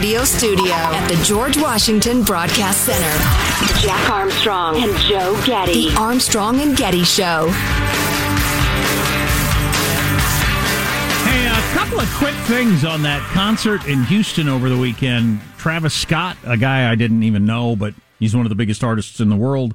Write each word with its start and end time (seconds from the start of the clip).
radio 0.00 0.24
studio 0.24 0.72
at 0.72 1.06
the 1.08 1.24
George 1.24 1.58
Washington 1.58 2.22
Broadcast 2.22 2.86
Center. 2.86 3.82
Jack 3.82 4.08
Armstrong 4.08 4.82
and 4.82 4.96
Joe 5.00 5.38
Getty. 5.44 5.90
The 5.90 5.96
Armstrong 5.98 6.58
and 6.62 6.74
Getty 6.74 7.04
Show. 7.04 7.50
Hey, 11.26 11.46
a 11.48 11.74
couple 11.74 12.00
of 12.00 12.08
quick 12.14 12.34
things 12.46 12.82
on 12.82 13.02
that 13.02 13.20
concert 13.34 13.86
in 13.86 14.02
Houston 14.04 14.48
over 14.48 14.70
the 14.70 14.78
weekend. 14.78 15.38
Travis 15.58 15.92
Scott, 15.92 16.38
a 16.46 16.56
guy 16.56 16.90
I 16.90 16.94
didn't 16.94 17.22
even 17.24 17.44
know, 17.44 17.76
but 17.76 17.92
he's 18.18 18.34
one 18.34 18.46
of 18.46 18.48
the 18.48 18.56
biggest 18.56 18.82
artists 18.82 19.20
in 19.20 19.28
the 19.28 19.36
world. 19.36 19.74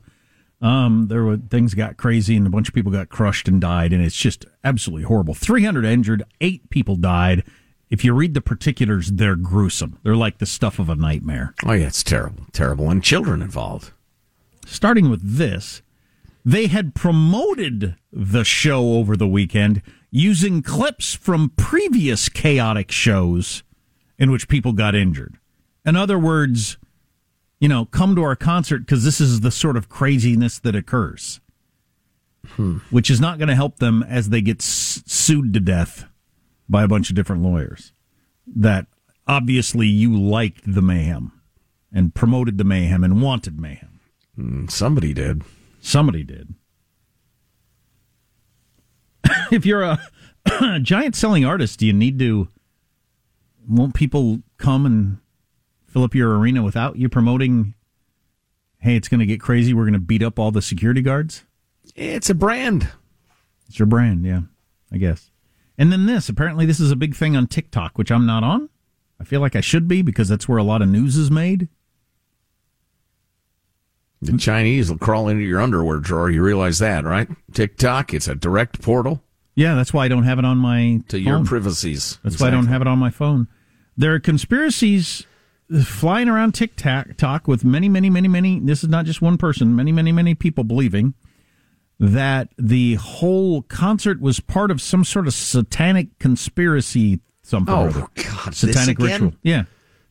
Um, 0.59 1.05
there 1.07 1.23
were 1.23 1.37
things 1.37 1.75
got 1.75 1.97
crazy 1.97 2.35
and 2.35 2.47
a 2.47 2.49
bunch 2.49 2.67
of 2.67 2.73
people 2.73 2.91
got 2.91 3.09
crushed 3.09 3.47
and 3.47 3.61
died, 3.61 3.93
and 3.93 4.03
it's 4.03 4.15
just 4.15 4.43
absolutely 4.63 5.03
horrible. 5.03 5.35
300 5.35 5.85
injured, 5.85 6.23
eight 6.41 6.67
people 6.71 6.95
died. 6.95 7.43
If 7.89 8.03
you 8.03 8.13
read 8.13 8.33
the 8.33 8.41
particulars, 8.41 9.11
they're 9.11 9.35
gruesome. 9.35 9.99
They're 10.03 10.15
like 10.15 10.39
the 10.39 10.45
stuff 10.45 10.79
of 10.79 10.89
a 10.89 10.95
nightmare. 10.95 11.53
Oh, 11.65 11.73
yeah, 11.73 11.87
it's 11.87 12.03
terrible. 12.03 12.45
Terrible. 12.51 12.89
And 12.89 13.03
children 13.03 13.41
involved. 13.41 13.91
Starting 14.65 15.09
with 15.09 15.21
this, 15.21 15.83
they 16.43 16.67
had 16.67 16.95
promoted 16.95 17.95
the 18.11 18.43
show 18.43 18.93
over 18.93 19.15
the 19.15 19.27
weekend 19.27 19.83
using 20.09 20.63
clips 20.63 21.13
from 21.13 21.51
previous 21.57 22.29
chaotic 22.29 22.91
shows 22.91 23.63
in 24.17 24.31
which 24.31 24.47
people 24.47 24.73
got 24.73 24.95
injured. 24.95 25.37
In 25.85 25.95
other 25.95 26.17
words, 26.17 26.77
you 27.59 27.67
know, 27.67 27.85
come 27.85 28.15
to 28.15 28.23
our 28.23 28.35
concert 28.35 28.79
because 28.79 29.03
this 29.03 29.21
is 29.21 29.41
the 29.41 29.51
sort 29.51 29.77
of 29.77 29.89
craziness 29.89 30.57
that 30.59 30.75
occurs, 30.75 31.39
hmm. 32.49 32.77
which 32.89 33.11
is 33.11 33.21
not 33.21 33.37
going 33.37 33.49
to 33.49 33.55
help 33.55 33.77
them 33.77 34.03
as 34.03 34.29
they 34.29 34.41
get 34.41 34.61
s- 34.61 35.03
sued 35.05 35.53
to 35.53 35.59
death 35.59 36.05
by 36.67 36.83
a 36.83 36.87
bunch 36.87 37.09
of 37.09 37.15
different 37.15 37.43
lawyers. 37.43 37.93
That 38.47 38.87
obviously 39.27 39.87
you 39.87 40.15
liked 40.15 40.61
the 40.71 40.81
mayhem 40.81 41.31
and 41.91 42.13
promoted 42.13 42.57
the 42.57 42.63
mayhem 42.63 43.03
and 43.03 43.21
wanted 43.21 43.59
mayhem. 43.59 43.99
Hmm, 44.35 44.67
somebody 44.67 45.13
did. 45.13 45.43
Somebody 45.81 46.23
did. 46.23 46.55
if 49.51 49.65
you're 49.65 49.81
a 49.81 49.99
giant 50.81 51.15
selling 51.15 51.45
artist, 51.45 51.79
do 51.79 51.87
you 51.87 51.93
need 51.93 52.19
to? 52.19 52.47
Won't 53.67 53.95
people 53.95 54.41
come 54.57 54.85
and 54.85 55.17
fill 55.87 56.03
up 56.03 56.13
your 56.13 56.37
arena 56.37 56.61
without 56.61 56.97
you 56.97 57.09
promoting? 57.09 57.73
Hey, 58.79 58.95
it's 58.95 59.07
going 59.07 59.19
to 59.19 59.25
get 59.25 59.39
crazy. 59.39 59.73
We're 59.73 59.83
going 59.83 59.93
to 59.93 59.99
beat 59.99 60.21
up 60.21 60.37
all 60.37 60.51
the 60.51 60.61
security 60.61 61.01
guards. 61.01 61.43
It's 61.95 62.29
a 62.29 62.35
brand. 62.35 62.89
It's 63.67 63.79
your 63.79 63.87
brand, 63.87 64.25
yeah, 64.25 64.41
I 64.91 64.97
guess. 64.97 65.31
And 65.77 65.91
then 65.91 66.05
this. 66.05 66.29
Apparently, 66.29 66.65
this 66.65 66.79
is 66.79 66.91
a 66.91 66.95
big 66.95 67.15
thing 67.15 67.35
on 67.35 67.47
TikTok, 67.47 67.97
which 67.97 68.11
I'm 68.11 68.25
not 68.25 68.43
on. 68.43 68.69
I 69.19 69.23
feel 69.23 69.41
like 69.41 69.55
I 69.55 69.61
should 69.61 69.87
be 69.87 70.01
because 70.01 70.29
that's 70.29 70.47
where 70.47 70.57
a 70.57 70.63
lot 70.63 70.81
of 70.81 70.89
news 70.89 71.17
is 71.17 71.31
made. 71.31 71.69
The 74.21 74.37
Chinese 74.37 74.89
will 74.89 74.97
crawl 74.97 75.27
into 75.27 75.43
your 75.43 75.61
underwear 75.61 75.99
drawer. 75.99 76.29
You 76.29 76.41
realize 76.41 76.79
that, 76.79 77.03
right? 77.03 77.27
TikTok, 77.53 78.13
it's 78.13 78.27
a 78.27 78.35
direct 78.35 78.81
portal. 78.81 79.21
Yeah, 79.53 79.75
that's 79.75 79.93
why 79.93 80.05
I 80.05 80.07
don't 80.07 80.23
have 80.23 80.39
it 80.39 80.45
on 80.45 80.57
my 80.57 81.01
to 81.09 81.17
phone. 81.17 81.23
your 81.23 81.45
privacies. 81.45 82.19
That's 82.23 82.35
exactly. 82.35 82.43
why 82.43 82.47
I 82.47 82.51
don't 82.51 82.67
have 82.67 82.81
it 82.81 82.87
on 82.87 82.99
my 82.99 83.09
phone. 83.09 83.47
There 83.95 84.13
are 84.13 84.19
conspiracies 84.19 85.25
flying 85.83 86.27
around 86.27 86.53
TikTok 86.53 87.47
with 87.47 87.63
many, 87.63 87.87
many, 87.87 88.09
many, 88.09 88.27
many. 88.27 88.59
This 88.59 88.83
is 88.83 88.89
not 88.89 89.05
just 89.05 89.21
one 89.21 89.37
person. 89.37 89.75
Many, 89.75 89.91
many, 89.91 90.11
many 90.11 90.35
people 90.35 90.63
believing 90.63 91.13
that 91.99 92.49
the 92.57 92.95
whole 92.95 93.61
concert 93.63 94.19
was 94.19 94.39
part 94.39 94.71
of 94.71 94.81
some 94.81 95.03
sort 95.03 95.27
of 95.27 95.33
satanic 95.33 96.17
conspiracy. 96.19 97.19
Something. 97.41 97.75
Oh 97.75 98.09
God! 98.15 98.55
Satanic 98.55 98.97
ritual. 98.99 99.33
Yeah. 99.43 99.65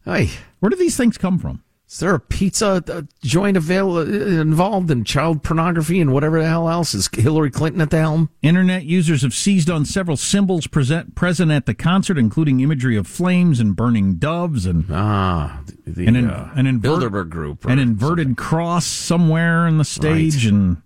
Hey, 0.05 0.31
where 0.61 0.71
do 0.71 0.77
these 0.77 0.97
things 0.97 1.19
come 1.19 1.39
from? 1.39 1.65
Is 1.89 2.01
there 2.01 2.15
a 2.15 2.21
pizza 2.21 2.83
uh, 2.89 3.03
joint 3.23 3.57
avail- 3.57 3.99
uh, 3.99 4.03
involved 4.03 4.91
in 4.91 5.05
child 5.05 5.43
pornography 5.43 6.01
and 6.01 6.13
whatever 6.13 6.41
the 6.41 6.49
hell 6.49 6.69
else? 6.69 6.95
Is 6.95 7.09
Hillary 7.13 7.51
Clinton 7.51 7.81
at 7.81 7.91
the 7.91 7.99
helm? 7.99 8.31
Internet 8.43 8.85
users 8.85 9.23
have 9.23 9.35
seized 9.35 9.71
on 9.71 9.85
several 9.85 10.17
symbols 10.17 10.67
present, 10.67 11.15
present 11.15 11.53
at 11.53 11.67
the 11.67 11.75
concert, 11.75 12.19
including 12.19 12.61
imagery 12.61 12.97
of 12.97 13.07
flames 13.07 13.61
and 13.61 13.77
burning 13.77 14.15
doves 14.17 14.67
and 14.67 14.87
ah, 14.91 15.63
the, 15.87 16.07
an, 16.07 16.29
uh, 16.29 16.51
an 16.57 16.67
invert- 16.67 17.01
Bilderberg 17.01 17.29
group, 17.29 17.65
an 17.67 17.79
inverted 17.79 18.29
something. 18.29 18.35
cross 18.45 18.87
somewhere 18.87 19.67
in 19.69 19.79
the 19.79 19.85
stage, 19.85 20.47
right. 20.47 20.53
and 20.53 20.83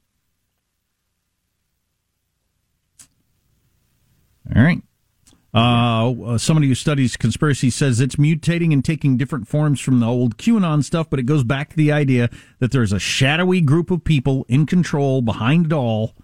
all 4.54 4.62
right. 4.62 4.82
Uh, 5.54 6.10
uh, 6.10 6.38
somebody 6.38 6.68
who 6.68 6.74
studies 6.74 7.16
conspiracy 7.16 7.70
says 7.70 8.00
it's 8.00 8.16
mutating 8.16 8.72
and 8.72 8.84
taking 8.84 9.16
different 9.16 9.48
forms 9.48 9.80
from 9.80 9.98
the 9.98 10.06
old 10.06 10.36
QAnon 10.36 10.84
stuff, 10.84 11.08
but 11.08 11.18
it 11.18 11.24
goes 11.24 11.42
back 11.42 11.70
to 11.70 11.76
the 11.76 11.90
idea 11.90 12.28
that 12.58 12.70
there's 12.70 12.92
a 12.92 12.98
shadowy 12.98 13.60
group 13.60 13.90
of 13.90 14.04
people 14.04 14.44
in 14.48 14.66
control 14.66 15.22
behind 15.22 15.66
it 15.66 15.72
all. 15.72 16.14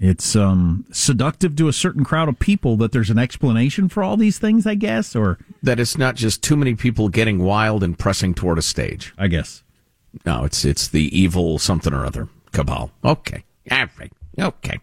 It's 0.00 0.36
um, 0.36 0.84
seductive 0.92 1.56
to 1.56 1.68
a 1.68 1.72
certain 1.72 2.04
crowd 2.04 2.28
of 2.28 2.38
people 2.38 2.76
that 2.76 2.92
there's 2.92 3.10
an 3.10 3.18
explanation 3.18 3.88
for 3.88 4.02
all 4.02 4.16
these 4.16 4.38
things, 4.38 4.66
I 4.66 4.74
guess, 4.74 5.16
or 5.16 5.38
that 5.62 5.80
it's 5.80 5.98
not 5.98 6.14
just 6.14 6.42
too 6.42 6.56
many 6.56 6.74
people 6.74 7.08
getting 7.08 7.38
wild 7.38 7.82
and 7.82 7.98
pressing 7.98 8.34
toward 8.34 8.58
a 8.58 8.62
stage. 8.62 9.12
I 9.18 9.26
guess. 9.26 9.64
No, 10.24 10.44
it's 10.44 10.64
it's 10.64 10.88
the 10.88 11.18
evil 11.18 11.58
something 11.58 11.92
or 11.92 12.04
other 12.04 12.28
cabal. 12.52 12.92
Okay, 13.04 13.44
all 13.70 13.86
right. 13.98 14.12
Okay. 14.38 14.78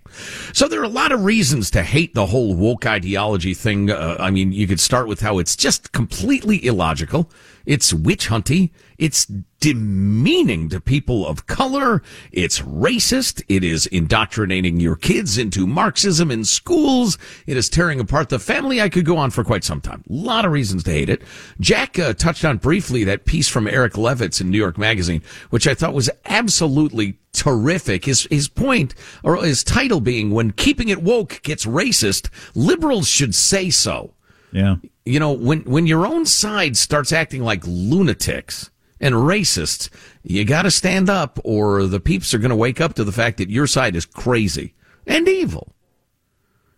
So 0.53 0.67
there 0.67 0.81
are 0.81 0.85
a 0.85 0.89
lot 0.89 1.11
of 1.11 1.23
reasons 1.23 1.71
to 1.71 1.83
hate 1.83 2.13
the 2.13 2.25
whole 2.25 2.55
woke 2.55 2.85
ideology 2.85 3.53
thing. 3.53 3.89
Uh, 3.89 4.17
I 4.19 4.29
mean, 4.29 4.51
you 4.51 4.67
could 4.67 4.79
start 4.79 5.07
with 5.07 5.21
how 5.21 5.39
it's 5.39 5.55
just 5.55 5.91
completely 5.93 6.65
illogical. 6.65 7.31
It's 7.65 7.93
witch 7.93 8.27
hunting. 8.27 8.69
It's 8.97 9.25
demeaning 9.59 10.69
to 10.69 10.79
people 10.79 11.25
of 11.25 11.47
color. 11.47 12.03
It's 12.31 12.59
racist. 12.61 13.43
It 13.47 13.63
is 13.63 13.87
indoctrinating 13.87 14.79
your 14.79 14.95
kids 14.95 15.37
into 15.37 15.65
Marxism 15.65 16.31
in 16.31 16.45
schools. 16.45 17.17
It 17.47 17.57
is 17.57 17.69
tearing 17.69 17.99
apart 17.99 18.29
the 18.29 18.39
family. 18.39 18.81
I 18.81 18.89
could 18.89 19.05
go 19.05 19.17
on 19.17 19.31
for 19.31 19.43
quite 19.43 19.63
some 19.63 19.81
time. 19.81 20.03
A 20.09 20.13
lot 20.13 20.45
of 20.45 20.51
reasons 20.51 20.83
to 20.83 20.91
hate 20.91 21.09
it. 21.09 21.23
Jack 21.59 21.97
uh, 21.97 22.13
touched 22.13 22.45
on 22.45 22.57
briefly 22.57 23.03
that 23.05 23.25
piece 23.25 23.47
from 23.47 23.67
Eric 23.67 23.93
Levitz 23.93 24.39
in 24.39 24.51
New 24.51 24.59
York 24.59 24.77
Magazine, 24.77 25.23
which 25.49 25.67
I 25.67 25.73
thought 25.73 25.93
was 25.93 26.09
absolutely 26.25 27.17
terrific. 27.35 28.05
His 28.05 28.27
his 28.31 28.47
point 28.47 28.95
or 29.23 29.43
his 29.43 29.63
title 29.63 30.01
being 30.01 30.31
when 30.31 30.51
keeping 30.51 30.89
it 30.89 31.03
woke 31.03 31.41
gets 31.43 31.65
racist, 31.65 32.29
liberals 32.55 33.07
should 33.07 33.35
say 33.35 33.69
so. 33.69 34.13
Yeah. 34.51 34.77
You 35.05 35.19
know, 35.19 35.31
when 35.31 35.61
when 35.61 35.87
your 35.87 36.05
own 36.05 36.25
side 36.25 36.77
starts 36.77 37.11
acting 37.11 37.43
like 37.43 37.61
lunatics, 37.65 38.71
and 38.99 39.15
racists, 39.15 39.89
you 40.23 40.45
got 40.45 40.63
to 40.63 40.71
stand 40.71 41.09
up 41.09 41.39
or 41.43 41.85
the 41.85 41.99
peeps 41.99 42.33
are 42.33 42.39
going 42.39 42.49
to 42.49 42.55
wake 42.55 42.81
up 42.81 42.93
to 42.95 43.03
the 43.03 43.11
fact 43.11 43.37
that 43.37 43.49
your 43.49 43.67
side 43.67 43.95
is 43.95 44.05
crazy 44.05 44.73
and 45.05 45.27
evil. 45.27 45.74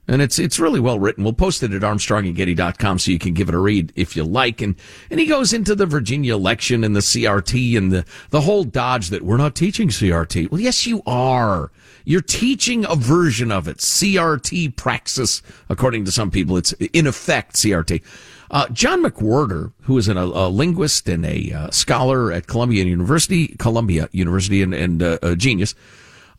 And 0.07 0.22
it's 0.22 0.40
it's 0.40 0.59
really 0.59 0.79
well 0.79 1.00
written. 1.00 1.23
We'll 1.23 1.34
post 1.34 1.63
it 1.63 1.73
at 1.73 1.81
armstrongandgetty.com 1.81 3.00
so 3.00 3.12
you 3.12 3.19
can 3.19 3.34
give 3.34 3.50
it 3.50 3.56
a 3.56 3.59
read 3.59 3.91
if 3.95 4.16
you 4.16 4.23
like. 4.23 4.62
And 4.62 4.75
and 5.12 5.19
he 5.19 5.25
goes 5.25 5.51
into 5.51 5.75
the 5.75 5.85
Virginia 5.85 6.34
election 6.34 6.84
and 6.84 6.95
the 6.95 7.01
CRT 7.01 7.78
and 7.78 7.91
the, 7.91 8.06
the 8.29 8.41
whole 8.41 8.63
dodge 8.63 9.09
that 9.09 9.23
we're 9.23 9.38
not 9.38 9.56
teaching 9.56 9.90
CRT. 9.90 10.50
Well, 10.50 10.62
yes, 10.62 10.88
you 10.88 11.01
are. 11.06 11.72
You're 12.06 12.22
teaching 12.22 12.85
a 12.85 12.95
version 12.95 13.51
of 13.51 13.68
it. 13.68 13.78
CRT 13.78 14.78
praxis, 14.78 15.41
according 15.68 16.06
to 16.06 16.12
some 16.12 16.31
people. 16.31 16.56
It's 16.56 16.72
in 16.72 17.06
effect 17.06 17.56
CRT. 17.57 18.01
Uh, 18.50 18.69
John 18.69 19.03
McWhorter, 19.03 19.74
who 19.81 19.97
is 19.97 20.07
an, 20.07 20.18
a, 20.18 20.47
linguist 20.47 21.09
and 21.09 21.25
a 21.25 21.51
uh, 21.51 21.72
scholar 21.72 22.31
at 22.31 22.47
Columbia 22.47 22.85
University, 22.85 23.50
Columbia 23.59 24.07
University, 24.13 24.62
and, 24.62 24.74
and 24.74 25.03
uh, 25.03 25.18
a 25.22 25.35
genius, 25.35 25.75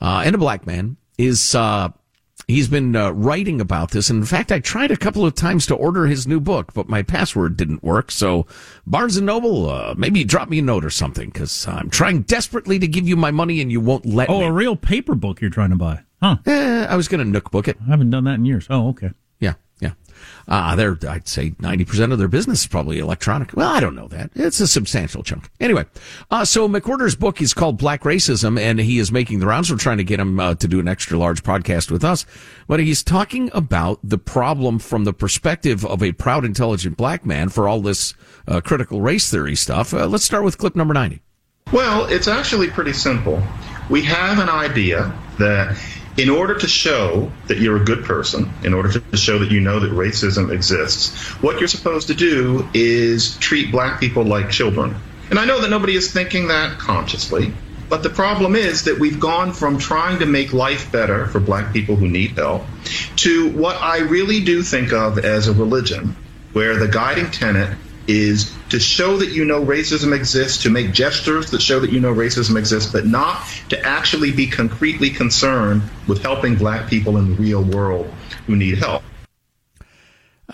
uh, 0.00 0.22
and 0.24 0.34
a 0.34 0.38
black 0.38 0.66
man, 0.66 0.96
is 1.18 1.54
uh, 1.54 1.90
he's 2.48 2.66
been 2.66 2.96
uh, 2.96 3.10
writing 3.12 3.60
about 3.60 3.92
this. 3.92 4.10
And 4.10 4.20
in 4.20 4.26
fact, 4.26 4.50
I 4.50 4.58
tried 4.58 4.90
a 4.90 4.96
couple 4.96 5.24
of 5.24 5.34
times 5.34 5.66
to 5.66 5.76
order 5.76 6.06
his 6.06 6.26
new 6.26 6.40
book, 6.40 6.72
but 6.74 6.88
my 6.88 7.02
password 7.02 7.56
didn't 7.56 7.84
work. 7.84 8.10
So 8.10 8.46
Barnes 8.86 9.16
and 9.16 9.26
Noble, 9.26 9.94
maybe 9.96 10.24
drop 10.24 10.48
me 10.48 10.58
a 10.58 10.62
note 10.62 10.84
or 10.84 10.90
something 10.90 11.28
because 11.28 11.68
I'm 11.68 11.90
trying 11.90 12.22
desperately 12.22 12.78
to 12.80 12.88
give 12.88 13.06
you 13.06 13.16
my 13.16 13.30
money 13.30 13.60
and 13.60 13.70
you 13.70 13.80
won't 13.80 14.06
let 14.06 14.28
oh, 14.30 14.40
me. 14.40 14.46
a 14.46 14.52
real 14.52 14.74
paper 14.74 15.14
book 15.14 15.40
you're 15.40 15.50
trying 15.50 15.70
to 15.70 15.76
buy, 15.76 16.00
huh? 16.20 16.38
Eh, 16.46 16.86
I 16.88 16.96
was 16.96 17.06
going 17.06 17.24
to 17.24 17.30
nook 17.30 17.50
book 17.50 17.68
it. 17.68 17.76
I 17.86 17.90
haven't 17.90 18.10
done 18.10 18.24
that 18.24 18.34
in 18.34 18.44
years. 18.44 18.66
Oh, 18.70 18.88
okay. 18.88 19.10
Uh, 20.46 20.74
they're, 20.76 20.98
I'd 21.08 21.28
say 21.28 21.50
90% 21.50 22.12
of 22.12 22.18
their 22.18 22.28
business 22.28 22.62
is 22.62 22.66
probably 22.66 22.98
electronic. 22.98 23.52
Well, 23.54 23.68
I 23.68 23.80
don't 23.80 23.94
know 23.94 24.08
that. 24.08 24.30
It's 24.34 24.60
a 24.60 24.66
substantial 24.66 25.22
chunk. 25.22 25.50
Anyway, 25.60 25.84
uh, 26.30 26.44
so 26.44 26.68
McWhorter's 26.68 27.16
book 27.16 27.42
is 27.42 27.52
called 27.52 27.78
Black 27.78 28.02
Racism, 28.02 28.58
and 28.58 28.78
he 28.78 28.98
is 28.98 29.12
making 29.12 29.40
the 29.40 29.46
rounds. 29.46 29.70
We're 29.70 29.78
trying 29.78 29.98
to 29.98 30.04
get 30.04 30.20
him 30.20 30.40
uh, 30.40 30.54
to 30.54 30.68
do 30.68 30.80
an 30.80 30.88
extra 30.88 31.18
large 31.18 31.42
podcast 31.42 31.90
with 31.90 32.04
us. 32.04 32.24
But 32.66 32.80
he's 32.80 33.02
talking 33.02 33.50
about 33.52 34.00
the 34.02 34.18
problem 34.18 34.78
from 34.78 35.04
the 35.04 35.12
perspective 35.12 35.84
of 35.84 36.02
a 36.02 36.12
proud, 36.12 36.44
intelligent 36.44 36.96
black 36.96 37.26
man 37.26 37.48
for 37.48 37.68
all 37.68 37.80
this 37.80 38.14
uh, 38.46 38.60
critical 38.60 39.00
race 39.00 39.30
theory 39.30 39.56
stuff. 39.56 39.92
Uh, 39.92 40.06
let's 40.06 40.24
start 40.24 40.44
with 40.44 40.58
clip 40.58 40.74
number 40.76 40.94
90. 40.94 41.20
Well, 41.72 42.06
it's 42.06 42.28
actually 42.28 42.70
pretty 42.70 42.94
simple. 42.94 43.42
We 43.90 44.02
have 44.04 44.38
an 44.38 44.48
idea 44.48 45.12
that 45.38 45.78
in 46.18 46.28
order 46.28 46.58
to 46.58 46.66
show 46.66 47.30
that 47.46 47.58
you're 47.58 47.76
a 47.76 47.84
good 47.84 48.04
person, 48.04 48.50
in 48.64 48.74
order 48.74 48.98
to 48.98 49.16
show 49.16 49.38
that 49.38 49.52
you 49.52 49.60
know 49.60 49.78
that 49.78 49.92
racism 49.92 50.52
exists, 50.52 51.16
what 51.40 51.60
you're 51.60 51.68
supposed 51.68 52.08
to 52.08 52.14
do 52.14 52.68
is 52.74 53.36
treat 53.38 53.70
black 53.70 54.00
people 54.00 54.24
like 54.24 54.50
children. 54.50 54.96
And 55.30 55.38
I 55.38 55.44
know 55.44 55.60
that 55.60 55.70
nobody 55.70 55.94
is 55.94 56.12
thinking 56.12 56.48
that 56.48 56.78
consciously, 56.78 57.52
but 57.88 58.02
the 58.02 58.10
problem 58.10 58.56
is 58.56 58.84
that 58.84 58.98
we've 58.98 59.20
gone 59.20 59.52
from 59.52 59.78
trying 59.78 60.18
to 60.18 60.26
make 60.26 60.52
life 60.52 60.90
better 60.90 61.28
for 61.28 61.38
black 61.38 61.72
people 61.72 61.94
who 61.94 62.08
need 62.08 62.32
help 62.32 62.66
to 63.16 63.50
what 63.50 63.76
I 63.80 64.00
really 64.00 64.42
do 64.42 64.62
think 64.62 64.92
of 64.92 65.18
as 65.18 65.46
a 65.46 65.52
religion, 65.52 66.16
where 66.52 66.76
the 66.76 66.88
guiding 66.88 67.30
tenet 67.30 67.78
is 68.08 68.52
to 68.70 68.80
show 68.80 69.18
that 69.18 69.28
you 69.28 69.44
know 69.44 69.62
racism 69.64 70.16
exists, 70.16 70.62
to 70.62 70.70
make 70.70 70.92
gestures 70.92 71.50
that 71.50 71.62
show 71.62 71.78
that 71.78 71.92
you 71.92 72.00
know 72.00 72.12
racism 72.12 72.58
exists, 72.58 72.90
but 72.90 73.06
not 73.06 73.46
to 73.68 73.80
actually 73.86 74.32
be 74.32 74.46
concretely 74.46 75.10
concerned 75.10 75.82
with 76.08 76.22
helping 76.22 76.56
black 76.56 76.88
people 76.88 77.18
in 77.18 77.30
the 77.30 77.36
real 77.36 77.62
world 77.62 78.12
who 78.46 78.56
need 78.56 78.78
help. 78.78 79.02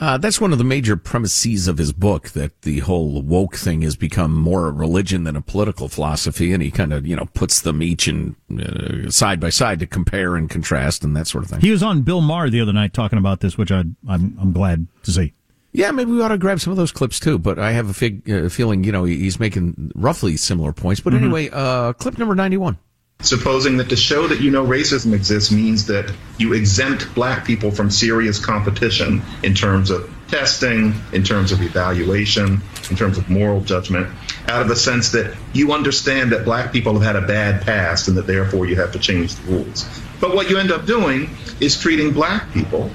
Uh, 0.01 0.19
that's 0.19 0.41
one 0.41 0.51
of 0.51 0.59
the 0.59 0.65
major 0.65 0.97
premises 0.97 1.69
of 1.69 1.79
his 1.79 1.93
book 1.93 2.31
that 2.31 2.63
the 2.63 2.81
whole 2.81 3.23
woke 3.23 3.55
thing 3.55 3.83
has 3.83 3.95
become 3.95 4.35
more 4.35 4.67
a 4.67 4.73
religion 4.73 5.23
than 5.23 5.37
a 5.37 5.41
political 5.41 5.89
philosophy, 5.89 6.53
and 6.53 6.61
he 6.61 6.71
kind 6.73 6.93
of 6.93 7.07
you 7.07 7.15
know 7.15 7.27
puts 7.35 7.61
them 7.61 7.81
each 7.81 8.09
in 8.09 8.35
uh, 8.59 9.09
side 9.09 9.39
by 9.39 9.51
side 9.51 9.79
to 9.79 9.87
compare 9.87 10.35
and 10.35 10.51
contrast 10.51 11.05
and 11.05 11.17
that 11.17 11.29
sort 11.29 11.45
of 11.45 11.51
thing. 11.51 11.61
He 11.61 11.71
was 11.71 11.85
on 11.85 12.03
Bill 12.03 12.21
Maher 12.21 12.51
the 12.51 12.61
other 12.61 12.73
night 12.73 12.93
talking 12.93 13.19
about 13.21 13.39
this, 13.39 13.57
which 13.57 13.71
I, 13.71 13.85
I'm 14.09 14.37
I'm 14.41 14.53
glad 14.53 14.89
to 15.05 15.13
see. 15.13 15.33
Yeah, 15.77 15.91
maybe 15.91 16.13
we 16.13 16.23
ought 16.23 16.29
to 16.29 16.39
grab 16.39 16.61
some 16.61 16.71
of 16.71 16.77
those 16.77 16.93
clips 16.93 17.19
too. 17.19 17.37
But 17.37 17.59
I 17.59 17.73
have 17.73 17.91
a 17.91 17.93
fig, 17.93 18.31
uh, 18.31 18.49
feeling, 18.49 18.85
you 18.85 18.93
know, 18.93 19.03
he's 19.03 19.41
making 19.41 19.91
roughly 19.97 20.37
similar 20.37 20.73
points. 20.73 21.01
But 21.01 21.13
mm-hmm. 21.13 21.25
anyway, 21.25 21.51
uh, 21.53 21.93
clip 21.95 22.17
number 22.17 22.37
91. 22.37 22.79
Supposing 23.21 23.79
that 23.79 23.89
to 23.89 23.97
show 23.97 24.27
that 24.29 24.41
you 24.41 24.51
know 24.51 24.65
racism 24.65 25.15
exists 25.15 25.51
means 25.51 25.87
that 25.87 26.13
you 26.39 26.53
exempt 26.53 27.13
black 27.15 27.45
people 27.45 27.71
from 27.71 27.91
serious 27.91 28.45
competition 28.45 29.23
in 29.43 29.55
terms 29.55 29.91
of 29.91 30.09
testing, 30.29 30.95
in 31.13 31.23
terms 31.25 31.51
of 31.51 31.61
evaluation, 31.63 32.61
in 32.91 32.97
terms 32.97 33.19
of 33.19 33.29
moral 33.29 33.61
judgment, 33.61 34.09
out 34.49 34.63
of 34.63 34.69
the 34.69 34.77
sense 34.77 35.11
that 35.13 35.37
you 35.53 35.73
understand 35.73 36.33
that 36.33 36.45
black 36.45 36.73
people 36.73 36.95
have 36.95 37.03
had 37.03 37.17
a 37.17 37.27
bad 37.27 37.63
past 37.63 38.09
and 38.09 38.17
that 38.17 38.27
therefore 38.27 38.67
you 38.67 38.77
have 38.77 38.93
to 38.93 38.99
change 38.99 39.35
the 39.37 39.53
rules. 39.53 39.89
But 40.21 40.35
what 40.35 40.51
you 40.51 40.59
end 40.59 40.71
up 40.71 40.87
doing 40.87 41.31
is 41.61 41.81
treating 41.81 42.13
black 42.13 42.53
people, 42.53 42.91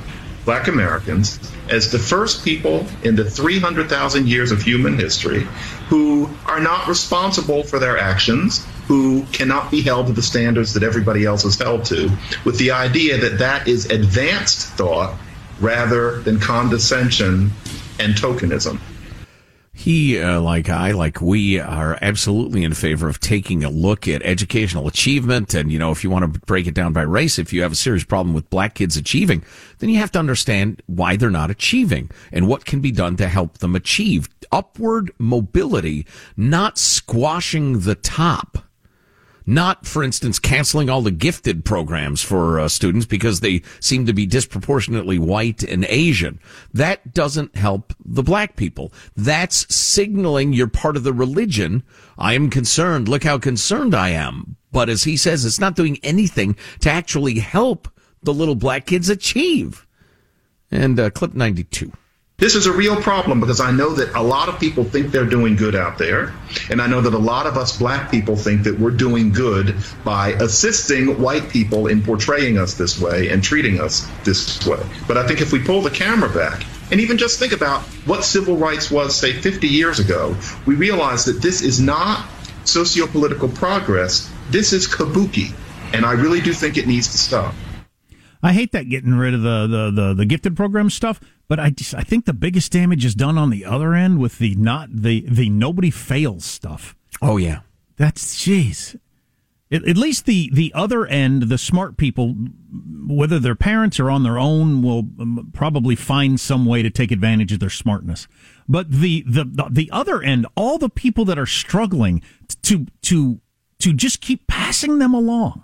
black 0.46 0.68
Americans, 0.68 1.40
as 1.70 1.92
the 1.92 2.00
first 2.00 2.44
people 2.44 2.86
in 3.04 3.16
the 3.16 3.30
300,000 3.30 4.28
years 4.28 4.52
of 4.52 4.62
human 4.62 4.98
history 4.98 5.48
who 5.88 6.30
are 6.46 6.60
not 6.60 6.88
responsible 6.88 7.64
for 7.64 7.80
their 7.80 7.98
actions, 7.98 8.66
who 8.88 9.24
cannot 9.32 9.70
be 9.72 9.82
held 9.82 10.08
to 10.08 10.14
the 10.14 10.22
standards 10.22 10.74
that 10.74 10.84
everybody 10.84 11.26
else 11.26 11.46
is 11.46 11.58
held 11.58 11.86
to, 11.86 12.10
with 12.44 12.58
the 12.58 12.72
idea 12.72 13.18
that 13.18 13.40
that 13.40 13.68
is 13.68 13.86
advanced 13.86 14.68
thought 14.70 15.18
rather 15.60 16.20
than 16.22 16.40
condescension 16.40 17.52
and 18.00 18.16
tokenism 18.16 18.80
he, 19.80 20.20
uh, 20.20 20.42
like 20.42 20.68
I, 20.68 20.92
like 20.92 21.22
we, 21.22 21.58
are 21.58 21.98
absolutely 22.02 22.66
in 22.66 22.74
favor 22.74 23.08
of 23.08 23.22
taking 23.22 23.64
a 23.64 23.70
look 23.70 24.10
at 24.10 24.22
educational 24.24 24.90
achievement. 24.90 25.54
And, 25.54 25.72
you 25.72 25.80
know, 25.80 25.92
if 25.92 26.04
you 26.04 26.10
want 26.10 26.34
to 26.34 26.40
break 26.42 26.68
it 26.68 26.74
down 26.74 26.92
by 26.92 27.04
race, 27.04 27.40
if 27.40 27.54
you 27.54 27.62
have 27.62 27.72
a 27.72 27.76
serious 27.76 28.04
problem 28.04 28.36
with 28.36 28.50
black 28.50 28.76
kids 28.76 28.98
achieving, 28.98 29.42
then 29.78 29.90
you 29.90 29.98
have 30.00 30.12
to 30.12 30.20
understand 30.20 30.84
why 30.88 31.16
they're 31.16 31.30
not 31.30 31.50
achieving 31.50 32.12
and 32.34 32.46
what 32.46 32.66
can 32.66 32.82
be 32.82 32.92
done 32.92 33.16
to 33.16 33.30
help 33.30 33.60
them 33.60 33.74
achieve. 33.74 34.28
Upward 34.52 35.12
mobility, 35.18 36.06
not 36.36 36.78
squashing 36.78 37.80
the 37.80 37.96
top 37.96 38.69
not, 39.46 39.86
for 39.86 40.04
instance, 40.04 40.40
canceling 40.40 40.90
all 40.90 41.02
the 41.02 41.12
gifted 41.12 41.66
programs 41.66 42.22
for 42.22 42.60
uh, 42.60 42.68
students 42.68 43.06
because 43.06 43.40
they 43.40 43.62
seem 43.80 44.06
to 44.06 44.14
be 44.14 44.26
disproportionately 44.26 45.20
white 45.20 45.64
and 45.64 45.86
Asian. 45.86 46.40
That 46.74 47.14
doesn't 47.14 47.56
help 47.56 47.94
the 48.04 48.24
black 48.24 48.56
people. 48.56 48.94
That's 49.16 49.74
signaling 49.74 50.54
you're 50.54 50.68
part 50.68 50.98
of 50.98 51.04
the 51.04 51.14
religion. 51.14 51.84
I 52.18 52.34
am 52.34 52.50
concerned. 52.50 53.08
Look 53.08 53.24
how 53.24 53.38
concerned 53.38 53.96
I 53.96 54.10
am. 54.10 54.58
But 54.72 54.90
as 54.90 55.04
he 55.04 55.18
says, 55.18 55.46
it's 55.46 55.60
not 55.60 55.76
doing 55.76 55.98
anything 56.04 56.56
to 56.82 56.92
actually 56.92 57.40
help 57.40 57.88
the 58.22 58.34
little 58.34 58.56
black 58.56 58.86
kids 58.86 59.10
achieve. 59.10 59.88
And 60.72 61.00
uh, 61.00 61.10
clip 61.10 61.34
92. 61.34 61.92
This 62.40 62.56
is 62.56 62.68
a 62.68 62.72
real 62.72 62.96
problem 62.96 63.42
because 63.42 63.60
I 63.60 63.72
know 63.72 63.94
that 63.96 64.16
a 64.16 64.24
lot 64.24 64.48
of 64.48 64.62
people 64.62 64.86
think 64.86 65.12
they're 65.12 65.26
doing 65.26 65.58
good 65.58 65.76
out 65.76 65.98
there. 65.98 66.34
And 66.70 66.82
I 66.82 66.88
know 66.88 67.02
that 67.02 67.14
a 67.14 67.18
lot 67.18 67.46
of 67.46 67.58
us 67.58 67.78
black 67.78 68.10
people 68.10 68.38
think 68.38 68.64
that 68.64 68.80
we're 68.80 68.92
doing 68.92 69.34
good 69.34 69.76
by 70.06 70.30
assisting 70.30 71.22
white 71.22 71.50
people 71.50 71.88
in 71.88 72.02
portraying 72.02 72.58
us 72.58 72.76
this 72.76 73.00
way 73.00 73.28
and 73.28 73.44
treating 73.44 73.82
us 73.82 74.10
this 74.24 74.66
way. 74.66 74.82
But 75.06 75.18
I 75.18 75.28
think 75.28 75.42
if 75.42 75.52
we 75.52 75.60
pull 75.60 75.82
the 75.82 75.90
camera 75.90 76.30
back 76.30 76.66
and 76.92 77.02
even 77.02 77.18
just 77.18 77.40
think 77.40 77.52
about 77.52 77.82
what 78.08 78.24
civil 78.24 78.56
rights 78.56 78.90
was, 78.90 79.18
say, 79.18 79.34
50 79.34 79.68
years 79.68 80.00
ago, 80.00 80.34
we 80.66 80.76
realize 80.76 81.26
that 81.26 81.42
this 81.42 81.62
is 81.62 81.82
not 81.82 82.26
socio-political 82.64 83.50
progress. 83.50 84.32
This 84.50 84.72
is 84.72 84.88
kabuki. 84.88 85.54
And 85.94 86.06
I 86.06 86.14
really 86.14 86.40
do 86.40 86.54
think 86.54 86.78
it 86.78 86.88
needs 86.88 87.10
to 87.10 87.18
stop. 87.18 87.54
I 88.42 88.54
hate 88.54 88.72
that 88.72 88.88
getting 88.88 89.16
rid 89.16 89.34
of 89.34 89.42
the, 89.42 89.68
the, 89.68 89.92
the, 89.92 90.14
the 90.14 90.26
gifted 90.26 90.56
program 90.56 90.90
stuff 90.90 91.20
but 91.50 91.60
I 91.60 91.72
just, 91.72 91.96
I 91.96 92.04
think 92.04 92.26
the 92.26 92.34
biggest 92.34 92.72
damage 92.72 93.04
is 93.04 93.16
done 93.16 93.38
on 93.38 93.50
the 93.50 93.66
other 93.66 93.96
end 93.96 94.20
with 94.20 94.38
the 94.38 94.56
not 94.56 94.90
the 94.94 95.26
the 95.28 95.50
nobody 95.50 95.90
fails 95.90 96.46
stuff. 96.46 96.96
Oh 97.22 97.38
yeah, 97.38 97.62
that's 97.98 98.38
jeez. 98.38 98.98
At, 99.72 99.86
at 99.88 99.98
least 99.98 100.28
the 100.28 100.52
the 100.54 100.72
other 100.76 101.08
end, 101.08 101.44
the 101.44 101.58
smart 101.58 101.98
people, 101.98 102.36
whether 103.08 103.40
their 103.40 103.56
parents 103.56 104.00
are 104.00 104.12
on 104.12 104.22
their 104.22 104.38
own, 104.38 104.84
will 104.84 105.00
um, 105.20 105.50
probably 105.52 105.96
find 105.96 106.40
some 106.40 106.68
way 106.68 106.84
to 106.84 106.92
take 106.92 107.12
advantage 107.12 107.52
of 107.52 107.60
their 107.60 107.70
smartness. 107.72 108.28
But 108.68 108.92
the 108.92 109.24
the 109.28 109.70
the 109.72 109.90
other 109.92 110.22
end, 110.22 110.46
all 110.56 110.78
the 110.78 110.88
people 110.88 111.26
that 111.26 111.40
are 111.40 111.48
struggling 111.48 112.22
to 112.62 112.86
to 113.02 113.42
to 113.80 113.94
just 113.94 114.22
keep 114.22 114.46
passing 114.46 115.00
them 115.00 115.16
along 115.16 115.64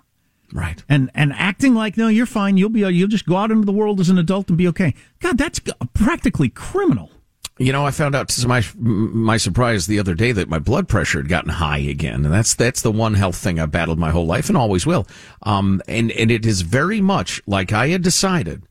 Right. 0.52 0.82
And 0.88 1.10
and 1.14 1.32
acting 1.32 1.74
like 1.74 1.96
no, 1.96 2.08
you're 2.08 2.26
fine. 2.26 2.56
You'll 2.56 2.70
be 2.70 2.80
you'll 2.80 3.08
just 3.08 3.26
go 3.26 3.36
out 3.36 3.50
into 3.50 3.64
the 3.64 3.72
world 3.72 4.00
as 4.00 4.08
an 4.08 4.18
adult 4.18 4.48
and 4.48 4.56
be 4.56 4.68
okay. 4.68 4.94
God, 5.20 5.38
that's 5.38 5.60
practically 5.94 6.48
criminal. 6.48 7.10
You 7.58 7.72
know, 7.72 7.86
I 7.86 7.90
found 7.90 8.14
out 8.14 8.28
to 8.28 8.48
my 8.48 8.62
my 8.76 9.38
surprise 9.38 9.86
the 9.86 9.98
other 9.98 10.14
day 10.14 10.32
that 10.32 10.48
my 10.48 10.58
blood 10.58 10.88
pressure 10.88 11.18
had 11.18 11.28
gotten 11.28 11.50
high 11.50 11.78
again, 11.78 12.24
and 12.24 12.32
that's 12.32 12.54
that's 12.54 12.82
the 12.82 12.92
one 12.92 13.14
health 13.14 13.36
thing 13.36 13.58
I 13.58 13.66
battled 13.66 13.98
my 13.98 14.10
whole 14.10 14.26
life 14.26 14.48
and 14.48 14.58
always 14.58 14.84
will. 14.84 15.06
Um, 15.42 15.82
and 15.88 16.12
and 16.12 16.30
it 16.30 16.44
is 16.44 16.60
very 16.60 17.00
much 17.00 17.40
like 17.46 17.72
I 17.72 17.88
had 17.88 18.02
decided. 18.02 18.62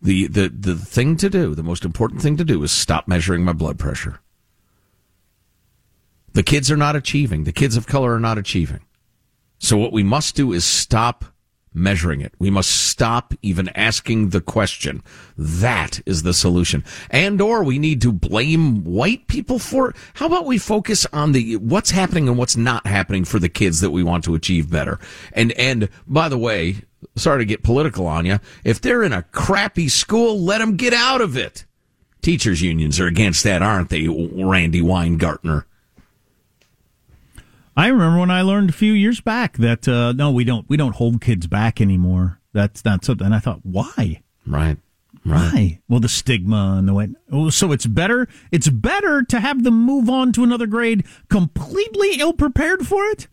The 0.00 0.26
the 0.28 0.48
the 0.48 0.76
thing 0.76 1.16
to 1.18 1.28
do, 1.28 1.54
the 1.54 1.62
most 1.62 1.84
important 1.84 2.22
thing 2.22 2.38
to 2.38 2.44
do, 2.44 2.62
is 2.62 2.72
stop 2.72 3.06
measuring 3.06 3.44
my 3.44 3.52
blood 3.52 3.78
pressure. 3.78 4.20
The 6.32 6.42
kids 6.42 6.70
are 6.70 6.76
not 6.76 6.96
achieving. 6.96 7.44
The 7.44 7.52
kids 7.52 7.76
of 7.76 7.86
color 7.86 8.14
are 8.14 8.20
not 8.20 8.38
achieving. 8.38 8.83
So 9.58 9.76
what 9.76 9.92
we 9.92 10.02
must 10.02 10.36
do 10.36 10.52
is 10.52 10.64
stop 10.64 11.24
measuring 11.74 12.20
it. 12.20 12.32
We 12.38 12.50
must 12.50 12.70
stop 12.70 13.34
even 13.42 13.68
asking 13.70 14.30
the 14.30 14.40
question. 14.40 15.02
That 15.36 16.00
is 16.06 16.22
the 16.22 16.32
solution. 16.32 16.84
And 17.10 17.40
or 17.40 17.64
we 17.64 17.78
need 17.78 18.00
to 18.02 18.12
blame 18.12 18.84
white 18.84 19.26
people 19.26 19.58
for 19.58 19.90
it. 19.90 19.96
How 20.14 20.26
about 20.26 20.46
we 20.46 20.58
focus 20.58 21.04
on 21.12 21.32
the 21.32 21.56
what's 21.56 21.90
happening 21.90 22.28
and 22.28 22.38
what's 22.38 22.56
not 22.56 22.86
happening 22.86 23.24
for 23.24 23.40
the 23.40 23.48
kids 23.48 23.80
that 23.80 23.90
we 23.90 24.04
want 24.04 24.24
to 24.24 24.34
achieve 24.34 24.70
better. 24.70 25.00
And 25.32 25.52
and 25.52 25.88
by 26.06 26.28
the 26.28 26.38
way, 26.38 26.76
sorry 27.16 27.40
to 27.40 27.44
get 27.44 27.64
political 27.64 28.06
on 28.06 28.24
you, 28.24 28.38
if 28.62 28.80
they're 28.80 29.02
in 29.02 29.12
a 29.12 29.22
crappy 29.22 29.88
school, 29.88 30.40
let 30.40 30.58
them 30.58 30.76
get 30.76 30.92
out 30.92 31.20
of 31.20 31.36
it. 31.36 31.64
Teachers 32.22 32.62
unions 32.62 32.98
are 33.00 33.06
against 33.06 33.44
that, 33.44 33.60
aren't 33.60 33.90
they, 33.90 34.08
Randi 34.08 34.80
Weingarten? 34.80 35.64
I 37.76 37.88
remember 37.88 38.20
when 38.20 38.30
I 38.30 38.42
learned 38.42 38.70
a 38.70 38.74
few 38.74 38.92
years 38.92 39.20
back 39.20 39.56
that 39.58 39.88
uh, 39.88 40.12
no, 40.12 40.30
we 40.30 40.44
don't 40.44 40.68
we 40.68 40.76
don't 40.76 40.94
hold 40.94 41.20
kids 41.20 41.46
back 41.46 41.80
anymore. 41.80 42.40
That's 42.52 42.84
not 42.84 43.04
something. 43.04 43.26
And 43.26 43.34
I 43.34 43.40
thought, 43.40 43.60
why? 43.64 44.22
Right. 44.46 44.78
Right. 45.24 45.52
Why? 45.52 45.80
Well, 45.88 46.00
the 46.00 46.08
stigma 46.08 46.76
and 46.78 46.86
the 46.86 46.94
way. 46.94 47.08
Oh, 47.32 47.50
so 47.50 47.72
it's 47.72 47.86
better. 47.86 48.28
It's 48.52 48.68
better 48.68 49.22
to 49.24 49.40
have 49.40 49.64
them 49.64 49.82
move 49.82 50.08
on 50.08 50.32
to 50.32 50.44
another 50.44 50.66
grade 50.66 51.04
completely 51.28 52.20
ill 52.20 52.34
prepared 52.34 52.86
for 52.86 53.04
it 53.06 53.26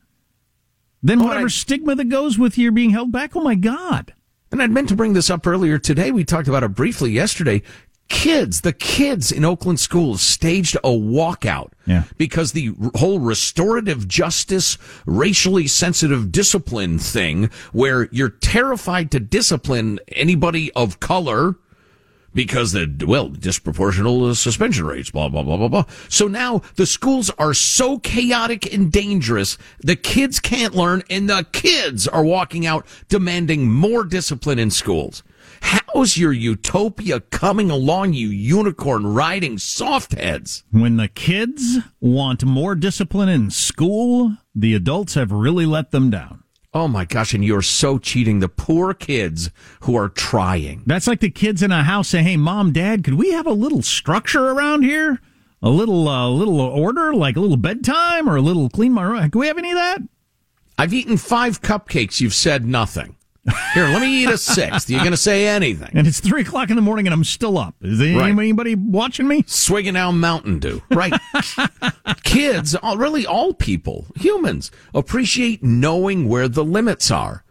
than 1.04 1.22
oh, 1.22 1.26
whatever 1.26 1.46
I, 1.46 1.50
stigma 1.50 1.96
that 1.96 2.10
goes 2.10 2.40
with 2.40 2.58
your 2.58 2.72
being 2.72 2.92
held 2.92 3.12
back. 3.12 3.36
Oh 3.36 3.42
my 3.42 3.56
God! 3.56 4.14
And 4.52 4.62
I'd 4.62 4.72
meant 4.72 4.90
to 4.90 4.96
bring 4.96 5.14
this 5.14 5.30
up 5.30 5.46
earlier 5.46 5.78
today. 5.78 6.12
We 6.12 6.24
talked 6.24 6.48
about 6.48 6.64
it 6.64 6.70
briefly 6.70 7.12
yesterday 7.12 7.62
kids, 8.12 8.62
the 8.62 8.74
kids 8.74 9.32
in 9.32 9.46
Oakland 9.46 9.80
schools 9.80 10.22
staged 10.22 10.76
a 10.76 10.90
walkout 10.90 11.72
yeah. 11.86 12.04
because 12.18 12.52
the 12.52 12.74
whole 12.96 13.20
restorative 13.20 14.06
justice, 14.08 14.78
racially 15.06 15.66
sensitive 15.66 16.30
discipline 16.32 17.00
thing, 17.00 17.46
where 17.72 18.10
you're 18.12 18.30
terrified 18.30 19.12
to 19.12 19.20
discipline 19.20 19.98
anybody 20.10 20.72
of 20.74 21.00
color 21.00 21.56
because 22.34 22.74
the 22.74 23.06
well 23.08 23.30
disproportional 23.30 24.36
suspension 24.36 24.86
rates 24.86 25.12
blah 25.12 25.28
blah 25.28 25.44
blah 25.44 25.58
blah 25.58 25.68
blah 25.68 25.84
so 26.08 26.28
now 26.28 26.62
the 26.78 26.86
schools 26.86 27.30
are 27.32 27.54
so 27.54 28.00
chaotic 28.00 28.74
and 28.74 28.90
dangerous 28.90 29.58
the 29.82 29.98
kids 29.98 30.40
can't 30.40 30.74
learn 30.74 31.04
and 31.10 31.30
the 31.30 31.46
kids 31.52 32.08
are 32.08 32.24
walking 32.24 32.66
out 32.66 32.86
demanding 33.10 33.70
more 33.70 34.06
discipline 34.06 34.60
in 34.60 34.72
schools 34.72 35.24
how's 35.62 36.18
your 36.18 36.34
utopia 36.34 37.20
coming 37.20 37.70
along 37.70 38.14
you 38.14 38.28
unicorn 38.30 39.06
riding 39.08 39.58
softheads 39.58 40.64
When 40.72 40.98
the 40.98 41.08
kids 41.08 41.78
want 42.00 42.44
more 42.44 42.76
discipline 42.76 43.30
in 43.30 43.50
school, 43.52 44.38
the 44.56 44.74
adults 44.74 45.14
have 45.14 45.32
really 45.32 45.66
let 45.66 45.92
them 45.92 46.10
down. 46.10 46.44
oh 46.74 46.88
my 46.88 47.06
gosh 47.06 47.34
and 47.34 47.46
you're 47.46 47.62
so 47.62 47.98
cheating 47.98 48.40
the 48.40 48.50
poor 48.50 48.94
kids 48.94 49.50
who 49.82 49.96
are 49.96 50.10
trying 50.10 50.84
That's 50.86 51.08
like 51.08 51.20
the 51.20 51.30
kids 51.30 51.62
in 51.62 51.72
a 51.72 51.84
house 51.84 52.10
say, 52.10 52.24
"Hey, 52.24 52.38
mom, 52.38 52.72
dad, 52.74 53.04
could 53.04 53.16
we 53.16 53.32
have 53.32 53.48
a 53.48 53.52
little 53.54 53.82
structure 53.82 54.50
around 54.50 54.84
here? 54.84 55.20
A 55.64 55.70
little, 55.70 56.08
uh, 56.10 56.28
little 56.28 56.60
order, 56.60 57.14
like 57.14 57.36
a 57.36 57.40
little 57.40 57.56
bedtime 57.58 58.28
or 58.28 58.36
a 58.36 58.42
little 58.42 58.68
clean 58.68 58.94
my 58.94 59.04
room. 59.04 59.30
Can 59.30 59.40
we 59.40 59.48
have 59.48 59.58
any 59.60 59.72
of 59.72 59.78
that?" 59.78 60.00
i've 60.78 60.94
eaten 60.94 61.18
five 61.18 61.62
cupcakes 61.62 62.20
you've 62.22 62.34
said 62.34 62.66
nothing 62.66 63.16
here 63.74 63.88
let 63.88 64.02
me 64.02 64.24
eat 64.24 64.30
a 64.30 64.38
sixth 64.38 64.90
you 64.90 64.98
gonna 65.04 65.18
say 65.18 65.48
anything 65.48 65.90
And 65.94 66.06
it's 66.06 66.20
three 66.20 66.42
o'clock 66.42 66.70
in 66.70 66.76
the 66.76 66.82
morning, 66.82 67.08
and 67.08 67.14
I'm 67.14 67.24
still 67.24 67.58
up. 67.58 67.76
Is 67.82 67.98
there 67.98 68.16
Right. 68.18 68.30
anybody 68.32 68.76
watching 68.76 69.28
me? 69.28 69.44
swigging 69.48 69.96
down 69.96 70.20
Mountain 70.20 70.60
Dew. 70.60 70.82
Right. 70.92 71.14
Kids, 72.24 72.76
all, 72.76 72.98
really 72.98 73.26
all 73.26 73.54
people, 73.54 74.06
humans, 74.16 74.70
appreciate 74.94 75.64
knowing 75.64 76.28
where 76.28 76.48
the 76.48 76.64
limits 76.64 77.10
are. 77.12 77.44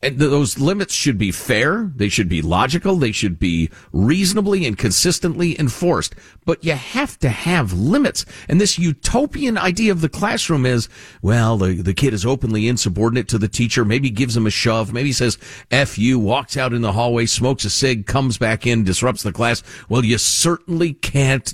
And 0.00 0.18
those 0.18 0.60
limits 0.60 0.94
should 0.94 1.18
be 1.18 1.32
fair. 1.32 1.90
They 1.94 2.08
should 2.08 2.28
be 2.28 2.40
logical. 2.40 2.96
They 2.96 3.10
should 3.10 3.38
be 3.38 3.68
reasonably 3.92 4.64
and 4.64 4.78
consistently 4.78 5.58
enforced. 5.58 6.14
But 6.44 6.62
you 6.62 6.74
have 6.74 7.18
to 7.18 7.28
have 7.28 7.72
limits. 7.72 8.24
And 8.48 8.60
this 8.60 8.78
utopian 8.78 9.58
idea 9.58 9.90
of 9.90 10.00
the 10.00 10.08
classroom 10.08 10.66
is, 10.66 10.88
well, 11.20 11.58
the, 11.58 11.82
the 11.82 11.94
kid 11.94 12.14
is 12.14 12.24
openly 12.24 12.68
insubordinate 12.68 13.26
to 13.28 13.38
the 13.38 13.48
teacher, 13.48 13.84
maybe 13.84 14.08
gives 14.08 14.36
him 14.36 14.46
a 14.46 14.50
shove, 14.50 14.92
maybe 14.92 15.10
says 15.10 15.36
F 15.72 15.98
you, 15.98 16.16
walks 16.16 16.56
out 16.56 16.72
in 16.72 16.82
the 16.82 16.92
hallway, 16.92 17.26
smokes 17.26 17.64
a 17.64 17.70
cig, 17.70 18.06
comes 18.06 18.38
back 18.38 18.68
in, 18.68 18.84
disrupts 18.84 19.24
the 19.24 19.32
class. 19.32 19.64
Well, 19.88 20.04
you 20.04 20.18
certainly 20.18 20.92
can't, 20.92 21.52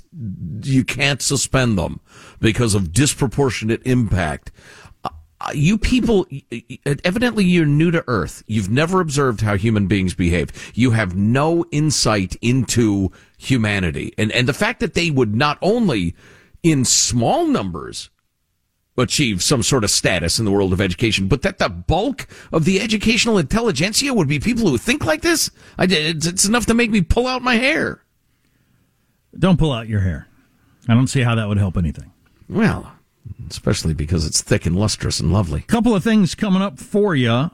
you 0.61 0.83
can't 0.83 1.21
suspend 1.21 1.79
them 1.79 1.99
because 2.39 2.75
of 2.75 2.93
disproportionate 2.93 3.81
impact 3.85 4.51
you 5.53 5.77
people, 5.77 6.27
evidently 7.03 7.43
you're 7.43 7.65
new 7.65 7.91
to 7.91 8.03
Earth. 8.07 8.43
You've 8.47 8.69
never 8.69 8.99
observed 8.99 9.41
how 9.41 9.55
human 9.55 9.87
beings 9.87 10.13
behave. 10.13 10.51
You 10.73 10.91
have 10.91 11.15
no 11.15 11.65
insight 11.71 12.35
into 12.41 13.11
humanity. 13.37 14.13
And, 14.17 14.31
and 14.31 14.47
the 14.47 14.53
fact 14.53 14.79
that 14.79 14.93
they 14.93 15.11
would 15.11 15.35
not 15.35 15.57
only 15.61 16.15
in 16.63 16.85
small 16.85 17.45
numbers 17.45 18.09
achieve 18.97 19.43
some 19.43 19.61
sort 19.61 19.83
of 19.83 19.91
status 19.91 20.39
in 20.39 20.45
the 20.45 20.51
world 20.51 20.73
of 20.73 20.79
education, 20.81 21.27
but 21.27 21.41
that 21.41 21.57
the 21.57 21.69
bulk 21.69 22.27
of 22.51 22.65
the 22.65 22.79
educational 22.79 23.37
intelligentsia 23.37 24.13
would 24.13 24.27
be 24.27 24.39
people 24.39 24.67
who 24.69 24.77
think 24.77 25.05
like 25.05 25.21
this, 25.21 25.51
I, 25.77 25.85
it's, 25.89 26.25
it's 26.25 26.45
enough 26.45 26.65
to 26.67 26.73
make 26.73 26.91
me 26.91 27.01
pull 27.01 27.27
out 27.27 27.41
my 27.41 27.55
hair. 27.55 28.01
Don't 29.37 29.59
pull 29.59 29.73
out 29.73 29.89
your 29.89 29.99
hair. 29.99 30.27
I 30.87 30.93
don't 30.93 31.07
see 31.07 31.21
how 31.21 31.35
that 31.35 31.47
would 31.47 31.57
help 31.57 31.77
anything. 31.77 32.11
Well, 32.47 32.94
especially 33.49 33.93
because 33.93 34.25
it's 34.25 34.41
thick 34.41 34.65
and 34.65 34.75
lustrous 34.75 35.19
and 35.19 35.31
lovely. 35.31 35.61
A 35.61 35.63
couple 35.63 35.95
of 35.95 36.03
things 36.03 36.35
coming 36.35 36.61
up 36.61 36.79
for 36.79 37.15
you. 37.15 37.29
Uh, 37.29 37.51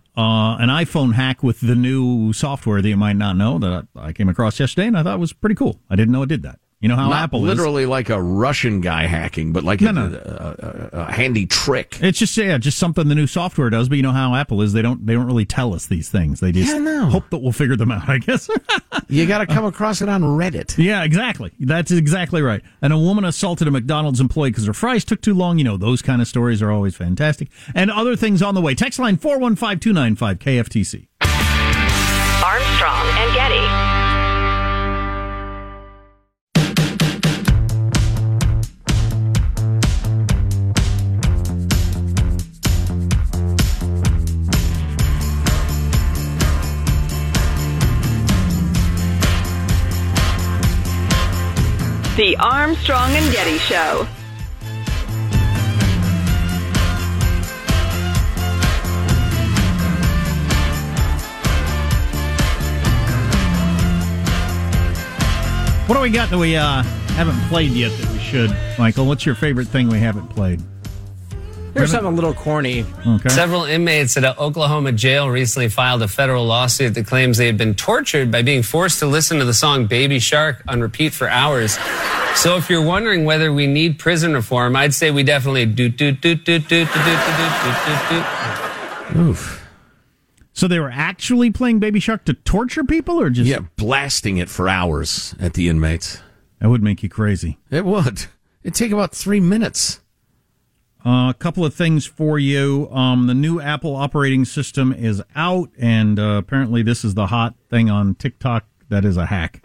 an 0.57 0.69
iPhone 0.69 1.13
hack 1.13 1.41
with 1.41 1.61
the 1.61 1.75
new 1.75 2.33
software 2.33 2.81
that 2.81 2.89
you 2.89 2.97
might 2.97 3.15
not 3.15 3.37
know 3.37 3.57
that 3.59 3.87
I 3.95 4.13
came 4.13 4.29
across 4.29 4.59
yesterday, 4.59 4.87
and 4.87 4.97
I 4.97 5.03
thought 5.03 5.19
was 5.19 5.33
pretty 5.33 5.55
cool. 5.55 5.79
I 5.89 5.95
didn't 5.95 6.11
know 6.11 6.23
it 6.23 6.29
did 6.29 6.43
that. 6.43 6.59
You 6.81 6.89
know 6.89 6.95
how 6.95 7.09
Not 7.09 7.21
Apple 7.23 7.41
is. 7.47 7.55
literally 7.57 7.85
like 7.85 8.09
a 8.09 8.19
Russian 8.21 8.81
guy 8.81 9.05
hacking, 9.05 9.53
but 9.53 9.63
like 9.63 9.81
No, 9.81 9.89
a, 9.91 9.93
no. 9.93 10.03
A, 10.03 10.89
a, 10.97 10.99
a 11.01 11.11
handy 11.11 11.45
trick. 11.45 11.99
It's 12.01 12.17
just 12.17 12.35
yeah, 12.35 12.57
just 12.57 12.79
something 12.79 13.07
the 13.07 13.13
new 13.13 13.27
software 13.27 13.69
does. 13.69 13.87
But 13.87 13.97
you 13.97 14.03
know 14.03 14.11
how 14.11 14.33
Apple 14.33 14.63
is; 14.63 14.73
they 14.73 14.81
don't 14.81 15.05
they 15.05 15.13
don't 15.13 15.27
really 15.27 15.45
tell 15.45 15.75
us 15.75 15.85
these 15.85 16.09
things. 16.09 16.39
They 16.39 16.51
just 16.51 16.69
Yeah, 16.73 16.79
know. 16.79 17.05
hope 17.05 17.29
that 17.29 17.37
we'll 17.37 17.51
figure 17.51 17.75
them 17.75 17.91
out. 17.91 18.09
I 18.09 18.17
guess. 18.17 18.49
You 19.07 19.25
got 19.25 19.39
to 19.39 19.45
come 19.45 19.65
across 19.65 20.01
it 20.01 20.07
on 20.09 20.21
Reddit. 20.21 20.77
yeah, 20.77 21.03
exactly. 21.03 21.51
That's 21.59 21.91
exactly 21.91 22.41
right. 22.41 22.61
And 22.81 22.93
a 22.93 22.97
woman 22.97 23.25
assaulted 23.25 23.67
a 23.67 23.71
McDonald's 23.71 24.19
employee 24.21 24.51
because 24.51 24.65
her 24.67 24.73
fries 24.73 25.03
took 25.03 25.21
too 25.21 25.33
long. 25.33 25.57
You 25.57 25.65
know 25.65 25.75
those 25.77 26.01
kind 26.01 26.21
of 26.21 26.27
stories 26.29 26.61
are 26.61 26.71
always 26.71 26.95
fantastic. 26.95 27.49
And 27.75 27.91
other 27.91 28.15
things 28.15 28.41
on 28.41 28.55
the 28.55 28.61
way. 28.61 28.73
Text 28.73 28.99
line 28.99 29.17
four 29.17 29.37
one 29.37 29.55
five 29.55 29.79
two 29.81 29.91
nine 29.93 30.15
five 30.15 30.39
KFTC. 30.39 31.07
The 52.21 52.37
Armstrong 52.37 53.09
and 53.15 53.33
Getty 53.33 53.57
Show. 53.57 54.05
What 65.87 65.95
do 65.95 66.01
we 66.01 66.11
got 66.11 66.29
that 66.29 66.37
we 66.37 66.55
uh, 66.55 66.83
haven't 66.83 67.39
played 67.49 67.71
yet 67.71 67.89
that 67.89 68.11
we 68.11 68.19
should, 68.19 68.55
Michael? 68.77 69.07
What's 69.07 69.25
your 69.25 69.33
favorite 69.33 69.65
thing 69.65 69.87
we 69.87 69.97
haven't 69.97 70.29
played? 70.29 70.61
Here's 71.73 71.91
something 71.91 72.11
a 72.11 72.15
little 72.15 72.33
corny. 72.33 72.85
Okay. 73.07 73.29
Several 73.29 73.63
inmates 73.63 74.17
at 74.17 74.23
an 74.25 74.33
Oklahoma 74.37 74.91
jail 74.91 75.29
recently 75.29 75.69
filed 75.69 76.01
a 76.01 76.07
federal 76.07 76.45
lawsuit 76.45 76.93
that 76.95 77.07
claims 77.07 77.37
they 77.37 77.45
had 77.45 77.57
been 77.57 77.75
tortured 77.75 78.29
by 78.29 78.41
being 78.41 78.61
forced 78.61 78.99
to 78.99 79.05
listen 79.05 79.39
to 79.39 79.45
the 79.45 79.53
song 79.53 79.85
Baby 79.87 80.19
Shark 80.19 80.61
on 80.67 80.81
repeat 80.81 81.13
for 81.13 81.29
hours. 81.29 81.77
So 82.35 82.57
if 82.57 82.69
you're 82.69 82.83
wondering 82.85 83.23
whether 83.23 83.53
we 83.53 83.67
need 83.67 83.99
prison 83.99 84.33
reform, 84.33 84.75
I'd 84.75 84.93
say 84.93 85.11
we 85.11 85.23
definitely 85.23 85.65
do 85.65 85.87
do 85.89 86.11
do 86.11 86.35
do 86.35 86.59
do 86.59 86.59
do 86.59 86.85
do 86.85 86.85
do 86.85 86.85
do 86.85 87.73
do 88.09 88.23
do. 89.13 89.29
Oof. 89.29 89.57
So 90.53 90.67
they 90.67 90.79
were 90.79 90.91
actually 90.93 91.51
playing 91.51 91.79
Baby 91.79 92.01
Shark 92.01 92.25
to 92.25 92.33
torture 92.33 92.83
people, 92.83 93.19
or 93.19 93.29
just 93.29 93.47
Yeah, 93.49 93.59
blasting 93.77 94.37
it 94.37 94.49
for 94.49 94.67
hours 94.67 95.33
at 95.39 95.53
the 95.53 95.69
inmates. 95.69 96.19
that 96.59 96.69
would 96.69 96.83
make 96.83 97.01
you 97.01 97.07
crazy. 97.09 97.57
It 97.71 97.85
would. 97.85 98.25
It'd 98.63 98.75
take 98.75 98.91
about 98.91 99.15
three 99.15 99.39
minutes. 99.39 100.00
Uh, 101.03 101.29
a 101.29 101.35
couple 101.37 101.65
of 101.65 101.73
things 101.73 102.05
for 102.05 102.37
you. 102.37 102.87
Um, 102.91 103.25
the 103.27 103.33
new 103.33 103.59
Apple 103.59 103.95
operating 103.95 104.45
system 104.45 104.93
is 104.93 105.21
out, 105.35 105.69
and 105.79 106.19
uh, 106.19 106.37
apparently 106.37 106.83
this 106.83 107.03
is 107.03 107.15
the 107.15 107.27
hot 107.27 107.55
thing 107.69 107.89
on 107.89 108.15
TikTok. 108.15 108.65
That 108.89 109.03
is 109.03 109.17
a 109.17 109.25
hack. 109.25 109.63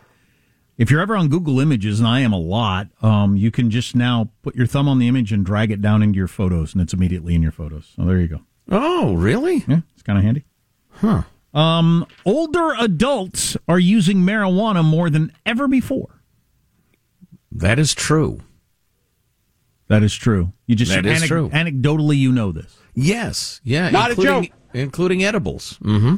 If 0.79 0.91
you're 0.91 1.01
ever 1.01 1.17
on 1.17 1.29
Google 1.29 1.59
Images, 1.61 1.99
and 2.01 2.09
I 2.09 2.21
am 2.21 2.33
a 2.33 2.39
lot, 2.39 2.89
um, 3.03 3.37
you 3.37 3.51
can 3.51 3.71
just 3.71 3.95
now 3.95 4.31
put 4.43 4.55
your 4.55 4.67
thumb 4.67 4.89
on 4.89 4.99
the 4.99 5.09
image 5.09 5.33
and 5.33 5.45
drag 5.45 5.71
it 5.71 5.83
down 5.83 6.03
into 6.03 6.17
your 6.17 6.29
photos, 6.29 6.73
and 6.73 6.83
it's 6.83 6.93
immediately 6.93 7.35
in 7.35 7.43
your 7.43 7.53
photos. 7.53 7.93
So 7.97 8.05
there 8.05 8.21
you 8.21 8.29
go. 8.29 8.41
Oh, 8.71 9.15
really? 9.15 9.65
Yeah, 9.67 9.81
it's 9.95 10.03
kind 10.03 10.19
of 10.19 10.25
handy. 10.25 10.45
Huh. 10.91 11.23
Um, 11.55 12.07
older 12.27 12.75
adults 12.79 13.57
are 13.67 13.79
using 13.79 14.19
marijuana 14.19 14.85
more 14.85 15.09
than 15.09 15.33
ever 15.47 15.67
before. 15.67 16.21
That 17.51 17.79
is 17.79 17.95
true. 17.95 18.41
That 19.89 20.03
is 20.03 20.15
true. 20.15 20.53
You 20.67 20.75
just 20.75 20.93
That 20.93 21.07
is 21.07 21.23
true. 21.23 21.49
Anecdotally, 21.51 22.17
you 22.17 22.33
know 22.33 22.53
this. 22.53 22.77
Yes. 22.95 23.61
Yeah. 23.63 23.91
Not 23.91 24.09
a 24.09 24.13
including, 24.13 24.43
joke. 24.45 24.53
Including 24.75 25.25
edibles. 25.25 25.79
Mm-hmm. 25.83 26.17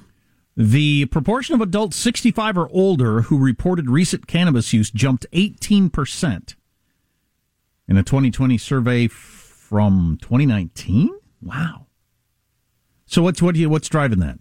The 0.57 1.07
proportion 1.07 1.55
of 1.55 1.61
adults 1.61 1.97
65 1.97 2.59
or 2.59 2.69
older 2.73 3.23
who 3.23 3.39
reported 3.39 3.91
recent 3.91 4.27
cannabis 4.27 4.73
use 4.73 4.91
jumped 4.91 5.27
18% 5.33 6.55
in 7.87 7.97
a 7.97 8.03
2020 8.03 8.59
survey 8.59 9.07
from 9.07 10.19
2019. 10.21 11.11
Wow. 11.43 11.87
So 13.07 13.23
what's 13.23 13.41
what 13.41 13.55
do 13.55 13.61
you 13.61 13.71
what's 13.71 13.89
driving 13.89 14.19
that? 14.21 14.39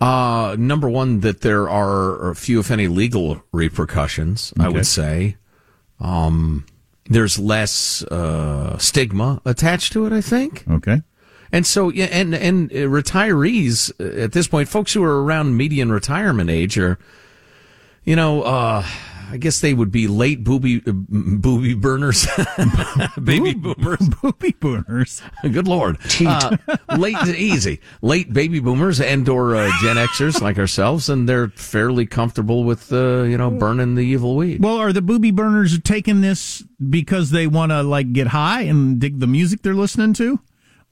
Uh, 0.00 0.56
number 0.58 0.88
one, 0.88 1.20
that 1.20 1.40
there 1.40 1.68
are 1.68 2.34
few, 2.34 2.60
if 2.60 2.70
any, 2.70 2.86
legal 2.86 3.42
repercussions. 3.52 4.52
I 4.58 4.68
would 4.68 4.86
say. 4.86 5.36
Um, 6.00 6.66
there's 7.08 7.38
less 7.38 8.02
uh, 8.04 8.78
stigma 8.78 9.40
attached 9.44 9.92
to 9.92 10.06
it. 10.06 10.12
I 10.12 10.20
think. 10.20 10.64
Okay. 10.68 11.02
And 11.52 11.64
so, 11.64 11.90
yeah, 11.90 12.06
and 12.06 12.34
and 12.34 12.70
retirees 12.70 13.92
uh, 14.00 14.22
at 14.22 14.32
this 14.32 14.48
point, 14.48 14.68
folks 14.68 14.92
who 14.92 15.02
are 15.04 15.22
around 15.22 15.56
median 15.56 15.92
retirement 15.92 16.50
age, 16.50 16.76
are, 16.76 16.98
you 18.04 18.16
know, 18.16 18.42
uh, 18.42 18.84
I 19.30 19.36
guess 19.38 19.60
they 19.60 19.74
would 19.74 19.90
be 19.90 20.06
late 20.06 20.44
booby 20.44 20.82
uh, 20.86 20.92
booby 20.92 21.74
burners, 21.74 22.26
baby 23.22 23.54
boomers, 23.54 24.08
booby 24.22 24.52
boomers. 24.52 25.22
Good 25.42 25.66
lord, 25.66 25.98
uh, 26.20 26.56
late 26.96 27.16
easy, 27.26 27.80
late 28.02 28.32
baby 28.32 28.60
boomers 28.60 29.00
and 29.00 29.28
or 29.28 29.56
uh, 29.56 29.70
Gen 29.82 29.96
Xers 29.96 30.40
like 30.40 30.58
ourselves, 30.58 31.08
and 31.08 31.28
they're 31.28 31.48
fairly 31.48 32.06
comfortable 32.06 32.64
with 32.64 32.92
uh, 32.92 33.22
you 33.22 33.36
know 33.36 33.50
burning 33.50 33.94
the 33.94 34.02
evil 34.02 34.36
weed. 34.36 34.62
Well, 34.62 34.76
are 34.76 34.92
the 34.92 35.02
booby 35.02 35.30
burners 35.30 35.78
taking 35.80 36.20
this 36.20 36.62
because 36.88 37.30
they 37.30 37.46
want 37.46 37.72
to 37.72 37.82
like 37.82 38.12
get 38.12 38.28
high 38.28 38.62
and 38.62 39.00
dig 39.00 39.20
the 39.20 39.26
music 39.26 39.62
they're 39.62 39.74
listening 39.74 40.12
to? 40.14 40.40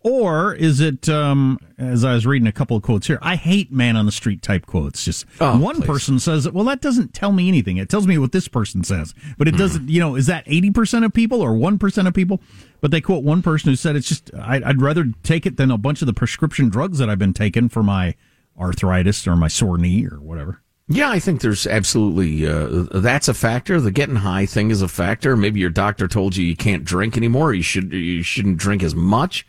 Or 0.04 0.54
is 0.54 0.80
it, 0.80 1.08
um, 1.08 1.58
as 1.78 2.04
I 2.04 2.12
was 2.12 2.26
reading 2.26 2.46
a 2.46 2.52
couple 2.52 2.76
of 2.76 2.82
quotes 2.82 3.06
here, 3.06 3.18
I 3.22 3.36
hate 3.36 3.72
man 3.72 3.96
on 3.96 4.04
the 4.04 4.12
street 4.12 4.42
type 4.42 4.66
quotes. 4.66 5.02
Just 5.02 5.24
Oh, 5.40 5.58
one 5.58 5.76
please. 5.76 5.86
person 5.86 6.18
says, 6.18 6.48
well, 6.50 6.64
that 6.66 6.82
doesn't 6.82 7.14
tell 7.14 7.32
me 7.32 7.48
anything. 7.48 7.78
It 7.78 7.88
tells 7.88 8.06
me 8.06 8.18
what 8.18 8.30
this 8.32 8.46
person 8.46 8.84
says. 8.84 9.14
But 9.38 9.48
Hmm. 9.48 9.54
it 9.54 9.58
doesn't, 9.58 9.88
you 9.88 10.00
know, 10.00 10.14
is 10.14 10.26
that 10.26 10.44
80% 10.46 11.04
of 11.06 11.14
people 11.14 11.40
or 11.40 11.52
1% 11.56 12.06
of 12.06 12.12
people? 12.12 12.40
But 12.82 12.90
they 12.90 13.00
quote 13.00 13.24
one 13.24 13.40
person 13.40 13.70
who 13.70 13.76
said, 13.76 13.96
it's 13.96 14.06
just, 14.08 14.30
I, 14.38 14.60
I'd 14.62 14.82
rather 14.82 15.06
take 15.22 15.46
it 15.46 15.56
than 15.56 15.70
a 15.70 15.78
bunch 15.78 16.02
of 16.02 16.06
the 16.06 16.12
prescription 16.12 16.68
drugs 16.68 16.98
that 16.98 17.08
I've 17.08 17.18
been 17.18 17.32
taking 17.32 17.70
for 17.70 17.82
my 17.82 18.14
arthritis 18.60 19.26
or 19.26 19.36
my 19.36 19.48
sore 19.48 19.78
knee 19.78 20.06
or 20.06 20.20
whatever. 20.20 20.60
Yeah, 20.86 21.08
I 21.10 21.18
think 21.18 21.40
there's 21.40 21.66
absolutely 21.66 22.46
uh, 22.46 22.84
that's 23.00 23.26
a 23.26 23.32
factor. 23.32 23.80
The 23.80 23.90
getting 23.90 24.16
high 24.16 24.44
thing 24.44 24.70
is 24.70 24.82
a 24.82 24.88
factor. 24.88 25.34
Maybe 25.34 25.58
your 25.58 25.70
doctor 25.70 26.06
told 26.08 26.36
you 26.36 26.44
you 26.44 26.54
can't 26.56 26.84
drink 26.84 27.16
anymore. 27.16 27.54
You 27.54 27.62
should 27.62 27.90
you 27.90 28.22
shouldn't 28.22 28.58
drink 28.58 28.82
as 28.82 28.94
much. 28.94 29.46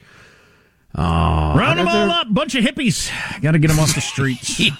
Round 0.98 1.80
them 1.80 1.88
all 1.88 2.10
up, 2.12 2.34
bunch 2.34 2.56
of 2.56 2.64
hippies. 2.64 3.12
Got 3.42 3.52
to 3.52 3.60
get 3.60 3.68
them 3.68 3.80
off 3.80 3.94
the 3.96 4.02
streets. 4.02 4.62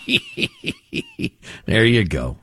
There 1.66 1.84
you 1.86 2.06
go. 2.06 2.38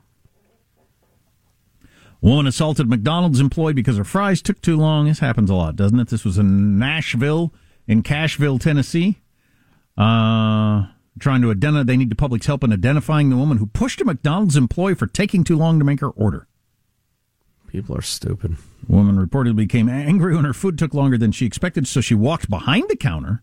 Woman 2.21 2.47
assaulted 2.47 2.88
McDonald's 2.88 3.41
employee 3.41 3.73
because 3.73 3.97
her 3.97 4.05
fries 4.05 4.43
took 4.43 4.61
too 4.61 4.76
long. 4.76 5.07
This 5.07 5.19
happens 5.21 5.50
a 5.50 5.55
lot, 5.55 5.76
doesn't 5.76 5.99
it? 5.99 6.09
This 6.09 6.25
was 6.25 6.38
in 6.38 6.79
Nashville, 6.79 7.52
in 7.87 8.02
Cashville, 8.02 8.61
Tennessee. 8.61 9.21
Uh, 9.97 10.87
trying 11.19 11.43
to 11.43 11.50
identify, 11.50 11.83
they 11.83 11.97
need 11.97 12.11
the 12.11 12.17
public's 12.17 12.47
help 12.47 12.62
in 12.64 12.73
identifying 12.73 13.31
the 13.31 13.37
woman 13.37 13.59
who 13.59 13.67
pushed 13.67 14.00
a 14.00 14.05
McDonald's 14.05 14.57
employee 14.57 14.95
for 14.95 15.07
taking 15.07 15.45
too 15.45 15.57
long 15.57 15.79
to 15.79 15.85
make 15.85 16.00
her 16.00 16.11
order. 16.11 16.47
People 17.67 17.97
are 17.97 18.02
stupid. 18.02 18.57
The 18.87 18.93
woman 18.93 19.17
reportedly 19.17 19.57
became 19.57 19.88
angry 19.88 20.37
when 20.37 20.45
her 20.45 20.52
food 20.52 20.79
took 20.79 20.95
longer 20.95 21.19
than 21.19 21.33
she 21.33 21.47
expected, 21.47 21.88
so 21.88 22.00
she 22.00 22.14
walked 22.14 22.50
behind 22.50 22.88
the 22.88 22.97
counter, 22.97 23.43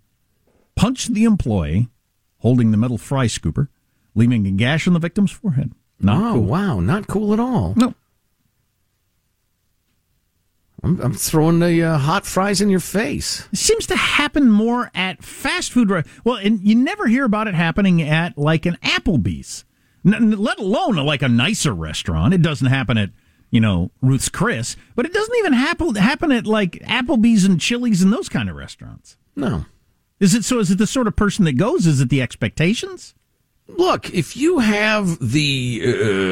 punched 0.79 1.13
the 1.13 1.25
employee 1.25 1.89
holding 2.39 2.71
the 2.71 2.77
metal 2.77 2.97
fry 2.97 3.25
scooper, 3.25 3.67
leaving 4.15 4.47
a 4.47 4.51
gash 4.51 4.87
on 4.87 4.93
the 4.93 4.99
victim's 4.99 5.31
forehead. 5.31 5.73
Not 5.99 6.31
oh 6.31 6.33
cool. 6.35 6.43
wow, 6.43 6.79
not 6.79 7.07
cool 7.07 7.33
at 7.33 7.39
all. 7.39 7.73
No. 7.75 7.93
I'm, 10.81 10.99
I'm 11.01 11.13
throwing 11.13 11.59
the 11.59 11.83
uh, 11.83 11.97
hot 11.97 12.25
fries 12.25 12.61
in 12.61 12.69
your 12.69 12.79
face. 12.79 13.45
It 13.51 13.57
seems 13.59 13.85
to 13.87 13.97
happen 13.97 14.49
more 14.49 14.89
at 14.95 15.21
fast 15.23 15.71
food. 15.73 15.89
re- 15.89 16.03
Well, 16.23 16.37
and 16.37 16.61
you 16.61 16.75
never 16.75 17.07
hear 17.07 17.25
about 17.25 17.47
it 17.49 17.53
happening 17.55 18.01
at 18.01 18.37
like 18.37 18.65
an 18.65 18.77
Applebee's, 18.81 19.65
N- 20.05 20.31
let 20.39 20.59
alone 20.59 20.95
like 20.95 21.21
a 21.21 21.27
nicer 21.27 21.73
restaurant. 21.73 22.33
It 22.33 22.41
doesn't 22.41 22.67
happen 22.67 22.97
at 22.97 23.09
you 23.51 23.59
know 23.59 23.91
Ruth's 24.01 24.29
Chris, 24.29 24.77
but 24.95 25.05
it 25.05 25.11
doesn't 25.13 25.35
even 25.39 25.51
happen 25.51 25.95
happen 25.95 26.31
at 26.31 26.45
like 26.45 26.73
Applebee's 26.83 27.43
and 27.43 27.59
Chili's 27.59 28.01
and 28.01 28.13
those 28.13 28.29
kind 28.29 28.49
of 28.49 28.55
restaurants. 28.55 29.17
No. 29.35 29.65
Is 30.19 30.33
it 30.35 30.43
so? 30.43 30.59
Is 30.59 30.69
it 30.71 30.77
the 30.77 30.87
sort 30.87 31.07
of 31.07 31.15
person 31.15 31.45
that 31.45 31.53
goes? 31.57 31.87
Is 31.87 32.01
it 32.01 32.09
the 32.09 32.21
expectations? 32.21 33.15
Look, 33.67 34.11
if 34.13 34.35
you 34.35 34.59
have 34.59 35.19
the 35.19 35.81
uh, 35.83 35.89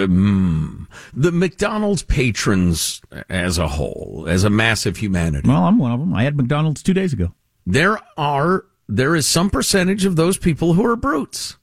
mm, 0.08 0.88
the 1.14 1.32
McDonald's 1.32 2.02
patrons 2.04 3.02
as 3.30 3.58
a 3.58 3.68
whole, 3.68 4.26
as 4.28 4.44
a 4.44 4.50
massive 4.50 4.98
humanity, 4.98 5.48
Well, 5.48 5.64
I'm 5.66 5.78
one 5.78 5.92
of 5.92 6.00
them. 6.00 6.14
I 6.16 6.24
had 6.24 6.36
McDonald's 6.36 6.82
two 6.84 6.94
days 6.96 7.14
ago. 7.14 7.34
there 7.66 8.00
are 8.18 8.66
there 8.90 9.16
is 9.16 9.28
some 9.28 9.50
percentage 9.50 10.04
of 10.06 10.16
those 10.16 10.38
people 10.38 10.74
who 10.74 10.86
are 10.86 10.96
brutes. 10.96 11.58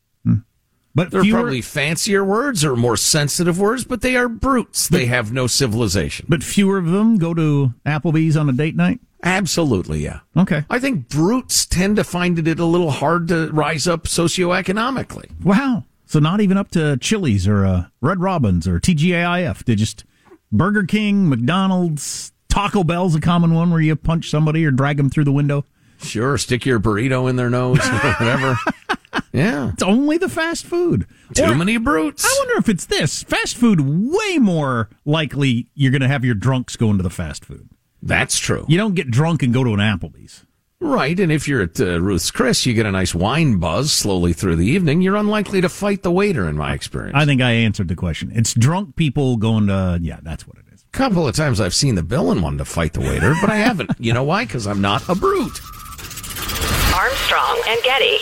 But 0.97 1.11
They're 1.11 1.25
fewer, 1.25 1.41
probably 1.41 1.61
fancier 1.61 2.25
words 2.25 2.65
or 2.65 2.77
more 2.77 2.97
sensitive 2.97 3.59
words, 3.59 3.83
but 3.83 4.01
they 4.01 4.15
are 4.15 4.29
brutes. 4.29 4.87
They 4.87 5.07
have 5.07 5.33
no 5.33 5.49
civilization. 5.49 6.27
but 6.29 6.45
fewer 6.45 6.79
of 6.79 6.87
them 6.87 7.19
go 7.19 7.35
to 7.35 7.75
Applebee's 7.85 8.37
on 8.37 8.49
a 8.49 8.53
date 8.53 8.77
night. 8.77 9.01
Absolutely, 9.25 10.05
yeah. 10.05 10.21
Okay. 10.37 10.65
I 10.71 10.79
think 10.79 11.09
brutes 11.09 11.65
tend 11.67 11.97
to 11.97 12.05
find 12.05 12.39
it 12.47 12.61
a 12.61 12.65
little 12.65 12.91
hard 12.91 13.27
to 13.29 13.51
rise 13.53 13.89
up 13.89 14.05
socioeconomically. 14.05 15.31
Wow. 15.43 15.85
So 16.07 16.19
not 16.21 16.41
even 16.41 16.57
up 16.59 16.71
to 16.73 16.97
Chili's 16.99 17.49
or 17.49 17.65
uh, 17.67 17.85
Red 18.01 18.21
Robins 18.21 18.69
or 18.69 18.79
TGIF. 18.79 19.65
They 19.65 19.75
just 19.75 20.05
Burger 20.53 20.85
King, 20.85 21.29
McDonald's, 21.29 22.33
Taco 22.49 22.85
Bell's 22.85 23.15
a 23.15 23.21
common 23.21 23.55
one 23.55 23.71
where 23.71 23.81
you 23.81 23.97
punch 23.97 24.29
somebody 24.31 24.65
or 24.65 24.71
drag 24.71 24.99
them 24.99 25.09
through 25.11 25.25
the 25.25 25.33
window. 25.33 25.65
Sure, 26.03 26.37
stick 26.37 26.67
your 26.67 26.79
burrito 26.79 27.29
in 27.31 27.37
their 27.37 27.49
nose 27.51 27.79
or 27.79 27.93
whatever. 28.21 28.57
Yeah. 29.33 29.71
It's 29.73 29.83
only 29.83 30.19
the 30.19 30.29
fast 30.29 30.67
food. 30.67 31.07
Too 31.35 31.45
Or- 31.45 31.55
many 31.55 31.79
brutes. 31.79 32.25
I 32.25 32.35
wonder 32.41 32.59
if 32.61 32.69
it's 32.69 32.85
this 32.85 33.23
fast 33.23 33.57
food. 33.57 33.81
Way 33.81 34.39
more 34.39 34.91
likely 35.07 35.69
you're 35.75 35.91
going 35.93 36.03
to 36.03 36.09
have 36.09 36.25
your 36.25 36.35
drunks 36.35 36.77
going 36.77 36.99
to 36.99 37.03
the 37.03 37.11
fast 37.11 37.45
food. 37.45 37.69
That's 38.07 38.39
true. 38.39 38.65
You 38.69 38.77
don't 38.79 38.95
get 38.95 39.11
drunk 39.11 39.43
and 39.43 39.53
go 39.53 39.65
to 39.65 39.73
an 39.73 39.81
Applebee's. 39.81 40.45
Right, 40.81 41.19
and 41.19 41.33
if 41.33 41.49
you're 41.49 41.63
at 41.63 41.81
uh, 41.81 41.99
Ruth's 42.01 42.31
Chris, 42.31 42.67
you 42.67 42.75
get 42.75 42.85
a 42.85 42.91
nice 42.93 43.15
wine 43.15 43.59
buzz 43.59 43.91
slowly 43.91 44.35
through 44.35 44.57
the 44.57 44.67
evening. 44.67 45.01
You're 45.01 45.17
unlikely 45.17 45.63
to 45.63 45.69
fight 45.71 46.03
the 46.03 46.11
waiter, 46.13 46.47
in 46.47 46.57
my 46.59 46.75
experience. 46.75 47.17
I 47.17 47.25
think 47.25 47.41
I 47.41 47.53
answered 47.53 47.89
the 47.89 47.97
question. 47.97 48.31
It's 48.35 48.53
drunk 48.53 48.95
people 48.95 49.39
going 49.39 49.69
to. 49.69 49.99
Yeah, 50.03 50.19
that's 50.23 50.47
what 50.47 50.59
it 50.59 50.65
is. 50.75 50.83
a 50.83 50.97
couple 50.97 51.27
of 51.27 51.35
times 51.35 51.59
I've 51.61 51.75
seen 51.75 51.95
the 51.95 52.03
bill 52.03 52.31
and 52.31 52.43
wanted 52.43 52.59
to 52.59 52.67
fight 52.67 52.93
the 52.93 53.01
waiter, 53.01 53.35
but 53.41 53.49
I 53.49 53.57
haven't. 53.57 53.93
You 53.99 54.13
know 54.13 54.25
why? 54.25 54.45
Because 54.45 54.67
I'm 54.67 54.83
not 54.83 55.09
a 55.09 55.15
brute. 55.15 55.59
Armstrong 56.95 57.63
and 57.67 57.83
Getty. 57.83 58.19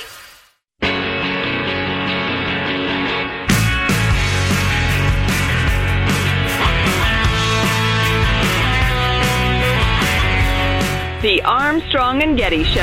The 11.22 11.40
Armstrong 11.42 12.20
and 12.20 12.36
Getty 12.36 12.64
Show. 12.64 12.80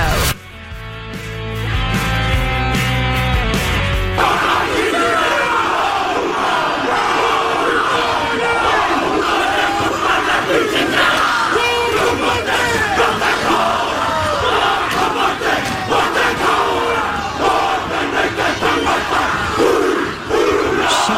So 21.05 21.17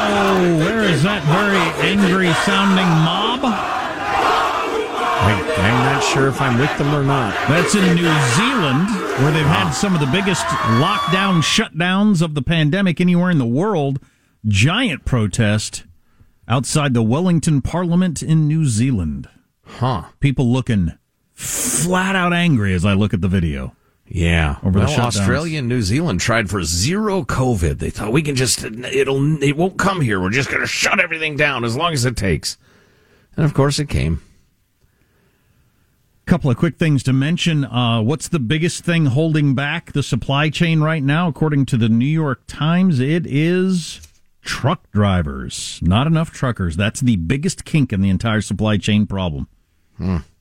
where 0.58 0.82
is 0.86 1.04
that 1.04 1.22
very 1.30 1.88
angry 1.88 2.34
sounding 2.34 2.88
mob? 3.06 3.71
I, 6.02 6.04
I'm 6.04 6.10
not 6.10 6.14
sure 6.14 6.28
if 6.28 6.42
I'm 6.42 6.60
with 6.60 6.78
them 6.78 6.96
or 6.96 7.04
not. 7.04 7.34
That's 7.48 7.76
in 7.76 7.84
New 7.96 8.12
Zealand, 8.36 8.90
where 9.22 9.32
they've 9.32 9.46
had 9.46 9.68
ah. 9.68 9.72
some 9.72 9.94
of 9.94 10.00
the 10.00 10.08
biggest 10.08 10.46
lockdown 10.80 11.42
shutdowns 11.42 12.22
of 12.22 12.34
the 12.34 12.42
pandemic 12.42 13.00
anywhere 13.00 13.30
in 13.30 13.38
the 13.38 13.46
world. 13.46 14.00
Giant 14.46 15.06
protest 15.06 15.86
outside 16.48 16.94
the 16.94 17.04
Wellington 17.04 17.62
Parliament 17.62 18.24
in 18.24 18.48
New 18.48 18.66
Zealand. 18.66 19.30
Huh. 19.64 20.06
People 20.20 20.52
looking 20.52 20.94
flat 21.34 22.16
out 22.16 22.34
angry 22.34 22.74
as 22.74 22.84
I 22.84 22.94
look 22.94 23.14
at 23.14 23.22
the 23.22 23.28
video. 23.28 23.76
Yeah. 24.08 24.58
Over 24.64 24.80
the 24.80 24.86
well. 24.88 25.02
Australia 25.02 25.60
and 25.60 25.70
New 25.70 25.84
Zealand 25.84 26.20
tried 26.20 26.50
for 26.50 26.64
zero 26.64 27.24
COVID. 27.24 27.78
They 27.78 27.92
thought 27.92 28.12
we 28.12 28.24
can 28.24 28.36
just 28.36 28.64
it'll 28.64 29.42
it 29.42 29.56
won't 29.56 29.78
come 29.78 30.02
here. 30.02 30.20
We're 30.20 30.32
just 30.32 30.50
going 30.50 30.62
to 30.62 30.68
shut 30.68 31.00
everything 31.00 31.38
down 31.38 31.64
as 31.64 31.78
long 31.78 31.94
as 31.94 32.04
it 32.06 32.18
takes. 32.18 32.58
And 33.38 33.46
of 33.46 33.54
course, 33.54 33.80
it 33.80 33.88
came. 33.88 34.22
Couple 36.26 36.50
of 36.52 36.56
quick 36.56 36.78
things 36.78 37.04
to 37.04 37.14
mention. 37.14 37.66
Uh, 37.66 38.02
what's 38.02 38.30
the 38.30 38.40
biggest 38.40 38.86
thing 38.86 39.08
holding 39.08 39.54
back 39.54 39.92
the 39.92 40.04
supply 40.04 40.50
chain 40.50 40.80
right 40.80 41.04
now? 41.04 41.28
According 41.28 41.66
to 41.68 41.78
the 41.78 41.90
New 41.90 42.06
York 42.06 42.44
Times, 42.48 43.00
it 43.00 43.26
is 43.26 44.08
truck 44.42 44.90
drivers. 44.92 45.80
Not 45.82 46.08
enough 46.08 46.32
truckers. 46.32 46.78
That's 46.78 47.02
the 47.02 47.18
biggest 47.18 47.66
kink 47.66 47.92
in 47.92 48.02
the 48.02 48.10
entire 48.10 48.42
supply 48.42 48.78
chain 48.78 49.08
problem, 49.08 49.48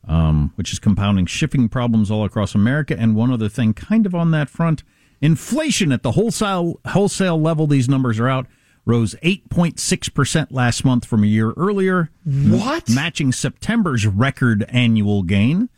um, 0.07 0.53
which 0.55 0.73
is 0.73 0.79
compounding 0.79 1.27
shipping 1.27 1.69
problems 1.69 2.11
all 2.11 2.25
across 2.25 2.55
America. 2.55 2.97
And 2.97 3.17
one 3.17 3.33
other 3.33 3.49
thing, 3.49 3.75
kind 3.75 4.07
of 4.07 4.15
on 4.15 4.31
that 4.31 4.49
front, 4.49 4.85
inflation 5.21 5.93
at 5.93 6.03
the 6.03 6.13
wholesale 6.13 6.79
wholesale 6.89 7.41
level. 7.41 7.67
These 7.67 7.89
numbers 7.89 8.21
are 8.21 8.29
out. 8.29 8.47
Rose 8.85 9.15
8.6% 9.23 10.49
last 10.51 10.85
month 10.85 11.05
from 11.05 11.23
a 11.23 11.27
year 11.27 11.53
earlier. 11.57 12.11
What? 12.25 12.89
Matching 12.89 13.33
September's 13.33 14.07
record 14.07 14.65
annual 14.69 15.23
gain 15.23 15.69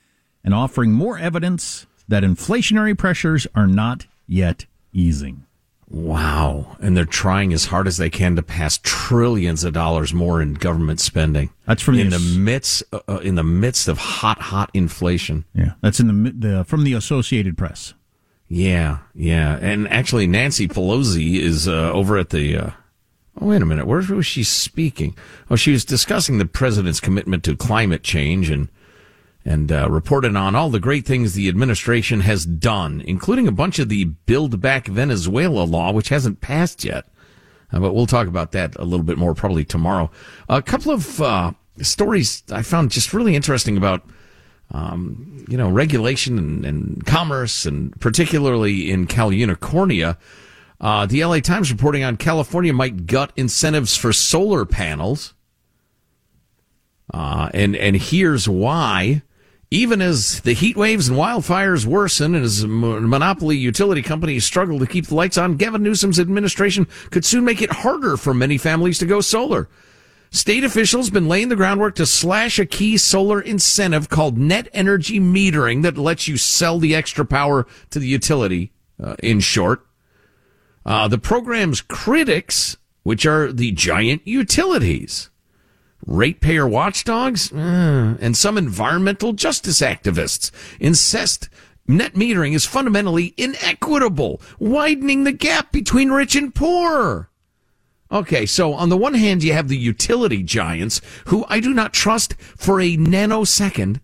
and 0.45 0.55
offering 0.55 0.93
more 0.93 1.19
evidence 1.19 1.87
that 2.09 2.23
inflationary 2.23 2.97
pressures 2.97 3.47
are 3.55 3.67
not 3.67 4.07
yet 4.27 4.67
easing. 4.93 5.47
Wow. 5.93 6.79
And 6.81 6.97
they're 6.97 7.05
trying 7.05 7.53
as 7.53 7.67
hard 7.67 7.87
as 7.87 7.99
they 7.99 8.09
can 8.09 8.35
to 8.37 8.43
pass 8.43 8.81
trillions 8.83 9.63
of 9.63 9.75
dollars 9.75 10.15
more 10.15 10.41
in 10.41 10.55
government 10.55 11.01
spending. 11.01 11.51
That's 11.67 11.83
from 11.83 11.99
in 11.99 12.09
the, 12.09 12.19
the 12.19 12.39
midst 12.39 12.83
uh, 12.93 13.01
uh, 13.07 13.19
in 13.19 13.35
the 13.35 13.43
midst 13.45 13.89
of 13.89 13.99
hot 13.99 14.41
hot 14.41 14.71
inflation. 14.73 15.45
Yeah, 15.55 15.73
that's 15.83 16.01
in 16.01 16.25
the, 16.25 16.31
the 16.31 16.65
from 16.65 16.85
the 16.85 16.95
Associated 16.95 17.59
Press. 17.59 17.93
Yeah, 18.49 18.99
yeah. 19.15 19.59
And 19.61 19.87
actually 19.89 20.27
Nancy 20.27 20.67
Pelosi 20.67 21.39
is 21.39 21.69
uh, 21.69 21.93
over 21.93 22.17
at 22.17 22.31
the 22.31 22.57
uh, 22.57 22.71
Oh, 23.41 23.47
wait 23.47 23.63
a 23.63 23.67
minute. 23.67 23.87
Where 23.87 24.03
was 24.03 24.27
she 24.27 24.45
speaking? 24.45 25.17
Oh, 25.51 25.57
she 25.57 25.73
was 25.73 25.85
discussing 25.85 26.39
the 26.39 26.45
president's 26.45 27.01
commitment 27.01 27.45
to 27.45 27.57
climate 27.57 28.03
change 28.03 28.51
and 28.51 28.69
and 29.45 29.73
uh, 29.73 29.91
reported 29.91 30.37
on 30.37 30.55
all 30.55 30.71
the 30.71 30.79
great 30.79 31.05
things 31.05 31.35
the 31.35 31.49
administration 31.49 32.21
has 32.21 32.47
done, 32.47 33.03
including 33.05 33.49
a 33.49 33.53
bunch 33.53 33.81
of 33.81 33.89
the 33.89 34.05
Build 34.05 34.61
Back 34.61 34.87
Venezuela 34.87 35.65
law, 35.65 35.93
which 35.93 36.11
hasn't 36.11 36.41
passed 36.41 36.85
yet. 36.85 37.07
Uh, 37.73 37.81
but 37.81 37.93
we'll 37.93 38.07
talk 38.07 38.29
about 38.29 38.53
that 38.53 38.77
a 38.77 38.85
little 38.85 39.05
bit 39.05 39.19
more 39.19 39.35
probably 39.35 39.65
tomorrow. 39.65 40.11
A 40.49 40.63
couple 40.63 40.93
of 40.93 41.21
uh, 41.21 41.53
stories 41.81 42.43
I 42.53 42.63
found 42.63 42.91
just 42.91 43.13
really 43.13 43.35
interesting 43.35 43.77
about, 43.77 44.05
um, 44.71 45.45
you 45.49 45.57
know, 45.57 45.71
regulation 45.71 46.39
and, 46.39 46.65
and, 46.65 47.07
commerce, 47.07 47.67
and 47.67 47.99
particularly 48.01 48.91
in 48.91 49.07
Cal 49.07 49.31
Unicornia. 49.31 50.17
Uh, 50.83 51.07
the 51.07 51.25
LA 51.25 51.39
Times 51.39 51.71
reporting 51.71 52.03
on 52.03 52.17
California 52.17 52.73
might 52.73 53.07
gut 53.07 53.33
incentives 53.37 53.97
for 53.97 54.13
solar 54.13 54.67
panels. 54.67 55.33
Uh, 57.15 57.49
and, 57.55 57.77
and 57.77 57.97
here's 57.97 58.49
why. 58.49 59.23
Even 59.71 60.03
as 60.03 60.41
the 60.41 60.53
heat 60.53 60.77
waves 60.77 61.09
and 61.09 61.17
wildfires 61.17 61.87
worsen 61.87 62.35
and 62.35 62.45
as 62.45 62.67
monopoly 62.67 63.57
utility 63.57 64.03
companies 64.03 64.45
struggle 64.45 64.79
to 64.79 64.87
keep 64.87 65.07
the 65.07 65.15
lights 65.15 65.39
on, 65.39 65.57
Gavin 65.57 65.83
Newsom's 65.83 66.21
administration 66.21 66.87
could 67.11 67.25
soon 67.25 67.45
make 67.45 67.63
it 67.63 67.73
harder 67.73 68.17
for 68.17 68.35
many 68.35 68.59
families 68.59 68.99
to 68.99 69.07
go 69.07 69.21
solar. 69.23 69.69
State 70.31 70.65
officials 70.65 71.11
been 71.11 71.29
laying 71.29 71.49
the 71.49 71.57
groundwork 71.57 71.95
to 71.95 72.07
slash 72.07 72.59
a 72.59 72.67
key 72.67 72.99
solar 72.99 73.41
incentive 73.41 74.09
called 74.09 74.37
net 74.37 74.69
energy 74.73 75.21
metering 75.21 75.83
that 75.83 75.97
lets 75.97 76.27
you 76.27 76.37
sell 76.37 76.79
the 76.79 76.95
extra 76.95 77.25
power 77.25 77.67
to 77.91 77.99
the 77.99 78.09
utility, 78.09 78.73
uh, 79.03 79.15
in 79.23 79.41
short. 79.41 79.87
Uh, 80.85 81.09
the 81.09 81.19
program's 81.19 81.81
critics, 81.81 82.77
which 83.03 83.25
are 83.25 83.53
the 83.53 83.73
giant 83.73 84.27
utilities, 84.27 85.31
ratepayer 86.07 86.67
watchdogs, 86.67 87.53
uh, 87.53 88.17
and 88.21 88.37
some 88.37 88.59
environmental 88.59 89.33
justice 89.33 89.81
activists 89.81 90.51
insist 90.81 91.49
net 91.87 92.15
metering 92.15 92.55
is 92.55 92.65
fundamentally 92.65 93.35
inequitable, 93.37 94.41
widening 94.59 95.25
the 95.25 95.33
gap 95.33 95.73
between 95.73 96.11
rich 96.11 96.35
and 96.35 96.55
poor. 96.55 97.29
Okay, 98.11 98.45
so 98.45 98.75
on 98.75 98.91
the 98.91 98.97
one 98.97 99.15
hand, 99.15 99.43
you 99.43 99.55
have 99.55 99.69
the 99.69 99.77
utility 99.77 100.43
giants 100.43 101.01
who 101.27 101.47
I 101.49 101.61
do 101.61 101.73
not 101.73 101.95
trust 101.95 102.35
for 102.57 102.81
a 102.81 102.97
nanosecond. 102.97 104.01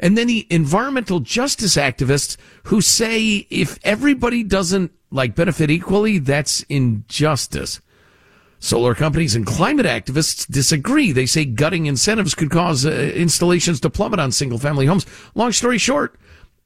And 0.00 0.16
then 0.16 0.26
the 0.26 0.46
environmental 0.50 1.20
justice 1.20 1.76
activists 1.76 2.36
who 2.64 2.80
say 2.80 3.46
if 3.50 3.78
everybody 3.84 4.42
doesn't 4.42 4.90
like 5.12 5.34
benefit 5.34 5.70
equally, 5.70 6.18
that's 6.18 6.62
injustice. 6.64 7.80
Solar 8.58 8.94
companies 8.94 9.34
and 9.34 9.44
climate 9.44 9.86
activists 9.86 10.46
disagree. 10.50 11.12
They 11.12 11.26
say 11.26 11.44
gutting 11.44 11.86
incentives 11.86 12.34
could 12.34 12.50
cause 12.50 12.86
uh, 12.86 12.90
installations 12.90 13.80
to 13.80 13.90
plummet 13.90 14.20
on 14.20 14.30
single 14.30 14.58
family 14.58 14.86
homes. 14.86 15.04
Long 15.34 15.52
story 15.52 15.78
short, 15.78 16.16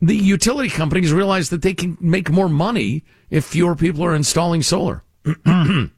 the 0.01 0.17
utility 0.17 0.69
companies 0.69 1.13
realize 1.13 1.49
that 1.51 1.63
they 1.63 1.73
can 1.75 1.97
make 2.01 2.31
more 2.31 2.51
money 2.51 3.03
if 3.31 3.47
fewer 3.47 3.75
people 3.75 4.05
are 4.05 4.15
installing 4.15 4.63
solar. 4.63 5.05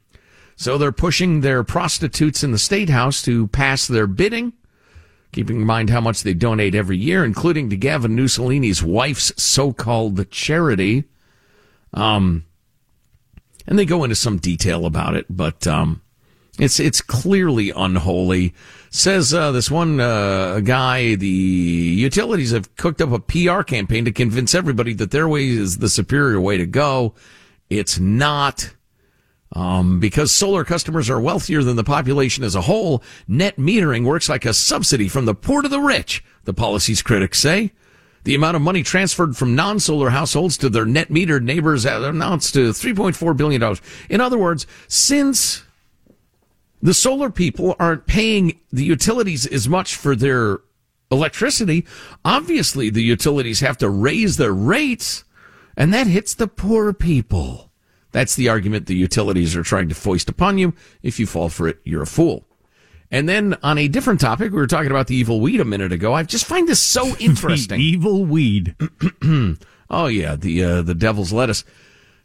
so 0.55 0.77
they're 0.77 0.91
pushing 0.93 1.41
their 1.41 1.63
prostitutes 1.63 2.43
in 2.43 2.51
the 2.51 2.57
state 2.57 2.89
house 2.89 3.21
to 3.23 3.47
pass 3.47 3.85
their 3.85 4.07
bidding, 4.07 4.53
keeping 5.33 5.57
in 5.57 5.67
mind 5.67 5.89
how 5.89 6.01
much 6.01 6.23
they 6.23 6.33
donate 6.33 6.75
every 6.75 6.97
year, 6.97 7.25
including 7.25 7.69
to 7.69 7.77
Gavin 7.77 8.15
Mussolini's 8.15 8.81
wife's 8.81 9.33
so-called 9.35 10.31
charity. 10.31 11.03
Um, 11.93 12.45
and 13.67 13.77
they 13.77 13.85
go 13.85 14.03
into 14.03 14.15
some 14.15 14.37
detail 14.37 14.85
about 14.85 15.15
it, 15.15 15.25
but 15.29 15.67
um, 15.67 16.01
it's 16.59 16.79
it's 16.79 17.01
clearly 17.01 17.71
unholy. 17.75 18.53
Says 18.89 19.33
uh, 19.33 19.51
this 19.51 19.69
one 19.69 19.99
uh, 19.99 20.59
guy, 20.61 21.15
the 21.15 21.27
utilities 21.27 22.51
have 22.51 22.75
cooked 22.75 23.01
up 23.01 23.11
a 23.11 23.19
PR 23.19 23.61
campaign 23.61 24.05
to 24.05 24.11
convince 24.11 24.55
everybody 24.55 24.93
that 24.93 25.11
their 25.11 25.27
way 25.27 25.47
is 25.47 25.77
the 25.77 25.89
superior 25.89 26.41
way 26.41 26.57
to 26.57 26.65
go. 26.65 27.13
It's 27.69 27.99
not. 27.99 28.73
Um, 29.51 29.99
because 29.99 30.31
solar 30.31 30.63
customers 30.63 31.09
are 31.09 31.19
wealthier 31.19 31.63
than 31.63 31.75
the 31.75 31.83
population 31.83 32.43
as 32.43 32.53
a 32.53 32.61
whole, 32.61 33.03
net 33.27 33.57
metering 33.57 34.05
works 34.05 34.29
like 34.29 34.45
a 34.45 34.53
subsidy 34.53 35.07
from 35.07 35.25
the 35.25 35.33
poor 35.33 35.63
to 35.63 35.67
the 35.67 35.79
rich, 35.79 36.23
the 36.43 36.53
policy's 36.53 37.01
critics 37.01 37.39
say. 37.39 37.71
The 38.23 38.35
amount 38.35 38.55
of 38.55 38.61
money 38.61 38.83
transferred 38.83 39.37
from 39.37 39.55
non-solar 39.55 40.09
households 40.09 40.57
to 40.57 40.69
their 40.69 40.85
net 40.85 41.09
metered 41.09 41.43
neighbors 41.43 41.85
amounts 41.85 42.51
to 42.51 42.69
$3.4 42.69 43.37
billion. 43.37 43.77
In 44.09 44.21
other 44.21 44.37
words, 44.37 44.67
since 44.87 45.63
the 46.81 46.93
solar 46.93 47.29
people 47.29 47.75
aren't 47.79 48.07
paying 48.07 48.59
the 48.71 48.83
utilities 48.83 49.45
as 49.45 49.67
much 49.69 49.95
for 49.95 50.15
their 50.15 50.59
electricity, 51.11 51.85
obviously 52.23 52.89
the 52.89 53.03
utilities 53.03 53.61
have 53.61 53.77
to 53.77 53.89
raise 53.89 54.37
their 54.37 54.53
rates, 54.53 55.23
and 55.75 55.93
that 55.93 56.07
hits 56.07 56.33
the 56.33 56.47
poor 56.47 56.93
people. 56.93 57.71
That's 58.11 58.35
the 58.35 58.49
argument 58.49 58.87
the 58.87 58.95
utilities 58.95 59.55
are 59.55 59.63
trying 59.63 59.89
to 59.89 59.95
foist 59.95 60.29
upon 60.29 60.57
you. 60.57 60.73
If 61.03 61.19
you 61.19 61.25
fall 61.25 61.49
for 61.49 61.67
it, 61.67 61.79
you're 61.83 62.01
a 62.01 62.07
fool. 62.07 62.47
And 63.11 63.27
then 63.27 63.57
on 63.63 63.77
a 63.77 63.87
different 63.87 64.19
topic, 64.19 64.51
we 64.51 64.57
were 64.57 64.67
talking 64.67 64.91
about 64.91 65.07
the 65.07 65.15
evil 65.15 65.41
weed 65.41 65.59
a 65.59 65.65
minute 65.65 65.91
ago. 65.91 66.13
I 66.13 66.23
just 66.23 66.45
find 66.45 66.67
this 66.67 66.79
so 66.79 67.15
interesting. 67.19 67.79
evil 67.79 68.25
weed. 68.25 68.75
oh 69.89 70.07
yeah, 70.07 70.35
the 70.35 70.63
uh, 70.63 70.81
the 70.81 70.95
devil's 70.95 71.33
lettuce. 71.33 71.63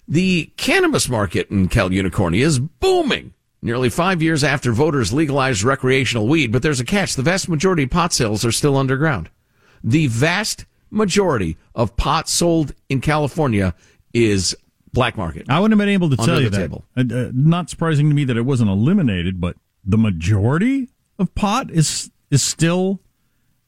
The 0.06 0.52
cannabis 0.58 1.08
market 1.08 1.50
in 1.50 1.68
Cal 1.68 1.88
Unicornia 1.88 2.40
is 2.42 2.58
booming. 2.58 3.32
Nearly 3.62 3.88
five 3.88 4.20
years 4.20 4.44
after 4.44 4.72
voters 4.72 5.14
legalized 5.14 5.62
recreational 5.62 6.28
weed, 6.28 6.52
but 6.52 6.62
there's 6.62 6.80
a 6.80 6.84
catch. 6.84 7.16
The 7.16 7.22
vast 7.22 7.48
majority 7.48 7.84
of 7.84 7.90
pot 7.90 8.12
sales 8.12 8.44
are 8.44 8.52
still 8.52 8.76
underground. 8.76 9.30
The 9.82 10.06
vast 10.08 10.66
majority 10.90 11.56
of 11.74 11.96
pot 11.96 12.28
sold 12.28 12.74
in 12.90 13.00
California 13.00 13.74
is 14.12 14.54
black 14.92 15.16
market. 15.16 15.46
I 15.48 15.60
wouldn't 15.60 15.78
have 15.78 15.84
been 15.84 15.94
able 15.94 16.10
to 16.10 16.16
tell 16.16 16.42
you 16.42 16.50
that. 16.50 16.70
Uh, 16.72 16.80
uh, 16.96 17.30
not 17.32 17.70
surprising 17.70 18.10
to 18.10 18.14
me 18.14 18.24
that 18.24 18.36
it 18.36 18.42
wasn't 18.42 18.68
eliminated, 18.68 19.40
but 19.40 19.56
the 19.84 19.98
majority 19.98 20.88
of 21.18 21.34
pot 21.34 21.70
is 21.70 22.10
is 22.30 22.42
still 22.42 23.00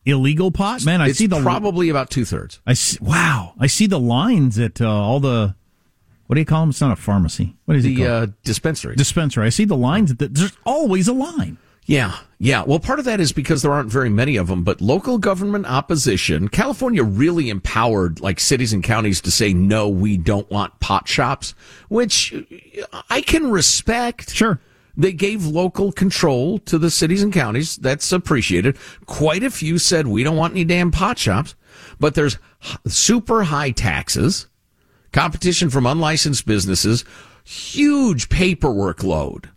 illegal 0.05 0.51
pot. 0.51 0.85
Man, 0.85 1.01
I 1.01 1.09
it's 1.09 1.19
see 1.19 1.27
the 1.27 1.41
probably 1.41 1.89
about 1.89 2.11
two 2.11 2.25
thirds. 2.25 2.61
I 2.67 2.75
see, 2.75 2.99
wow, 3.01 3.55
I 3.59 3.67
see 3.67 3.87
the 3.87 4.01
lines 4.01 4.59
at 4.59 4.81
uh, 4.81 4.89
all 4.89 5.21
the 5.21 5.55
what 6.27 6.35
do 6.35 6.41
you 6.41 6.47
call 6.47 6.61
them? 6.63 6.71
It's 6.71 6.81
not 6.81 6.93
a 6.93 6.97
pharmacy. 6.97 7.57
What 7.67 7.77
is 7.77 7.85
the, 7.85 7.95
it 7.95 8.07
called? 8.07 8.29
Uh, 8.31 8.33
dispensary. 8.45 8.97
Dispensary. 8.97 9.47
I 9.47 9.51
see 9.51 9.65
the 9.65 9.77
lines. 9.77 10.11
At 10.11 10.19
the, 10.19 10.29
there's 10.29 10.57
always 10.65 11.09
a 11.09 11.13
line. 11.13 11.59
Yeah, 11.85 12.19
yeah. 12.41 12.65
Well, 12.65 12.81
part 12.81 12.99
of 12.99 13.05
that 13.05 13.21
is 13.21 13.31
because 13.31 13.63
there 13.63 13.73
aren't 13.73 13.93
very 13.93 14.09
many 14.09 14.37
of 14.37 14.49
them, 14.49 14.65
but 14.65 14.81
local 14.81 15.19
government 15.19 15.67
opposition, 15.67 16.49
California 16.49 17.05
really 17.05 17.49
empowered 17.49 18.21
like 18.21 18.41
cities 18.41 18.73
and 18.73 18.83
counties 18.83 19.21
to 19.21 19.31
say, 19.31 19.55
no, 19.55 19.89
we 19.89 20.17
don't 20.17 20.51
want 20.51 20.81
pot 20.81 21.07
shops, 21.07 21.55
which 21.89 22.35
I 23.09 23.21
can 23.21 23.53
respect. 23.53 24.35
Sure. 24.35 24.61
They 24.97 25.13
gave 25.13 25.45
local 25.45 25.93
control 25.93 26.59
to 26.61 26.79
the 26.79 26.91
cities 26.91 27.23
and 27.23 27.33
counties. 27.33 27.77
That's 27.77 28.11
appreciated. 28.13 28.79
Quite 29.05 29.43
a 29.43 29.51
few 29.51 29.79
said, 29.79 30.07
we 30.07 30.25
don't 30.25 30.37
want 30.37 30.55
any 30.55 30.65
damn 30.65 30.91
pot 30.91 31.19
shops, 31.19 31.55
but 32.01 32.15
there's 32.15 32.39
super 32.87 33.45
high 33.45 33.71
taxes, 33.71 34.49
competition 35.13 35.71
from 35.71 35.87
unlicensed 35.87 36.47
businesses, 36.47 37.05
huge 37.45 38.29
paperwork 38.29 39.03
load 39.05 39.51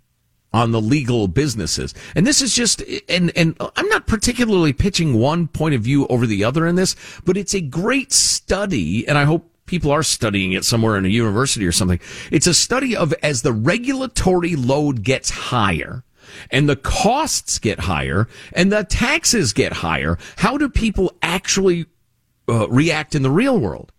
on 0.52 0.72
the 0.72 0.82
legal 0.82 1.28
businesses. 1.28 1.94
And 2.16 2.26
this 2.26 2.42
is 2.42 2.56
just, 2.56 2.84
and, 3.08 3.32
and 3.36 3.56
I'm 3.76 3.88
not 3.90 4.08
particularly 4.08 4.74
pitching 4.74 5.20
one 5.20 5.48
point 5.48 5.76
of 5.76 5.82
view 5.82 6.08
over 6.08 6.26
the 6.26 6.44
other 6.44 6.66
in 6.66 6.76
this, 6.76 6.96
but 7.24 7.38
it's 7.38 7.54
a 7.54 7.62
great 7.62 8.12
study. 8.12 9.08
And 9.08 9.18
I 9.18 9.26
hope 9.26 9.49
people 9.70 9.92
are 9.92 10.02
studying 10.02 10.54
it 10.54 10.66
somewhere 10.66 10.98
in 10.98 11.06
a 11.06 11.10
university 11.10 11.66
or 11.66 11.72
something. 11.72 12.00
It's 12.32 12.48
a 12.48 12.56
study 12.56 12.96
of 12.96 13.14
as 13.22 13.44
the 13.44 13.54
regulatory 13.54 14.56
load 14.56 15.04
gets 15.04 15.30
higher 15.30 16.04
and 16.50 16.68
the 16.68 16.76
costs 16.76 17.60
get 17.60 17.82
higher 17.82 18.28
and 18.54 18.72
the 18.72 18.84
taxes 18.84 19.54
get 19.54 19.74
higher, 19.74 20.18
how 20.38 20.58
do 20.58 20.70
people 20.70 21.14
actually 21.22 21.86
uh, 22.50 22.68
react 22.70 23.14
in 23.14 23.22
the 23.22 23.30
real 23.30 23.60
world? 23.60 23.92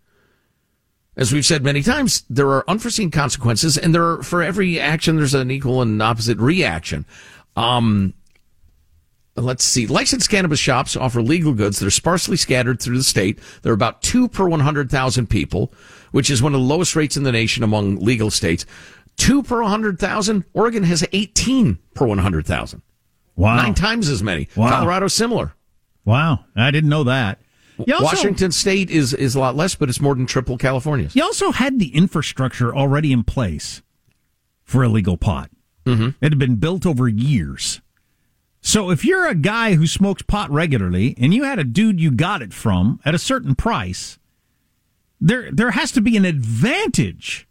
As 1.15 1.31
we've 1.31 1.45
said 1.45 1.63
many 1.63 1.81
times, 1.81 2.23
there 2.29 2.49
are 2.49 2.69
unforeseen 2.69 3.11
consequences, 3.11 3.77
and 3.77 3.93
there 3.93 4.03
are, 4.03 4.23
for 4.23 4.41
every 4.41 4.79
action, 4.79 5.17
there's 5.17 5.33
an 5.33 5.51
equal 5.51 5.81
and 5.81 6.01
opposite 6.01 6.37
reaction. 6.37 7.05
Um, 7.55 8.13
let's 9.41 9.63
see. 9.63 9.87
Licensed 9.87 10.29
cannabis 10.29 10.59
shops 10.59 10.95
offer 10.95 11.21
legal 11.21 11.53
goods 11.53 11.79
that 11.79 11.87
are 11.87 11.91
sparsely 11.91 12.37
scattered 12.37 12.81
through 12.81 12.97
the 12.97 13.03
state. 13.03 13.39
There 13.61 13.71
are 13.71 13.75
about 13.75 14.01
two 14.01 14.27
per 14.27 14.47
100,000 14.47 15.27
people, 15.29 15.73
which 16.11 16.29
is 16.29 16.41
one 16.41 16.53
of 16.53 16.61
the 16.61 16.65
lowest 16.67 16.95
rates 16.95 17.17
in 17.17 17.23
the 17.23 17.31
nation 17.31 17.63
among 17.63 17.97
legal 17.97 18.29
states. 18.31 18.65
two 19.17 19.43
per 19.43 19.61
100,000. 19.61 20.45
Oregon 20.53 20.83
has 20.83 21.05
18 21.11 21.77
per 21.93 22.05
100,000. 22.07 22.81
Wow. 23.35 23.55
Nine 23.57 23.73
times 23.73 24.07
as 24.09 24.23
many. 24.23 24.47
Wow. 24.55 24.69
Colorado 24.69 25.07
similar. 25.07 25.53
Wow. 26.05 26.45
I 26.55 26.71
didn't 26.71 26.89
know 26.89 27.03
that. 27.05 27.39
Also- 27.79 28.03
Washington 28.03 28.51
State 28.51 28.89
is 28.91 29.13
is 29.13 29.33
a 29.35 29.39
lot 29.39 29.55
less, 29.55 29.73
but 29.75 29.89
it's 29.89 29.99
more 30.01 30.13
than 30.15 30.25
triple 30.27 30.57
California's. 30.57 31.15
You 31.15 31.23
also 31.23 31.51
had 31.51 31.79
the 31.79 31.95
infrastructure 31.95 32.75
already 32.75 33.11
in 33.11 33.23
place 33.23 33.81
for 34.63 34.83
illegal 34.83 35.17
pot. 35.17 35.49
Mm-hmm. 35.85 36.09
It 36.23 36.31
had 36.31 36.37
been 36.39 36.55
built 36.57 36.85
over 36.85 37.07
years. 37.07 37.81
So 38.61 38.91
if 38.91 39.03
you're 39.03 39.27
a 39.27 39.35
guy 39.35 39.73
who 39.73 39.87
smokes 39.87 40.21
pot 40.21 40.49
regularly 40.51 41.15
and 41.19 41.33
you 41.33 41.43
had 41.43 41.59
a 41.59 41.63
dude 41.63 41.99
you 41.99 42.11
got 42.11 42.41
it 42.41 42.53
from 42.53 42.99
at 43.03 43.15
a 43.15 43.19
certain 43.19 43.55
price, 43.55 44.19
there 45.19 45.51
there 45.51 45.71
has 45.71 45.91
to 45.93 46.01
be 46.01 46.15
an 46.15 46.25
advantage 46.25 47.47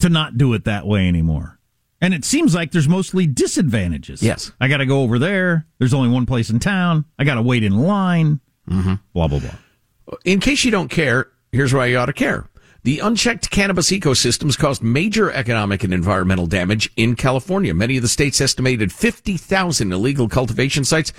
to 0.00 0.08
not 0.08 0.36
do 0.36 0.52
it 0.52 0.64
that 0.64 0.86
way 0.86 1.08
anymore. 1.08 1.58
And 2.00 2.12
it 2.12 2.24
seems 2.24 2.54
like 2.54 2.72
there's 2.72 2.88
mostly 2.88 3.26
disadvantages. 3.26 4.22
Yes. 4.22 4.50
I 4.60 4.66
got 4.66 4.78
to 4.78 4.86
go 4.86 5.02
over 5.02 5.18
there. 5.18 5.66
There's 5.78 5.94
only 5.94 6.08
one 6.08 6.26
place 6.26 6.50
in 6.50 6.58
town. 6.58 7.04
I 7.18 7.24
got 7.24 7.36
to 7.36 7.42
wait 7.42 7.62
in 7.62 7.78
line. 7.78 8.40
Mm-hmm. 8.68 8.94
Blah 9.14 9.28
blah 9.28 9.38
blah. 9.38 10.18
In 10.24 10.40
case 10.40 10.64
you 10.64 10.70
don't 10.70 10.88
care, 10.88 11.28
here's 11.52 11.72
why 11.72 11.86
you 11.86 11.96
ought 11.98 12.06
to 12.06 12.12
care. 12.12 12.48
The 12.84 12.98
unchecked 12.98 13.50
cannabis 13.50 13.92
ecosystems 13.92 14.58
caused 14.58 14.82
major 14.82 15.30
economic 15.30 15.84
and 15.84 15.94
environmental 15.94 16.48
damage 16.48 16.90
in 16.96 17.14
California. 17.14 17.72
Many 17.72 17.96
of 17.96 18.02
the 18.02 18.08
state's 18.08 18.40
estimated 18.40 18.90
50,000 18.90 19.92
illegal 19.92 20.28
cultivation 20.28 20.84
sites 20.84 21.12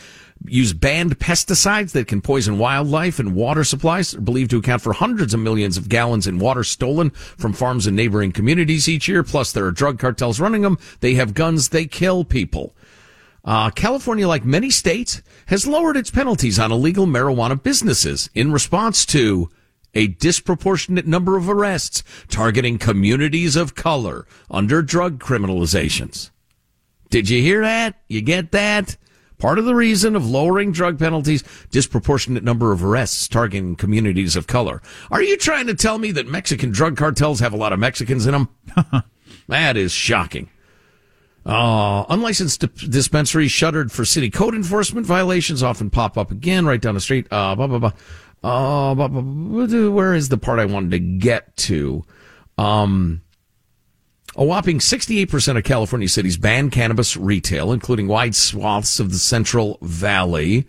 use 0.45 0.73
banned 0.73 1.19
pesticides 1.19 1.93
that 1.93 2.10
can 2.10 2.19
poison 2.19 2.58
wildlife 2.58 3.17
and 3.17 3.34
water 3.34 3.63
supplies. 3.63 4.12
They're 4.12 4.19
believed 4.19 4.49
to 4.52 4.58
account 4.58 4.82
for 4.82 4.91
hundreds 4.91 5.34
of 5.34 5.39
millions 5.39 5.78
of 5.78 5.88
gallons 5.88 6.28
in 6.28 6.38
water 6.38 6.65
stolen 6.65 7.12
from 7.12 7.54
farms 7.54 7.88
in 7.88 7.95
neighboring 7.95 8.34
communities 8.34 8.89
each 8.89 9.08
year. 9.08 9.23
Plus, 9.23 9.54
there 9.54 9.65
are 9.65 9.71
drug 9.71 9.99
cartels 9.99 10.41
running 10.41 10.63
them. 10.63 10.78
They 10.99 11.13
have 11.13 11.34
guns. 11.34 11.69
They 11.69 11.86
kill 11.86 12.26
people. 12.26 12.76
Uh, 13.45 13.69
California, 13.69 14.28
like 14.28 14.43
many 14.43 14.69
states, 14.69 15.21
has 15.45 15.65
lowered 15.65 15.95
its 15.95 16.12
penalties 16.12 16.60
on 16.60 16.73
illegal 16.73 17.06
marijuana 17.06 17.62
businesses 17.62 18.30
in 18.34 18.52
response 18.52 19.06
to 19.06 19.49
a 19.93 20.08
disproportionate 20.08 21.06
number 21.06 21.38
of 21.38 21.49
arrests 21.49 22.03
targeting 22.29 22.77
communities 22.77 23.56
of 23.56 23.75
color 23.75 24.25
under 24.49 24.82
drug 24.82 25.19
criminalizations. 25.19 26.32
Did 27.10 27.29
you 27.29 27.41
hear 27.41 27.62
that? 27.62 28.01
You 28.08 28.21
get 28.21 28.51
that? 28.51 28.97
Part 29.38 29.60
of 29.60 29.65
the 29.65 29.75
reason 29.75 30.15
of 30.15 30.25
lowering 30.25 30.71
drug 30.71 30.97
penalties, 30.97 31.43
disproportionate 31.69 32.43
number 32.43 32.71
of 32.71 32.84
arrests 32.84 33.27
targeting 33.27 33.75
communities 33.75 34.36
of 34.36 34.47
color. 34.47 34.82
Are 35.12 35.21
you 35.21 35.38
trying 35.38 35.67
to 35.67 35.75
tell 35.75 35.97
me 35.97 36.12
that 36.13 36.27
Mexican 36.27 36.71
drug 36.71 36.95
cartels 36.95 37.39
have 37.41 37.53
a 37.53 37.58
lot 37.58 37.73
of 37.73 37.79
Mexicans 37.79 38.25
in 38.25 38.32
them? 38.32 39.03
that 39.47 39.75
is 39.75 39.91
shocking. 39.91 40.49
Uh, 41.45 42.06
unlicensed 42.08 42.63
dispensaries 42.89 43.51
shuttered 43.51 43.91
for 43.91 44.06
city 44.06 44.29
code 44.29 44.56
enforcement 44.56 45.06
violations 45.06 45.62
often 45.62 45.89
pop 45.89 46.17
up 46.17 46.32
again 46.32 46.65
right 46.65 46.82
down 46.82 46.93
the 46.95 47.01
street. 47.01 47.27
Uh, 47.29 47.53
blah, 47.53 47.67
blah, 47.67 47.79
blah. 47.79 47.91
Uh, 48.43 48.93
where 48.95 50.13
is 50.13 50.29
the 50.29 50.38
part 50.38 50.60
I 50.60 50.65
wanted 50.65 50.91
to 50.91 50.99
get 50.99 51.56
to? 51.58 52.03
Um, 52.58 53.21
a 54.36 54.43
whopping 54.43 54.79
68% 54.79 55.58
of 55.58 55.63
California 55.63 56.10
cities 56.10 56.38
ban 56.38 56.69
cannabis 56.69 57.15
retail, 57.15 57.71
including 57.71 58.08
wide 58.08 58.36
swaths 58.36 58.99
of 58.99 59.12
the 59.12 59.17
Central 59.17 59.77
Valley. 59.82 60.67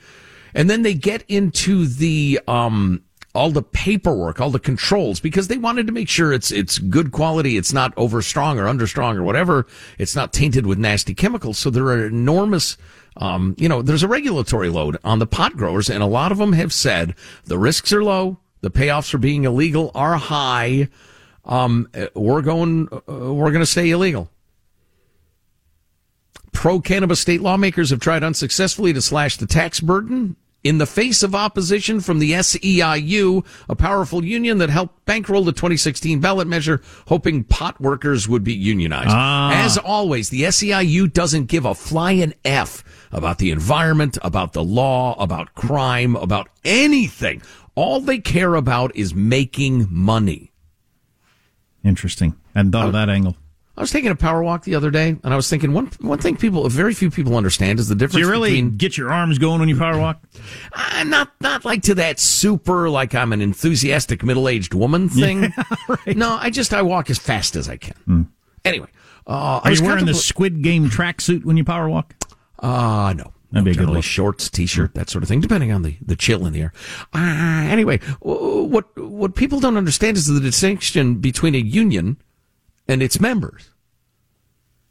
And 0.54 0.68
then 0.68 0.82
they 0.82 0.94
get 0.94 1.24
into 1.28 1.86
the, 1.86 2.40
um, 2.46 3.02
all 3.34 3.50
the 3.50 3.62
paperwork, 3.62 4.40
all 4.40 4.50
the 4.50 4.60
controls, 4.60 5.18
because 5.18 5.48
they 5.48 5.56
wanted 5.56 5.86
to 5.86 5.92
make 5.92 6.08
sure 6.08 6.32
it's, 6.32 6.52
it's 6.52 6.78
good 6.78 7.10
quality. 7.10 7.56
It's 7.56 7.72
not 7.72 7.92
over 7.96 8.22
strong 8.22 8.58
or 8.58 8.68
under 8.68 8.86
strong 8.86 9.16
or 9.16 9.24
whatever. 9.24 9.66
It's 9.98 10.14
not 10.14 10.32
tainted 10.32 10.66
with 10.66 10.78
nasty 10.78 11.14
chemicals. 11.14 11.58
So 11.58 11.70
there 11.70 11.86
are 11.86 12.06
enormous, 12.06 12.76
um, 13.16 13.54
you 13.58 13.68
know, 13.68 13.82
there's 13.82 14.02
a 14.02 14.08
regulatory 14.08 14.68
load 14.68 14.96
on 15.04 15.18
the 15.18 15.26
pot 15.26 15.56
growers 15.56 15.88
and 15.88 16.02
a 16.02 16.06
lot 16.06 16.32
of 16.32 16.38
them 16.38 16.52
have 16.52 16.72
said 16.72 17.14
the 17.44 17.58
risks 17.58 17.92
are 17.92 18.02
low. 18.02 18.38
The 18.60 18.70
payoffs 18.70 19.10
for 19.10 19.18
being 19.18 19.44
illegal 19.44 19.90
are 19.94 20.16
high. 20.16 20.88
Um, 21.44 21.88
we're 22.14 22.42
going, 22.42 22.88
uh, 22.90 23.00
we're 23.34 23.50
going 23.50 23.60
to 23.60 23.66
stay 23.66 23.90
illegal. 23.90 24.30
Pro 26.52 26.80
cannabis 26.80 27.20
state 27.20 27.42
lawmakers 27.42 27.90
have 27.90 28.00
tried 28.00 28.24
unsuccessfully 28.24 28.92
to 28.94 29.02
slash 29.02 29.36
the 29.36 29.46
tax 29.46 29.80
burden 29.80 30.36
in 30.64 30.78
the 30.78 30.86
face 30.86 31.22
of 31.22 31.34
opposition 31.34 32.00
from 32.00 32.18
the 32.18 32.32
SEIU, 32.32 33.44
a 33.68 33.76
powerful 33.76 34.24
union 34.24 34.58
that 34.58 34.70
helped 34.70 35.04
bankroll 35.04 35.44
the 35.44 35.52
2016 35.52 36.20
ballot 36.20 36.48
measure, 36.48 36.80
hoping 37.06 37.44
pot 37.44 37.78
workers 37.80 38.26
would 38.26 38.42
be 38.42 38.54
unionized. 38.54 39.10
Ah. 39.10 39.52
As 39.52 39.76
always, 39.76 40.30
the 40.30 40.42
SEIU 40.42 41.12
doesn't 41.12 41.46
give 41.46 41.66
a 41.66 41.74
flying 41.74 42.32
F 42.44 42.82
about 43.12 43.38
the 43.38 43.50
environment, 43.50 44.16
about 44.22 44.54
the 44.54 44.64
law, 44.64 45.14
about 45.22 45.54
crime, 45.54 46.16
about 46.16 46.48
anything. 46.64 47.42
All 47.74 48.00
they 48.00 48.18
care 48.18 48.54
about 48.54 48.96
is 48.96 49.14
making 49.14 49.86
money. 49.90 50.50
Interesting. 51.84 52.34
And 52.54 52.72
thought 52.72 52.86
of 52.86 52.92
that 52.94 53.10
angle. 53.10 53.36
I 53.76 53.80
was 53.80 53.90
taking 53.90 54.10
a 54.10 54.14
power 54.14 54.42
walk 54.42 54.62
the 54.62 54.76
other 54.76 54.90
day, 54.92 55.16
and 55.24 55.32
I 55.32 55.36
was 55.36 55.48
thinking 55.50 55.72
one 55.72 55.86
one 56.00 56.18
thing 56.18 56.36
people, 56.36 56.68
very 56.68 56.94
few 56.94 57.10
people 57.10 57.36
understand 57.36 57.80
is 57.80 57.88
the 57.88 57.96
Do 57.96 58.06
difference 58.06 58.24
you 58.24 58.30
really 58.30 58.50
between 58.50 58.76
get 58.76 58.96
your 58.96 59.10
arms 59.12 59.38
going 59.38 59.58
when 59.58 59.68
you 59.68 59.76
power 59.76 59.98
walk? 59.98 60.22
uh, 60.72 61.04
not 61.04 61.32
not 61.40 61.64
like 61.64 61.82
to 61.82 61.94
that 61.96 62.20
super 62.20 62.88
like 62.88 63.14
I'm 63.14 63.32
an 63.32 63.40
enthusiastic 63.40 64.22
middle 64.22 64.48
aged 64.48 64.74
woman 64.74 65.08
thing. 65.08 65.52
No, 66.06 66.36
I 66.40 66.50
just 66.50 66.72
I 66.72 66.82
walk 66.82 67.10
as 67.10 67.18
fast 67.18 67.56
as 67.56 67.68
I 67.68 67.76
can. 67.76 68.28
Anyway, 68.64 68.88
uh, 69.26 69.60
Hmm. 69.60 69.68
Are 69.68 69.72
you 69.72 69.82
wearing 69.82 70.06
the 70.06 70.14
Squid 70.14 70.62
Game 70.62 70.88
tracksuit 70.88 71.44
when 71.44 71.56
you 71.56 71.64
power 71.64 71.88
walk? 71.88 72.14
Uh, 72.58 73.14
no. 73.16 73.32
That'd 73.52 73.64
be 73.66 73.70
a 73.70 73.74
good 73.74 73.80
Generally 73.82 74.02
shorts, 74.02 74.50
t-shirt, 74.50 74.94
that 74.94 75.08
sort 75.08 75.22
of 75.22 75.28
thing, 75.28 75.40
depending 75.40 75.70
on 75.70 75.82
the, 75.82 75.96
the 76.04 76.16
chill 76.16 76.44
in 76.44 76.52
the 76.52 76.60
air. 76.62 76.72
Uh, 77.14 77.18
anyway, 77.70 77.98
what, 78.20 78.96
what 78.98 79.36
people 79.36 79.60
don't 79.60 79.76
understand 79.76 80.16
is 80.16 80.26
the 80.26 80.40
distinction 80.40 81.16
between 81.16 81.54
a 81.54 81.58
union 81.58 82.16
and 82.88 83.02
its 83.02 83.20
members. 83.20 83.70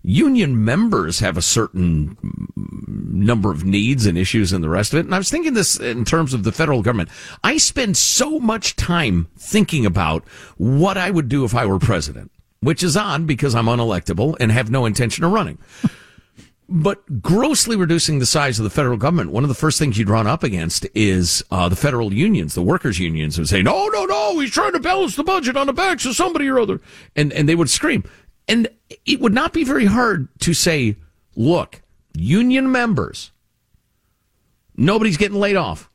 Union 0.05 0.65
members 0.65 1.19
have 1.19 1.37
a 1.37 1.41
certain 1.41 2.17
number 2.55 3.51
of 3.51 3.63
needs 3.63 4.05
and 4.05 4.17
issues 4.17 4.51
and 4.51 4.61
the 4.61 4.69
rest 4.69 4.91
of 4.91 4.99
it. 4.99 5.05
And 5.05 5.15
I 5.15 5.17
was 5.17 5.29
thinking 5.29 5.53
this 5.53 5.79
in 5.79 6.03
terms 6.03 6.33
of 6.33 6.43
the 6.43 6.51
federal 6.51 6.81
government. 6.81 7.09
I 7.43 7.57
spend 7.57 7.95
so 7.95 8.37
much 8.39 8.75
time 8.75 9.27
thinking 9.37 9.85
about 9.85 10.27
what 10.57 10.97
I 10.97 11.09
would 11.09 11.29
do 11.29 11.45
if 11.45 11.55
I 11.55 11.65
were 11.65 11.79
president, 11.79 12.31
which 12.59 12.83
is 12.83 12.97
odd 12.97 13.25
because 13.25 13.55
I'm 13.55 13.67
unelectable 13.67 14.35
and 14.41 14.51
have 14.51 14.69
no 14.69 14.85
intention 14.85 15.23
of 15.23 15.31
running 15.31 15.57
but 16.69 17.21
grossly 17.21 17.75
reducing 17.75 18.19
the 18.19 18.25
size 18.25 18.59
of 18.59 18.63
the 18.63 18.69
federal 18.69 18.97
government, 18.97 19.31
one 19.31 19.43
of 19.43 19.49
the 19.49 19.55
first 19.55 19.79
things 19.79 19.97
you'd 19.97 20.09
run 20.09 20.27
up 20.27 20.43
against 20.43 20.87
is 20.95 21.43
uh, 21.51 21.69
the 21.69 21.75
federal 21.75 22.13
unions, 22.13 22.55
the 22.55 22.61
workers' 22.61 22.99
unions, 22.99 23.37
would 23.37 23.49
say, 23.49 23.61
"No, 23.61 23.87
no, 23.87 24.05
no, 24.05 24.39
he's 24.39 24.51
trying 24.51 24.73
to 24.73 24.79
balance 24.79 25.15
the 25.15 25.23
budget 25.23 25.57
on 25.57 25.67
the 25.67 25.73
backs 25.73 26.05
of 26.05 26.15
somebody 26.15 26.47
or 26.47 26.59
other," 26.59 26.79
and 27.15 27.31
and 27.33 27.47
they 27.47 27.55
would 27.55 27.69
scream, 27.69 28.03
and 28.47 28.67
it 29.05 29.19
would 29.19 29.33
not 29.33 29.53
be 29.53 29.63
very 29.63 29.85
hard 29.85 30.27
to 30.39 30.53
say, 30.53 30.95
"Look, 31.35 31.81
union 32.13 32.71
members, 32.71 33.31
nobody's 34.75 35.17
getting 35.17 35.39
laid 35.39 35.55
off." 35.55 35.89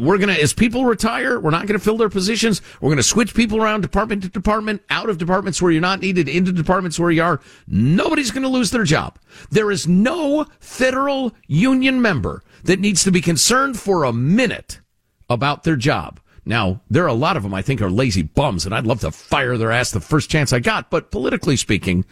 We're 0.00 0.18
going 0.18 0.34
to, 0.34 0.40
as 0.40 0.52
people 0.52 0.84
retire, 0.84 1.38
we're 1.38 1.50
not 1.50 1.66
going 1.66 1.78
to 1.78 1.84
fill 1.84 1.98
their 1.98 2.08
positions. 2.08 2.62
We're 2.80 2.88
going 2.88 2.96
to 2.96 3.02
switch 3.02 3.34
people 3.34 3.62
around 3.62 3.82
department 3.82 4.22
to 4.22 4.28
department, 4.28 4.82
out 4.88 5.10
of 5.10 5.18
departments 5.18 5.60
where 5.60 5.70
you're 5.70 5.80
not 5.80 6.00
needed, 6.00 6.28
into 6.28 6.52
departments 6.52 6.98
where 6.98 7.10
you 7.10 7.22
are. 7.22 7.40
Nobody's 7.66 8.30
going 8.30 8.42
to 8.42 8.48
lose 8.48 8.70
their 8.70 8.84
job. 8.84 9.18
There 9.50 9.70
is 9.70 9.86
no 9.86 10.46
federal 10.58 11.34
union 11.46 12.00
member 12.00 12.42
that 12.64 12.80
needs 12.80 13.04
to 13.04 13.12
be 13.12 13.20
concerned 13.20 13.78
for 13.78 14.04
a 14.04 14.12
minute 14.12 14.80
about 15.28 15.64
their 15.64 15.76
job. 15.76 16.18
Now, 16.44 16.80
there 16.90 17.04
are 17.04 17.08
a 17.08 17.14
lot 17.14 17.36
of 17.36 17.42
them 17.42 17.54
I 17.54 17.62
think 17.62 17.82
are 17.82 17.90
lazy 17.90 18.22
bums, 18.22 18.64
and 18.64 18.74
I'd 18.74 18.86
love 18.86 19.00
to 19.00 19.10
fire 19.10 19.58
their 19.58 19.70
ass 19.70 19.90
the 19.90 20.00
first 20.00 20.30
chance 20.30 20.52
I 20.52 20.60
got. 20.60 20.90
But 20.90 21.10
politically 21.10 21.56
speaking, 21.56 22.04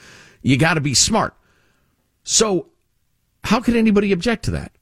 you 0.42 0.56
got 0.56 0.74
to 0.74 0.80
be 0.80 0.94
smart. 0.94 1.34
So, 2.22 2.68
how 3.44 3.60
could 3.60 3.76
anybody 3.76 4.12
object 4.12 4.44
to 4.44 4.50
that? 4.52 4.72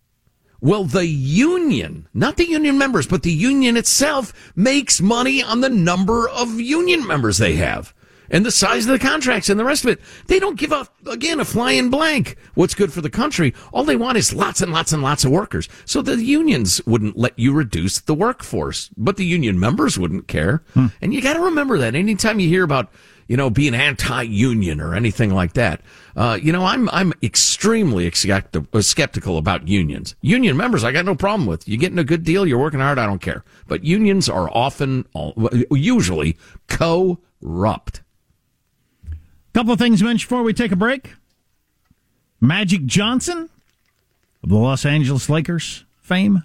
Well, 0.60 0.84
the 0.84 1.06
union, 1.06 2.08
not 2.14 2.36
the 2.36 2.48
union 2.48 2.78
members, 2.78 3.06
but 3.06 3.22
the 3.22 3.32
union 3.32 3.76
itself 3.76 4.32
makes 4.56 5.00
money 5.00 5.42
on 5.42 5.60
the 5.60 5.68
number 5.68 6.28
of 6.28 6.60
union 6.60 7.06
members 7.06 7.38
they 7.38 7.56
have 7.56 7.94
and 8.30 8.44
the 8.44 8.50
size 8.50 8.86
of 8.86 8.92
the 8.92 8.98
contracts 8.98 9.48
and 9.48 9.58
the 9.58 9.64
rest 9.64 9.84
of 9.84 9.90
it. 9.90 10.00
They 10.26 10.38
don't 10.38 10.58
give 10.58 10.72
up, 10.72 10.94
again, 11.06 11.40
a 11.40 11.44
flying 11.44 11.90
blank. 11.90 12.36
What's 12.54 12.74
good 12.74 12.92
for 12.92 13.00
the 13.00 13.10
country? 13.10 13.54
All 13.72 13.84
they 13.84 13.96
want 13.96 14.18
is 14.18 14.34
lots 14.34 14.60
and 14.60 14.72
lots 14.72 14.92
and 14.92 15.02
lots 15.02 15.24
of 15.24 15.30
workers. 15.30 15.68
So 15.84 16.02
the 16.02 16.22
unions 16.22 16.80
wouldn't 16.86 17.16
let 17.16 17.38
you 17.38 17.52
reduce 17.52 18.00
the 18.00 18.14
workforce, 18.14 18.90
but 18.96 19.16
the 19.16 19.24
union 19.24 19.58
members 19.58 19.98
wouldn't 19.98 20.28
care. 20.28 20.62
Hmm. 20.74 20.86
And 21.00 21.14
you 21.14 21.20
got 21.20 21.34
to 21.34 21.40
remember 21.40 21.78
that 21.78 21.94
anytime 21.94 22.40
you 22.40 22.48
hear 22.48 22.64
about 22.64 22.90
you 23.28 23.36
know, 23.36 23.50
being 23.50 23.74
anti-union 23.74 24.80
or 24.80 24.94
anything 24.94 25.34
like 25.34 25.54
that. 25.54 25.80
Uh, 26.14 26.38
you 26.40 26.52
know, 26.52 26.64
I'm 26.64 26.88
I'm 26.90 27.12
extremely 27.22 28.06
uh, 28.06 28.80
skeptical 28.80 29.38
about 29.38 29.68
unions. 29.68 30.14
Union 30.20 30.56
members, 30.56 30.84
I 30.84 30.92
got 30.92 31.04
no 31.04 31.14
problem 31.14 31.46
with. 31.46 31.68
You're 31.68 31.78
getting 31.78 31.98
a 31.98 32.04
good 32.04 32.24
deal, 32.24 32.46
you're 32.46 32.58
working 32.58 32.80
hard, 32.80 32.98
I 32.98 33.06
don't 33.06 33.20
care. 33.20 33.44
But 33.66 33.84
unions 33.84 34.28
are 34.28 34.48
often, 34.50 35.06
usually, 35.70 36.36
corrupt. 36.68 38.02
Couple 39.52 39.72
of 39.72 39.78
things 39.78 40.02
mentioned 40.02 40.28
before 40.28 40.42
we 40.42 40.52
take 40.52 40.72
a 40.72 40.76
break. 40.76 41.14
Magic 42.40 42.84
Johnson 42.84 43.48
of 44.42 44.50
the 44.50 44.56
Los 44.56 44.84
Angeles 44.84 45.30
Lakers 45.30 45.84
fame 46.02 46.44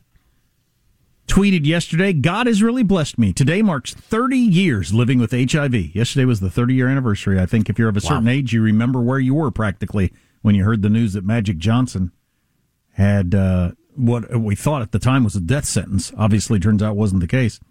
tweeted 1.31 1.65
yesterday 1.65 2.11
God 2.11 2.45
has 2.47 2.61
really 2.61 2.83
blessed 2.83 3.17
me. 3.17 3.31
Today 3.31 3.61
marks 3.61 3.93
30 3.93 4.37
years 4.37 4.93
living 4.93 5.17
with 5.17 5.31
HIV. 5.31 5.95
Yesterday 5.95 6.25
was 6.25 6.41
the 6.41 6.49
30 6.49 6.73
year 6.73 6.89
anniversary. 6.89 7.39
I 7.39 7.45
think 7.45 7.69
if 7.69 7.79
you're 7.79 7.87
of 7.87 7.95
a 7.95 8.01
certain 8.01 8.25
wow. 8.25 8.31
age, 8.31 8.51
you 8.51 8.61
remember 8.61 8.99
where 8.99 9.17
you 9.19 9.33
were 9.33 9.49
practically 9.49 10.11
when 10.41 10.55
you 10.55 10.65
heard 10.65 10.81
the 10.81 10.89
news 10.89 11.13
that 11.13 11.23
Magic 11.23 11.57
Johnson 11.57 12.11
had 12.95 13.33
uh, 13.33 13.71
what 13.95 14.41
we 14.41 14.55
thought 14.55 14.81
at 14.81 14.91
the 14.91 14.99
time 14.99 15.23
was 15.23 15.37
a 15.37 15.39
death 15.39 15.63
sentence. 15.63 16.11
Obviously, 16.17 16.59
turns 16.59 16.83
out 16.83 16.97
wasn't 16.97 17.21
the 17.21 17.27
case. 17.27 17.61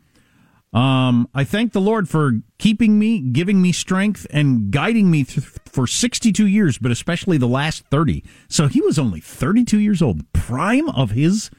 Um, 0.72 1.28
I 1.34 1.44
thank 1.44 1.72
the 1.72 1.82
Lord 1.82 2.08
for 2.08 2.40
keeping 2.56 2.98
me, 2.98 3.20
giving 3.20 3.60
me 3.60 3.72
strength, 3.72 4.26
and 4.30 4.70
guiding 4.70 5.10
me 5.10 5.24
th- 5.24 5.44
for 5.66 5.86
62 5.86 6.46
years, 6.46 6.78
but 6.78 6.90
especially 6.90 7.36
the 7.36 7.48
last 7.48 7.84
30. 7.90 8.24
So 8.48 8.68
he 8.68 8.80
was 8.80 8.98
only 8.98 9.20
32 9.20 9.78
years 9.78 10.00
old, 10.00 10.32
prime 10.32 10.88
of 10.88 11.10
his 11.10 11.50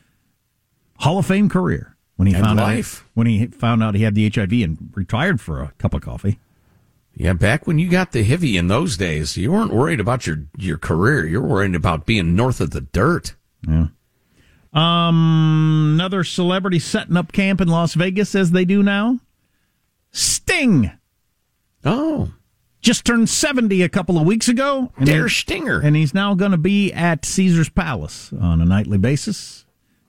Hall 1.01 1.17
of 1.19 1.25
Fame 1.25 1.49
career 1.49 1.95
when 2.15 2.27
he 2.27 2.33
and 2.33 2.43
found 2.43 2.59
life. 2.59 3.01
out 3.01 3.09
when 3.15 3.27
he 3.27 3.47
found 3.47 3.83
out 3.83 3.95
he 3.95 4.03
had 4.03 4.15
the 4.15 4.29
HIV 4.29 4.51
and 4.53 4.91
retired 4.95 5.41
for 5.41 5.61
a 5.61 5.73
cup 5.77 5.93
of 5.93 6.01
coffee. 6.01 6.39
Yeah, 7.13 7.33
back 7.33 7.67
when 7.67 7.77
you 7.77 7.89
got 7.89 8.11
the 8.11 8.23
HIV 8.23 8.43
in 8.43 8.67
those 8.67 8.95
days, 8.97 9.35
you 9.35 9.51
weren't 9.51 9.73
worried 9.73 9.99
about 9.99 10.25
your 10.25 10.45
your 10.57 10.77
career. 10.77 11.25
You 11.25 11.41
were 11.41 11.47
worried 11.47 11.75
about 11.75 12.05
being 12.05 12.35
north 12.35 12.61
of 12.61 12.71
the 12.71 12.81
dirt. 12.81 13.35
Yeah. 13.67 13.87
Um, 14.73 15.91
another 15.95 16.23
celebrity 16.23 16.79
setting 16.79 17.17
up 17.17 17.31
camp 17.31 17.59
in 17.59 17.67
Las 17.67 17.93
Vegas 17.93 18.35
as 18.35 18.51
they 18.51 18.63
do 18.63 18.81
now. 18.81 19.19
Sting. 20.11 20.91
Oh. 21.83 22.31
Just 22.81 23.05
turned 23.05 23.29
70 23.29 23.81
a 23.83 23.89
couple 23.89 24.17
of 24.17 24.25
weeks 24.25 24.47
ago. 24.47 24.91
And 24.97 25.05
Der 25.05 25.29
Stinger. 25.29 25.79
And 25.81 25.95
he's 25.95 26.13
now 26.13 26.33
going 26.33 26.51
to 26.51 26.57
be 26.57 26.91
at 26.93 27.25
Caesar's 27.25 27.69
Palace 27.69 28.31
on 28.39 28.61
a 28.61 28.65
nightly 28.65 28.97
basis. 28.97 29.65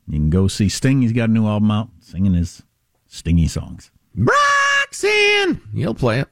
You 0.09 0.19
can 0.19 0.31
go 0.31 0.49
see 0.49 0.69
Sting. 0.69 1.03
He's 1.03 1.12
got 1.12 1.29
a 1.29 1.33
new 1.33 1.47
album 1.47 1.71
out 1.71 1.88
singing 2.01 2.35
his 2.35 2.62
stingy 3.07 3.49
songs. 3.49 3.91
Roxanne! 4.17 5.61
He'll 5.75 5.95
play 5.95 6.21
it. 6.21 6.29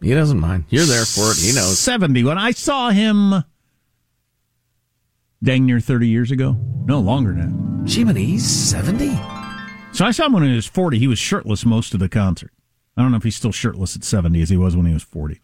He 0.00 0.14
doesn't 0.14 0.38
mind. 0.38 0.64
You're 0.68 0.84
there 0.84 1.04
for 1.04 1.32
it. 1.32 1.38
He 1.38 1.52
knows. 1.52 1.78
70. 1.78 2.22
When 2.24 2.38
I 2.38 2.52
saw 2.52 2.90
him 2.90 3.42
dang 5.42 5.66
near 5.66 5.80
30 5.80 6.08
years 6.08 6.30
ago. 6.30 6.56
No, 6.84 7.00
longer 7.00 7.32
now. 7.32 7.48
when 8.04 8.16
he's 8.16 8.48
70? 8.48 9.08
So 9.92 10.04
I 10.04 10.10
saw 10.10 10.26
him 10.26 10.32
when 10.34 10.44
he 10.44 10.54
was 10.54 10.66
40. 10.66 10.98
He 10.98 11.08
was 11.08 11.18
shirtless 11.18 11.64
most 11.64 11.94
of 11.94 12.00
the 12.00 12.08
concert. 12.08 12.52
I 12.96 13.02
don't 13.02 13.10
know 13.10 13.16
if 13.16 13.22
he's 13.22 13.36
still 13.36 13.52
shirtless 13.52 13.96
at 13.96 14.04
70 14.04 14.42
as 14.42 14.50
he 14.50 14.56
was 14.56 14.76
when 14.76 14.86
he 14.86 14.92
was 14.92 15.02
40. 15.02 15.40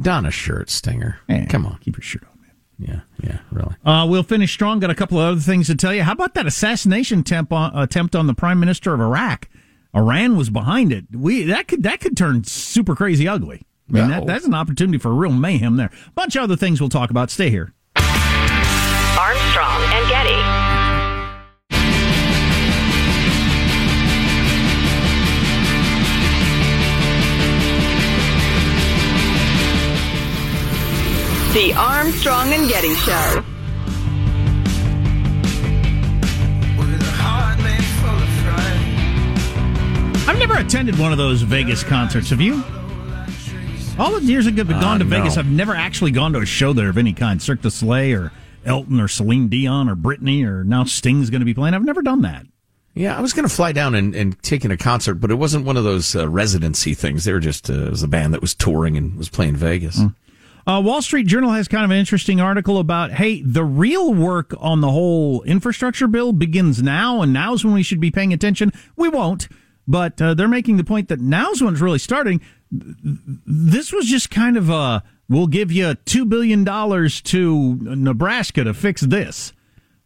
Don 0.00 0.26
a 0.26 0.30
shirt, 0.30 0.68
Stinger. 0.70 1.20
Come 1.48 1.66
on. 1.66 1.78
Keep 1.78 1.96
your 1.96 2.02
shirt 2.02 2.24
on. 2.24 2.35
Yeah, 2.78 3.00
yeah, 3.22 3.38
really. 3.50 3.74
Uh, 3.84 4.06
we'll 4.08 4.22
finish 4.22 4.52
strong. 4.52 4.80
Got 4.80 4.90
a 4.90 4.94
couple 4.94 5.18
of 5.18 5.24
other 5.24 5.40
things 5.40 5.66
to 5.68 5.74
tell 5.74 5.94
you. 5.94 6.02
How 6.02 6.12
about 6.12 6.34
that 6.34 6.46
assassination 6.46 7.22
temp 7.22 7.52
on, 7.52 7.76
attempt 7.76 8.14
on 8.14 8.26
the 8.26 8.34
prime 8.34 8.60
minister 8.60 8.92
of 8.92 9.00
Iraq? 9.00 9.48
Iran 9.94 10.36
was 10.36 10.50
behind 10.50 10.92
it. 10.92 11.06
We 11.12 11.44
that 11.44 11.68
could 11.68 11.82
that 11.84 12.00
could 12.00 12.16
turn 12.16 12.44
super 12.44 12.94
crazy 12.94 13.26
ugly. 13.26 13.62
I 13.88 13.92
mean, 13.92 14.08
that, 14.08 14.26
that's 14.26 14.44
an 14.44 14.54
opportunity 14.54 14.98
for 14.98 15.14
real 15.14 15.32
mayhem 15.32 15.76
there. 15.76 15.90
Bunch 16.14 16.34
of 16.36 16.42
other 16.42 16.56
things 16.56 16.80
we'll 16.80 16.90
talk 16.90 17.10
about. 17.10 17.30
Stay 17.30 17.50
here. 17.50 17.72
The 31.56 31.72
Armstrong 31.72 32.52
and 32.52 32.68
Getty 32.68 32.94
Show. 32.96 33.42
I've 40.28 40.38
never 40.38 40.58
attended 40.58 40.98
one 40.98 41.12
of 41.12 41.16
those 41.16 41.40
Vegas 41.40 41.82
concerts. 41.82 42.28
Have 42.28 42.42
you? 42.42 42.62
All 43.98 44.12
the 44.12 44.20
years 44.26 44.46
I've 44.46 44.54
gone 44.54 44.68
uh, 44.68 44.98
to 44.98 45.04
Vegas, 45.04 45.38
I've 45.38 45.50
never 45.50 45.74
actually 45.74 46.10
gone 46.10 46.34
to 46.34 46.40
a 46.40 46.44
show 46.44 46.74
there 46.74 46.90
of 46.90 46.98
any 46.98 47.14
kind, 47.14 47.40
Cirque 47.40 47.62
du 47.62 47.70
Soleil 47.70 48.24
or 48.24 48.32
Elton 48.66 49.00
or 49.00 49.08
Celine 49.08 49.48
Dion 49.48 49.88
or 49.88 49.96
Britney 49.96 50.44
or 50.46 50.62
now 50.62 50.84
Sting's 50.84 51.30
going 51.30 51.40
to 51.40 51.46
be 51.46 51.54
playing. 51.54 51.72
I've 51.72 51.86
never 51.86 52.02
done 52.02 52.20
that. 52.20 52.44
Yeah, 52.92 53.16
I 53.16 53.22
was 53.22 53.32
going 53.32 53.48
to 53.48 53.54
fly 53.54 53.72
down 53.72 53.94
and, 53.94 54.14
and 54.14 54.42
take 54.42 54.66
in 54.66 54.70
a 54.70 54.76
concert, 54.76 55.14
but 55.14 55.30
it 55.30 55.36
wasn't 55.36 55.64
one 55.64 55.78
of 55.78 55.84
those 55.84 56.14
uh, 56.14 56.28
residency 56.28 56.92
things. 56.92 57.24
They 57.24 57.32
were 57.32 57.40
just 57.40 57.70
uh, 57.70 57.86
it 57.86 57.90
was 57.92 58.02
a 58.02 58.08
band 58.08 58.34
that 58.34 58.42
was 58.42 58.54
touring 58.54 58.98
and 58.98 59.16
was 59.16 59.30
playing 59.30 59.56
Vegas. 59.56 60.00
Mm. 60.00 60.14
Uh, 60.66 60.80
Wall 60.84 61.00
Street 61.00 61.26
Journal 61.28 61.52
has 61.52 61.68
kind 61.68 61.84
of 61.84 61.92
an 61.92 61.96
interesting 61.96 62.40
article 62.40 62.78
about 62.78 63.12
hey, 63.12 63.40
the 63.42 63.64
real 63.64 64.12
work 64.12 64.52
on 64.58 64.80
the 64.80 64.90
whole 64.90 65.42
infrastructure 65.42 66.08
bill 66.08 66.32
begins 66.32 66.82
now, 66.82 67.22
and 67.22 67.32
now's 67.32 67.64
when 67.64 67.74
we 67.74 67.84
should 67.84 68.00
be 68.00 68.10
paying 68.10 68.32
attention. 68.32 68.72
We 68.96 69.08
won't, 69.08 69.48
but 69.86 70.20
uh, 70.20 70.34
they're 70.34 70.48
making 70.48 70.76
the 70.76 70.84
point 70.84 71.08
that 71.08 71.20
now's 71.20 71.62
when 71.62 71.74
it's 71.74 71.82
really 71.82 72.00
starting. 72.00 72.40
This 72.70 73.92
was 73.92 74.06
just 74.06 74.28
kind 74.30 74.56
of 74.56 74.68
a 74.68 75.04
we'll 75.28 75.46
give 75.46 75.72
you 75.72 75.86
$2 75.86 76.28
billion 76.28 76.64
to 76.64 77.96
Nebraska 77.96 78.64
to 78.64 78.74
fix 78.74 79.00
this. 79.02 79.52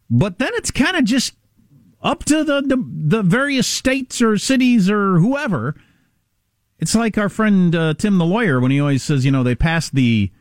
But 0.09 0.39
then 0.39 0.51
it's 0.55 0.71
kind 0.71 0.97
of 0.97 1.05
just 1.05 1.33
up 2.01 2.23
to 2.25 2.43
the, 2.43 2.61
the, 2.61 2.83
the, 3.07 3.23
various 3.23 3.67
states 3.67 4.21
or 4.21 4.37
cities 4.37 4.89
or 4.89 5.19
whoever. 5.19 5.75
It's 6.79 6.95
like 6.95 7.17
our 7.17 7.29
friend 7.29 7.75
uh, 7.75 7.93
Tim 7.93 8.17
the 8.17 8.25
lawyer 8.25 8.59
when 8.59 8.71
he 8.71 8.79
always 8.79 9.03
says, 9.03 9.23
you 9.23 9.31
know, 9.31 9.43
they 9.43 9.55
passed 9.55 9.93
the 9.93 10.31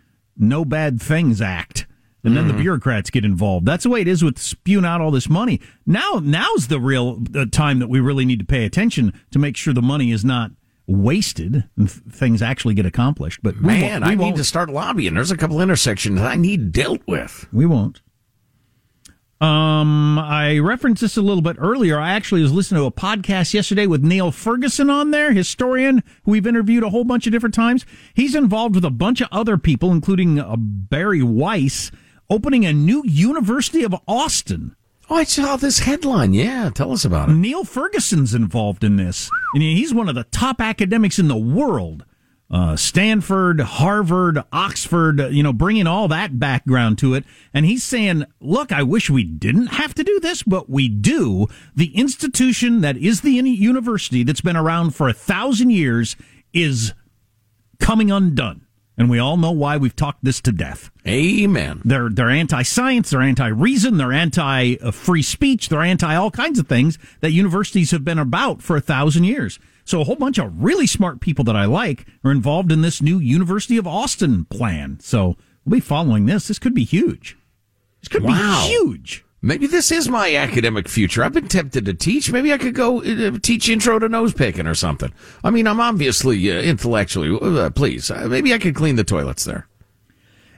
No 0.41 0.65
Bad 0.65 1.01
Things 1.01 1.41
Act. 1.41 1.87
And 2.23 2.37
then 2.37 2.45
mm-hmm. 2.45 2.57
the 2.57 2.63
bureaucrats 2.63 3.09
get 3.09 3.25
involved. 3.25 3.65
That's 3.65 3.85
the 3.85 3.91
way 3.91 4.03
it 4.03 4.09
is 4.09 4.23
with 4.23 4.39
spewing 4.39 4.85
out 4.85 5.01
all 5.01 5.11
this 5.11 5.29
money. 5.29 5.61
Now, 5.87 6.21
now's 6.23 6.69
the 6.69 6.79
real 6.79 7.23
uh, 7.35 7.47
time 7.51 7.79
that 7.79 7.89
we 7.89 7.99
really 7.99 8.27
need 8.27 8.41
to 8.41 8.45
pay 8.45 8.67
attention 8.67 9.19
to 9.31 9.39
make 9.39 9.57
sure 9.57 9.73
the 9.73 9.81
money 9.81 10.11
is 10.13 10.25
not 10.25 10.51
wasted 10.87 11.65
and 11.77 11.91
things 11.91 12.43
actually 12.43 12.75
get 12.75 12.85
accomplished. 12.85 13.41
But 13.43 13.57
man, 13.57 14.03
I 14.03 14.15
need 14.15 14.37
to 14.37 14.45
start 14.45 14.69
lobbying. 14.69 15.15
There's 15.15 15.31
a 15.31 15.37
couple 15.37 15.61
intersections 15.61 16.21
I 16.21 16.37
need 16.37 16.73
dealt 16.73 17.01
with. 17.07 17.47
We 17.53 17.65
won't. 17.65 18.03
Um, 19.41 20.19
I 20.19 20.59
referenced 20.59 21.01
this 21.01 21.17
a 21.17 21.23
little 21.23 21.41
bit 21.41 21.57
earlier. 21.59 21.99
I 21.99 22.11
actually 22.13 22.43
was 22.43 22.53
listening 22.53 22.83
to 22.83 22.87
a 22.87 22.93
podcast 22.93 23.55
yesterday 23.55 23.87
with 23.87 24.05
Niall 24.05 24.33
Ferguson 24.33 24.91
on 24.91 25.13
there, 25.13 25.33
historian 25.33 26.03
who 26.25 26.33
we've 26.33 26.47
interviewed 26.47 26.83
a 26.85 26.91
whole 26.91 27.05
bunch 27.05 27.27
of 27.27 27.33
different 27.33 27.55
times. 27.55 27.87
He's 28.13 28.35
involved 28.35 28.75
with 28.75 28.85
a 28.85 28.91
bunch 28.91 29.23
of 29.23 29.29
other 29.33 29.57
people, 29.57 29.93
including 29.93 30.39
uh, 30.39 30.57
Bari 30.59 31.23
Weiss, 31.23 31.91
opening 32.29 32.67
a 32.67 32.73
new 32.75 33.03
University 33.07 33.83
of 33.83 33.95
Austin. 34.07 34.77
Oh, 35.09 35.17
I 35.17 35.25
saw 35.25 35.57
this 35.57 35.81
headline. 35.81 36.35
Yeah, 36.35 36.69
tell 36.69 36.93
us 36.93 37.07
about 37.07 37.31
it. 37.31 37.33
Niall 37.33 37.65
Ferguson's 37.65 38.35
involved 38.35 38.85
in 38.85 38.97
this. 38.97 39.31
And 39.55 39.63
he's 39.63 39.95
one 39.95 40.09
of 40.11 40.15
the 40.15 40.25
top 40.25 40.61
academics 40.61 41.19
in 41.19 41.29
the 41.29 41.37
world. 41.37 42.05
Uh, 42.51 42.75
Stanford, 42.75 43.61
Harvard, 43.61 44.43
Oxford, 44.53 45.21
you 45.33 45.43
know, 45.43 45.53
bringing 45.53 45.87
all 45.87 46.09
that 46.09 46.41
background 46.41 46.99
to 46.99 47.15
it. 47.15 47.25
And 47.55 47.65
he's 47.65 47.85
saying, 47.85 48.25
look, 48.41 48.73
I 48.73 48.83
wish 48.83 49.09
we 49.09 49.23
didn't 49.23 49.69
have 49.69 49.95
to 49.95 50.03
do 50.03 50.19
this, 50.19 50.43
but 50.43 50.69
we 50.69 50.89
do. 50.89 51.47
The 51.77 51.97
institution 51.97 52.81
that 52.81 52.97
is 52.97 53.21
the 53.21 53.31
university 53.31 54.25
that's 54.25 54.41
been 54.41 54.57
around 54.57 54.97
for 54.97 55.09
a 55.09 55.13
thousand 55.13 55.71
years 55.71 56.17
is 56.53 56.93
coming 57.79 58.11
undone. 58.11 58.67
And 58.99 59.09
we 59.09 59.19
all 59.19 59.39
know 59.39 59.53
why 59.53 59.79
we've 59.79 59.97
talked 59.97 60.25
this 60.25 60.43
to 60.43 60.53
death. 60.53 60.91
Amen. 61.07 61.81
They're 61.87 62.11
they're 62.11 62.29
anti-science, 62.29 63.09
they're 63.09 63.23
anti-reason, 63.23 63.97
they're 63.97 64.13
anti-free 64.13 65.23
speech, 65.23 65.71
they're 65.71 65.81
anti 65.81 66.15
all 66.15 66.31
kinds 66.31 66.59
of 66.59 66.69
things 66.69 66.99
that 67.21 67.31
universities 67.31 67.93
have 67.93 68.05
been 68.05 68.19
about 68.19 68.61
for 68.61 68.77
a 68.77 68.81
thousand 68.83 69.25
years. 69.25 69.59
So 69.91 70.01
a 70.01 70.05
whole 70.05 70.15
bunch 70.15 70.39
of 70.39 70.63
really 70.63 70.87
smart 70.87 71.21
people 71.21 71.45
that 71.47 71.57
I 71.57 71.65
like 71.65 72.07
are 72.23 72.31
involved 72.31 72.71
in 72.71 72.81
this 72.81 73.03
new 73.03 73.19
University 73.19 73.77
of 73.77 73.89
Austin 73.89 74.45
plan. 74.45 75.01
So 75.01 75.37
we'll 75.65 75.79
be 75.79 75.81
following 75.81 76.27
this. 76.27 76.47
This 76.47 76.61
could 76.61 76.75
be 76.75 76.85
huge. 76.85 77.37
This 78.01 78.07
could 78.07 78.23
wow. 78.23 78.63
be 78.63 78.69
huge. 78.69 79.25
Maybe 79.43 79.67
this 79.67 79.91
is 79.91 80.09
my 80.09 80.37
academic 80.37 80.89
future. 80.89 81.25
I've 81.25 81.33
been 81.33 81.49
tempted 81.49 81.87
to 81.87 81.95
teach. 81.95 82.31
Maybe 82.31 82.53
I 82.53 82.59
could 82.59 82.77
go 82.77 83.03
uh, 83.03 83.37
teach 83.43 83.69
intro 83.69 83.99
to 83.99 84.09
nose 84.09 84.33
picking 84.33 84.69
or 84.69 84.77
something. 84.77 85.13
I 85.43 85.51
mean, 85.51 85.67
I'm 85.67 85.81
obviously 85.81 86.49
uh, 86.49 86.63
intellectually, 86.63 87.37
uh, 87.43 87.71
please, 87.71 88.13
uh, 88.13 88.29
maybe 88.29 88.55
I 88.55 88.59
could 88.59 88.77
clean 88.77 88.95
the 88.95 89.03
toilets 89.03 89.45
there. 89.45 89.67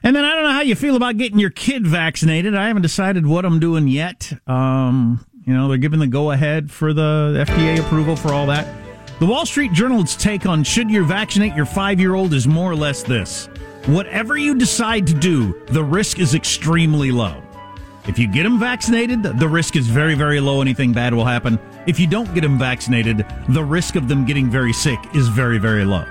And 0.03 0.15
then 0.15 0.27
I 0.27 0.35
don't 0.35 0.45
know 0.45 0.53
how 0.53 0.61
you 0.61 0.75
feel 0.75 0.95
about 0.95 1.17
getting 1.17 1.39
your 1.39 1.49
kid 1.49 1.87
vaccinated. 1.87 2.55
I 2.55 2.67
haven't 2.67 2.83
decided 2.83 3.27
what 3.27 3.47
I'm 3.47 3.61
doing 3.61 3.89
yet. 3.89 4.31
Um, 4.47 5.25
you 5.47 5.55
know, 5.55 5.69
they're 5.69 5.79
giving 5.79 6.01
the 6.01 6.07
go 6.07 6.33
ahead 6.33 6.71
for 6.71 6.93
the 6.93 7.47
FDA 7.49 7.81
approval 7.81 8.15
for 8.15 8.35
all 8.35 8.47
that. 8.49 8.82
The 9.23 9.29
Wall 9.29 9.47
Street 9.47 9.71
Journal's 9.71 10.17
take 10.17 10.47
on 10.47 10.65
should 10.65 10.91
you 10.91 11.05
vaccinate 11.05 11.55
your 11.55 11.65
five 11.65 12.01
year 12.01 12.17
old 12.17 12.35
is 12.35 12.49
more 12.49 12.69
or 12.69 12.75
less 12.75 13.05
this. 13.05 13.47
Whatever 13.87 14.37
you 14.37 14.57
decide 14.57 15.07
to 15.07 15.15
do, 15.15 15.63
the 15.67 15.85
risk 15.85 16.19
is 16.19 16.35
extremely 16.35 17.13
low. 17.13 17.41
If 18.09 18.19
you 18.19 18.27
get 18.27 18.43
them 18.43 18.59
vaccinated, 18.59 19.23
the 19.23 19.47
risk 19.47 19.77
is 19.77 19.87
very, 19.87 20.17
very 20.17 20.41
low. 20.41 20.61
Anything 20.61 20.93
bad 20.93 21.15
will 21.15 21.25
happen. 21.25 21.61
If 21.87 22.01
you 22.01 22.09
don't 22.09 22.35
get 22.35 22.41
them 22.41 22.59
vaccinated, 22.59 23.25
the 23.51 23.63
risk 23.63 23.95
of 23.95 24.09
them 24.09 24.27
getting 24.27 24.51
very 24.51 24.73
sick 24.73 24.99
is 25.15 25.29
very, 25.29 25.59
very 25.59 25.85
low. 25.85 26.05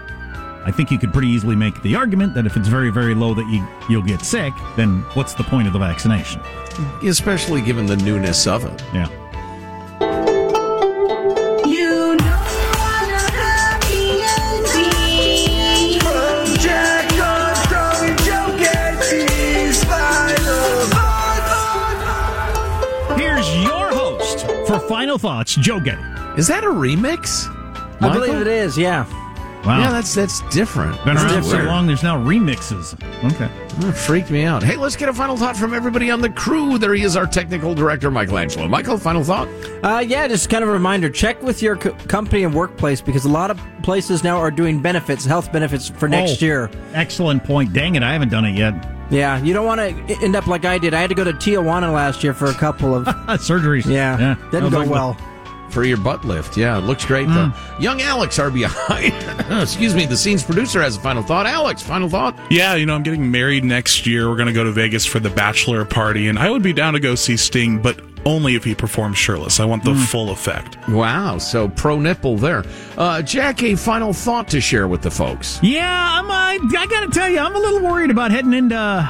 I 0.65 0.71
think 0.71 0.89
you 0.89 0.97
could 0.97 1.11
pretty 1.11 1.27
easily 1.27 1.57
make 1.57 1.81
the 1.81 1.97
argument 1.97 2.33
that 2.35 2.45
if 2.45 2.55
it's 2.55 2.69
very, 2.69 2.91
very 2.91 3.13
low 3.13 3.33
that 3.33 3.47
you, 3.49 3.67
you'll 3.89 4.07
get 4.07 4.21
sick, 4.21 4.53
then 4.77 5.01
what's 5.15 5.33
the 5.33 5.43
point 5.43 5.67
of 5.67 5.73
the 5.73 5.79
vaccination? 5.79 6.39
Especially 7.03 7.61
given 7.61 7.85
the 7.87 7.97
newness 7.97 8.47
of 8.47 8.63
it. 8.63 8.81
Yeah. 8.93 9.20
Final 24.91 25.17
Thoughts, 25.17 25.55
Joe 25.55 25.79
Getty. 25.79 26.01
Is 26.37 26.47
that 26.47 26.65
a 26.65 26.67
remix? 26.67 27.47
I 28.01 28.11
believe 28.11 28.41
it 28.41 28.47
is, 28.47 28.77
yeah. 28.77 29.05
Wow. 29.65 29.79
Yeah, 29.79 29.91
that's 29.91 30.13
that's 30.13 30.41
different. 30.53 31.01
Been 31.05 31.15
That's 31.15 31.31
around 31.31 31.43
so 31.45 31.57
long, 31.63 31.87
there's 31.87 32.03
now 32.03 32.17
remixes. 32.21 32.93
Okay. 33.23 33.49
That 33.79 33.93
freaked 33.93 34.29
me 34.31 34.43
out. 34.43 34.63
Hey, 34.63 34.75
let's 34.75 34.97
get 34.97 35.07
a 35.07 35.13
final 35.13 35.37
thought 35.37 35.55
from 35.55 35.73
everybody 35.73 36.11
on 36.11 36.19
the 36.19 36.29
crew. 36.29 36.77
There 36.77 36.93
he 36.93 37.03
is, 37.03 37.15
our 37.15 37.25
technical 37.25 37.73
director, 37.73 38.11
Michelangelo. 38.11 38.67
Michael, 38.67 38.97
final 38.97 39.23
thought? 39.23 39.47
Uh, 39.81 39.99
yeah, 40.05 40.27
just 40.27 40.49
kind 40.49 40.61
of 40.61 40.69
a 40.69 40.73
reminder 40.73 41.09
check 41.09 41.41
with 41.41 41.61
your 41.61 41.77
co- 41.77 41.93
company 42.09 42.43
and 42.43 42.53
workplace 42.53 42.99
because 42.99 43.23
a 43.23 43.29
lot 43.29 43.49
of 43.49 43.61
places 43.83 44.25
now 44.25 44.39
are 44.39 44.51
doing 44.51 44.81
benefits, 44.81 45.23
health 45.23 45.53
benefits 45.53 45.87
for 45.87 46.09
next 46.09 46.43
Oh, 46.43 46.45
year. 46.45 46.69
Excellent 46.93 47.45
point. 47.45 47.71
Dang 47.71 47.95
it, 47.95 48.03
I 48.03 48.11
haven't 48.11 48.29
done 48.29 48.43
it 48.43 48.57
yet. 48.57 48.73
Yeah, 49.11 49.39
you 49.43 49.53
don't 49.53 49.65
want 49.65 49.81
to 49.81 50.13
end 50.23 50.35
up 50.35 50.47
like 50.47 50.65
I 50.65 50.77
did. 50.77 50.93
I 50.93 51.01
had 51.01 51.09
to 51.09 51.15
go 51.15 51.23
to 51.25 51.33
Tijuana 51.33 51.93
last 51.93 52.23
year 52.23 52.33
for 52.33 52.45
a 52.47 52.53
couple 52.53 52.95
of. 52.95 53.05
Surgeries. 53.41 53.85
Yeah, 53.85 54.17
Yeah. 54.17 54.35
didn't 54.51 54.71
go 54.71 54.79
like 54.79 54.89
well. 54.89 55.17
For 55.69 55.83
your 55.85 55.97
butt 55.97 56.25
lift. 56.25 56.57
Yeah, 56.57 56.77
it 56.77 56.81
looks 56.81 57.05
great, 57.05 57.27
though. 57.29 57.47
Hmm. 57.47 57.81
Young 57.81 58.01
Alex, 58.01 58.37
RBI. 58.37 59.61
Excuse 59.61 59.95
me, 59.95 60.05
the 60.05 60.17
scene's 60.17 60.43
producer 60.43 60.81
has 60.81 60.97
a 60.97 60.99
final 60.99 61.23
thought. 61.23 61.45
Alex, 61.45 61.81
final 61.81 62.09
thought? 62.09 62.37
Yeah, 62.49 62.75
you 62.75 62.85
know, 62.85 62.93
I'm 62.93 63.03
getting 63.03 63.31
married 63.31 63.63
next 63.63 64.05
year. 64.05 64.29
We're 64.29 64.35
going 64.35 64.47
to 64.47 64.53
go 64.53 64.65
to 64.65 64.71
Vegas 64.73 65.05
for 65.05 65.21
the 65.21 65.29
bachelor 65.29 65.85
party, 65.85 66.27
and 66.27 66.37
I 66.37 66.49
would 66.49 66.61
be 66.61 66.73
down 66.73 66.91
to 66.93 66.99
go 66.99 67.15
see 67.15 67.37
Sting, 67.37 67.81
but 67.81 68.01
only 68.25 68.55
if 68.55 68.63
he 68.63 68.75
performs 68.75 69.17
shirtless. 69.17 69.59
I 69.59 69.65
want 69.65 69.83
the 69.83 69.95
full 69.95 70.31
effect. 70.31 70.77
Wow, 70.89 71.37
so 71.37 71.69
pro 71.69 71.99
nipple 71.99 72.37
there. 72.37 72.63
Uh, 72.97 73.21
Jack, 73.21 73.63
a 73.63 73.75
final 73.75 74.13
thought 74.13 74.47
to 74.49 74.61
share 74.61 74.87
with 74.87 75.01
the 75.01 75.11
folks. 75.11 75.59
Yeah, 75.61 76.19
I'm. 76.19 76.29
Uh, 76.29 76.77
I 76.77 76.87
gotta 76.87 77.09
tell 77.09 77.29
you, 77.29 77.39
I'm 77.39 77.55
a 77.55 77.59
little 77.59 77.81
worried 77.81 78.11
about 78.11 78.31
heading 78.31 78.53
into 78.53 79.09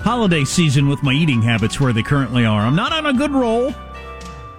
holiday 0.00 0.44
season 0.44 0.88
with 0.88 1.02
my 1.02 1.12
eating 1.12 1.42
habits 1.42 1.80
where 1.80 1.92
they 1.92 2.02
currently 2.02 2.44
are. 2.44 2.60
I'm 2.60 2.76
not 2.76 2.92
on 2.92 3.06
a 3.06 3.12
good 3.12 3.32
roll, 3.32 3.74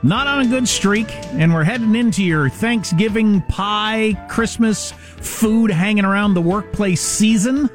not 0.03 0.27
on 0.27 0.45
a 0.45 0.47
good 0.47 0.67
streak, 0.67 1.07
and 1.33 1.53
we're 1.53 1.63
heading 1.63 1.95
into 1.95 2.23
your 2.23 2.49
Thanksgiving 2.49 3.41
pie, 3.43 4.13
Christmas 4.29 4.91
food 4.91 5.71
hanging 5.71 6.03
around 6.05 6.33
the 6.33 6.41
workplace 6.41 7.01
season. 7.01 7.69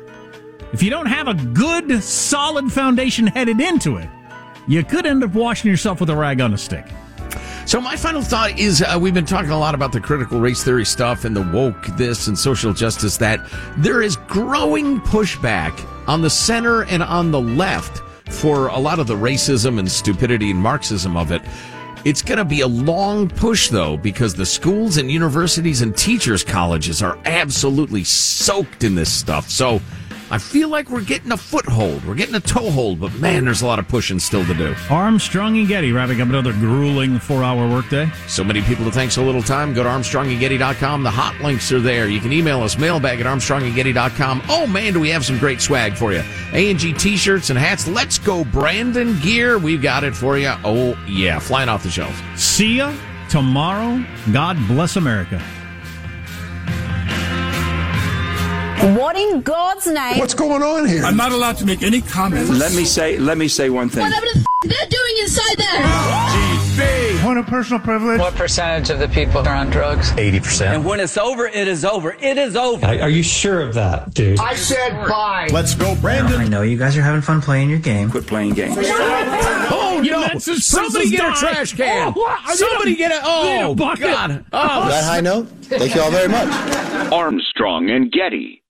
If 0.72 0.82
you 0.82 0.90
don't 0.90 1.06
have 1.06 1.28
a 1.28 1.34
good, 1.34 2.02
solid 2.02 2.70
foundation 2.72 3.26
headed 3.26 3.60
into 3.60 3.96
it, 3.96 4.08
you 4.66 4.84
could 4.84 5.06
end 5.06 5.24
up 5.24 5.32
washing 5.34 5.70
yourself 5.70 6.00
with 6.00 6.10
a 6.10 6.16
rag 6.16 6.40
on 6.40 6.54
a 6.54 6.58
stick. 6.58 6.86
So 7.64 7.80
my 7.80 7.96
final 7.96 8.22
thought 8.22 8.58
is 8.58 8.82
uh, 8.82 8.98
we've 9.00 9.14
been 9.14 9.24
talking 9.24 9.50
a 9.50 9.58
lot 9.58 9.74
about 9.74 9.92
the 9.92 10.00
critical 10.00 10.40
race 10.40 10.64
theory 10.64 10.84
stuff 10.84 11.24
and 11.24 11.34
the 11.34 11.42
woke 11.52 11.86
this 11.96 12.26
and 12.26 12.36
social 12.36 12.72
justice 12.72 13.16
that. 13.18 13.40
There 13.78 14.02
is 14.02 14.16
growing 14.16 15.00
pushback 15.00 15.72
on 16.08 16.22
the 16.22 16.30
center 16.30 16.84
and 16.84 17.02
on 17.02 17.30
the 17.30 17.40
left 17.40 18.02
for 18.32 18.66
a 18.68 18.78
lot 18.78 18.98
of 18.98 19.06
the 19.06 19.14
racism 19.14 19.78
and 19.78 19.90
stupidity 19.90 20.50
and 20.50 20.58
Marxism 20.58 21.16
of 21.16 21.30
it. 21.30 21.42
It's 22.04 22.20
going 22.20 22.38
to 22.38 22.44
be 22.44 22.62
a 22.62 22.66
long 22.66 23.28
push 23.28 23.68
though 23.68 23.96
because 23.96 24.34
the 24.34 24.46
schools 24.46 24.96
and 24.96 25.08
universities 25.08 25.82
and 25.82 25.96
teachers 25.96 26.42
colleges 26.42 27.00
are 27.00 27.16
absolutely 27.26 28.02
soaked 28.02 28.82
in 28.82 28.96
this 28.96 29.12
stuff. 29.12 29.48
So 29.48 29.80
I 30.32 30.38
feel 30.38 30.70
like 30.70 30.88
we're 30.88 31.04
getting 31.04 31.30
a 31.30 31.36
foothold. 31.36 32.06
We're 32.06 32.14
getting 32.14 32.34
a 32.34 32.40
toehold, 32.40 33.00
but 33.00 33.12
man, 33.16 33.44
there's 33.44 33.60
a 33.60 33.66
lot 33.66 33.78
of 33.78 33.86
pushing 33.86 34.18
still 34.18 34.46
to 34.46 34.54
do. 34.54 34.74
Armstrong 34.88 35.58
and 35.58 35.68
Getty 35.68 35.92
wrapping 35.92 36.22
up 36.22 36.28
another 36.28 36.54
grueling 36.54 37.18
four 37.18 37.44
hour 37.44 37.68
workday. 37.68 38.10
So 38.28 38.42
many 38.42 38.62
people 38.62 38.86
to 38.86 38.90
thank 38.90 39.12
so 39.12 39.22
little 39.22 39.42
time. 39.42 39.74
Go 39.74 39.82
to 39.82 39.90
ArmstrongandGetty.com. 39.90 41.02
The 41.02 41.10
hot 41.10 41.38
links 41.42 41.70
are 41.70 41.80
there. 41.80 42.08
You 42.08 42.18
can 42.18 42.32
email 42.32 42.62
us, 42.62 42.78
mailbag 42.78 43.20
at 43.20 43.26
ArmstrongandGetty.com. 43.26 44.44
Oh 44.48 44.66
man, 44.66 44.94
do 44.94 45.00
we 45.00 45.10
have 45.10 45.22
some 45.22 45.36
great 45.36 45.60
swag 45.60 45.96
for 45.96 46.14
you. 46.14 46.22
A&G 46.54 46.94
t-shirts 46.94 47.50
and 47.50 47.58
hats. 47.58 47.86
Let's 47.86 48.18
go 48.18 48.42
Brandon 48.42 49.20
gear. 49.20 49.58
We've 49.58 49.82
got 49.82 50.02
it 50.02 50.16
for 50.16 50.38
you. 50.38 50.54
Oh 50.64 50.98
yeah, 51.06 51.40
flying 51.40 51.68
off 51.68 51.82
the 51.82 51.90
shelves. 51.90 52.18
See 52.36 52.78
ya 52.78 52.94
tomorrow. 53.28 54.02
God 54.32 54.56
bless 54.66 54.96
America. 54.96 55.42
What 58.82 59.16
in 59.16 59.42
God's 59.42 59.86
name? 59.86 60.18
What's 60.18 60.34
going 60.34 60.60
on 60.60 60.88
here? 60.88 61.04
I'm 61.04 61.16
not 61.16 61.30
allowed 61.30 61.56
to 61.58 61.64
make 61.64 61.82
any 61.84 62.00
comments. 62.00 62.50
Let 62.50 62.74
me 62.74 62.84
say 62.84 63.16
let 63.16 63.38
me 63.38 63.46
say 63.46 63.70
one 63.70 63.88
thing. 63.88 64.02
Whatever 64.02 64.26
the 64.34 64.40
f- 64.40 64.46
they're 64.64 64.88
doing 64.88 65.14
inside 65.20 65.56
there. 65.56 65.82
GB. 65.82 67.22
Point 67.22 67.38
of 67.38 67.46
personal 67.46 67.78
privilege. 67.78 68.18
What 68.18 68.34
percentage 68.34 68.90
of 68.90 68.98
the 68.98 69.06
people 69.06 69.46
are 69.46 69.54
on 69.54 69.70
drugs? 69.70 70.10
80%. 70.12 70.66
And 70.74 70.84
when 70.84 70.98
it's 70.98 71.16
over, 71.16 71.46
it 71.46 71.68
is 71.68 71.84
over. 71.84 72.12
It 72.12 72.38
is 72.38 72.56
over. 72.56 72.84
Are 72.84 73.08
you 73.08 73.22
sure 73.22 73.60
of 73.60 73.74
that, 73.74 74.14
dude? 74.14 74.40
I 74.40 74.56
said 74.56 74.90
bye. 75.06 75.48
Let's 75.52 75.76
go, 75.76 75.94
Brandon. 75.94 76.40
I 76.40 76.48
know 76.48 76.62
you 76.62 76.76
guys 76.76 76.96
are 76.96 77.02
having 77.02 77.22
fun 77.22 77.40
playing 77.40 77.70
your 77.70 77.78
game. 77.78 78.10
Quit 78.10 78.26
playing 78.26 78.54
games. 78.54 78.76
Oh 78.78 80.00
no! 80.04 80.24
Oh, 80.24 80.28
oh, 80.34 80.38
Somebody 80.38 81.10
get 81.10 81.20
a 81.20 81.38
trash 81.38 81.74
can. 81.74 82.12
Somebody 82.46 82.96
get 82.96 83.12
a 83.12 83.20
oh 83.22 83.74
God! 83.76 84.44
Oh, 84.52 84.88
that 84.88 85.04
high 85.04 85.20
note? 85.20 85.46
Thank 85.62 85.94
you 85.94 86.00
all 86.00 86.10
very 86.10 86.28
much. 86.28 86.48
Armstrong 87.12 87.88
and 87.88 88.10
Getty. 88.10 88.62